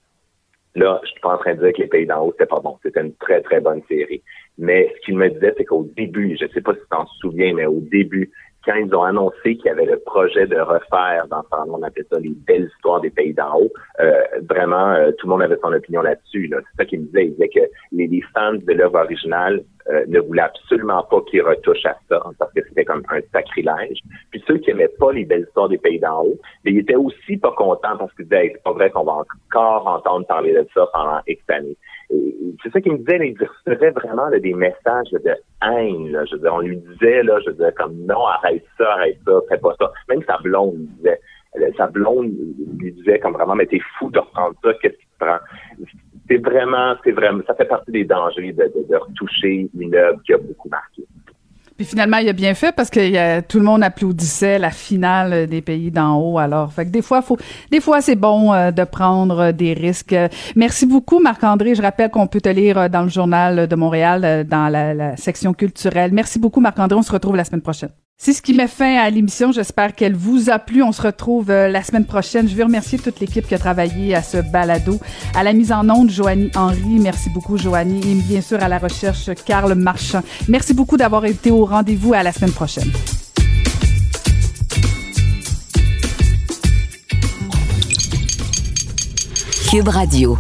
Là, 0.75 0.99
je 1.03 1.09
suis 1.09 1.19
pas 1.21 1.35
en 1.35 1.37
train 1.37 1.55
de 1.55 1.63
dire 1.63 1.73
que 1.73 1.81
les 1.81 1.87
Pays 1.87 2.05
d'en 2.05 2.25
haut, 2.25 2.31
c'était 2.33 2.45
pas 2.45 2.59
bon. 2.59 2.77
C'était 2.83 3.01
une 3.01 3.15
très, 3.15 3.41
très 3.41 3.61
bonne 3.61 3.81
série. 3.87 4.21
Mais 4.57 4.91
ce 4.95 5.05
qu'il 5.05 5.17
me 5.17 5.29
disait, 5.29 5.53
c'est 5.57 5.65
qu'au 5.65 5.89
début, 5.95 6.37
je 6.39 6.47
sais 6.47 6.61
pas 6.61 6.73
si 6.73 6.81
tu 6.81 6.87
t'en 6.89 7.05
souviens, 7.19 7.53
mais 7.53 7.65
au 7.65 7.79
début, 7.79 8.31
quand 8.65 8.75
ils 8.75 8.93
ont 8.95 9.03
annoncé 9.03 9.55
qu'il 9.55 9.65
y 9.65 9.69
avait 9.69 9.85
le 9.85 9.99
projet 9.99 10.47
de 10.47 10.59
refaire 10.59 11.27
dans 11.29 11.43
ce 11.43 11.69
on 11.69 11.83
appelle 11.83 12.05
ça 12.11 12.19
les 12.19 12.33
belles 12.47 12.69
histoires 12.75 12.99
des 12.99 13.09
pays 13.09 13.33
d'en 13.33 13.59
haut, 13.59 13.71
euh, 13.99 14.23
vraiment, 14.49 14.91
euh, 14.91 15.11
tout 15.17 15.27
le 15.27 15.31
monde 15.31 15.43
avait 15.43 15.57
son 15.61 15.71
opinion 15.71 16.01
là-dessus. 16.01 16.49
C'est 16.51 16.77
ça 16.77 16.85
qu'il 16.85 17.01
me 17.01 17.05
disait. 17.05 17.25
Il 17.25 17.31
disait 17.33 17.49
que 17.49 17.59
les, 17.91 18.21
fans 18.33 18.53
de 18.53 18.73
l'œuvre 18.73 18.99
originale 18.99 19.63
euh, 19.89 20.03
ne 20.07 20.19
voulaient 20.19 20.41
absolument 20.41 21.03
pas 21.03 21.21
qu'ils 21.21 21.43
retouchent 21.43 21.85
à 21.85 21.95
ça, 22.09 22.21
parce 22.39 22.53
que 22.53 22.61
c'était 22.67 22.85
comme 22.85 23.03
un 23.09 23.19
sacrilège. 23.31 23.99
Puis 24.31 24.43
ceux 24.47 24.57
qui 24.57 24.71
aimaient 24.71 24.87
pas 24.99 25.11
les 25.11 25.25
belles 25.25 25.45
histoires 25.47 25.69
des 25.69 25.77
pays 25.77 25.99
d'en 25.99 26.23
haut, 26.23 26.37
mais 26.63 26.71
ils 26.71 26.79
étaient 26.79 26.95
aussi 26.95 27.37
pas 27.37 27.51
contents 27.51 27.97
parce 27.97 28.13
qu'ils 28.15 28.25
disaient, 28.25 28.51
c'est 28.53 28.63
pas 28.63 28.73
vrai 28.73 28.89
qu'on 28.89 29.03
va 29.03 29.13
encore 29.13 29.87
entendre 29.87 30.25
parler 30.25 30.53
de 30.53 30.67
ça 30.73 30.87
pendant 30.93 31.19
X 31.27 31.41
années 31.49 31.77
c'est 32.63 32.71
ça 32.71 32.81
qu'il 32.81 32.93
me 32.93 32.97
disait, 32.99 33.35
il 33.39 33.47
recevait 33.65 33.91
vraiment 33.91 34.29
des 34.29 34.53
messages 34.53 35.11
de 35.11 35.35
haine. 35.63 36.11
Là. 36.11 36.23
On 36.51 36.59
lui 36.59 36.77
disait, 36.77 37.23
là, 37.23 37.39
je 37.45 37.51
comme 37.71 37.95
non, 38.05 38.25
arrête 38.25 38.65
ça, 38.77 38.93
arrête 38.93 39.17
ça, 39.25 39.31
fais 39.49 39.57
pas 39.57 39.75
ça. 39.79 39.91
Même 40.09 40.23
sa 40.23 40.37
blonde 40.37 40.75
lui 40.77 40.87
disait, 40.97 41.19
sa 41.77 41.87
blonde 41.87 42.33
lui 42.79 42.91
disait 42.91 43.19
comme 43.19 43.33
vraiment, 43.33 43.55
mais 43.55 43.65
t'es 43.65 43.81
fou 43.97 44.09
de 44.09 44.19
reprendre 44.19 44.55
ça, 44.63 44.73
qu'est-ce 44.81 44.97
qui 44.97 45.05
te 45.05 45.25
prend? 45.25 45.37
C'est 46.27 46.37
vraiment, 46.37 46.95
c'est 47.03 47.11
vraiment, 47.11 47.43
ça 47.45 47.53
fait 47.55 47.65
partie 47.65 47.91
des 47.91 48.03
dangers 48.03 48.51
de, 48.51 48.63
de, 48.63 48.87
de 48.89 48.95
retoucher 48.95 49.69
une 49.77 49.95
œuvre 49.95 50.19
qui 50.25 50.33
a 50.33 50.37
beaucoup 50.37 50.69
marqué. 50.69 51.03
Puis 51.77 51.85
finalement, 51.85 52.17
il 52.17 52.29
a 52.29 52.33
bien 52.33 52.53
fait 52.53 52.73
parce 52.73 52.89
que 52.89 53.41
tout 53.41 53.59
le 53.59 53.65
monde 53.65 53.83
applaudissait 53.83 54.59
la 54.59 54.71
finale 54.71 55.47
des 55.47 55.61
pays 55.61 55.91
d'en 55.91 56.15
haut. 56.15 56.39
Alors, 56.39 56.71
fait 56.71 56.89
des 56.89 57.01
fois, 57.01 57.21
faut, 57.21 57.37
des 57.69 57.81
fois, 57.81 58.01
c'est 58.01 58.15
bon 58.15 58.53
euh, 58.53 58.71
de 58.71 58.83
prendre 58.85 59.51
des 59.51 59.73
risques. 59.73 60.15
Merci 60.55 60.85
beaucoup, 60.85 61.19
Marc-André. 61.19 61.75
Je 61.75 61.81
rappelle 61.81 62.09
qu'on 62.09 62.27
peut 62.27 62.39
te 62.39 62.49
lire 62.49 62.77
euh, 62.77 62.87
dans 62.87 63.03
le 63.03 63.09
journal 63.09 63.67
de 63.67 63.75
Montréal, 63.75 64.21
euh, 64.23 64.43
dans 64.45 64.69
la, 64.69 64.93
la 64.93 65.17
section 65.17 65.53
culturelle. 65.53 66.11
Merci 66.13 66.39
beaucoup, 66.39 66.61
Marc-André. 66.61 66.97
On 66.97 67.01
se 67.01 67.11
retrouve 67.11 67.35
la 67.35 67.43
semaine 67.43 67.61
prochaine. 67.61 67.91
C'est 68.17 68.31
ce 68.31 68.41
qui 68.41 68.53
met 68.53 68.67
fin 68.67 68.95
à 68.95 69.09
l'émission. 69.09 69.51
J'espère 69.51 69.93
qu'elle 69.93 70.15
vous 70.15 70.49
a 70.49 70.57
plu. 70.57 70.81
On 70.81 70.93
se 70.93 71.01
retrouve 71.01 71.51
euh, 71.51 71.67
la 71.67 71.83
semaine 71.83 72.05
prochaine. 72.05 72.47
Je 72.47 72.55
veux 72.55 72.63
remercier 72.63 72.97
toute 72.97 73.19
l'équipe 73.19 73.45
qui 73.45 73.53
a 73.53 73.59
travaillé 73.59 74.15
à 74.15 74.23
ce 74.23 74.37
balado. 74.37 74.99
À 75.35 75.43
la 75.43 75.51
mise 75.51 75.73
en 75.73 75.87
onde, 75.89 76.09
Joanie 76.09 76.49
Henry. 76.55 76.99
Merci 76.99 77.29
beaucoup, 77.29 77.57
Joanie. 77.57 77.99
Et 78.09 78.15
bien 78.21 78.41
sûr, 78.41 78.63
à 78.63 78.69
la 78.69 78.77
recherche, 78.77 79.29
Carl 79.45 79.75
Marchand. 79.75 80.21
Merci 80.47 80.73
beaucoup 80.73 80.95
d'avoir 80.95 81.25
été 81.25 81.51
au 81.51 81.65
rendez-vous. 81.65 82.13
À 82.13 82.23
la 82.23 82.31
semaine 82.31 82.53
prochaine. 82.53 82.89
Cube 89.69 89.89
Radio. 89.89 90.37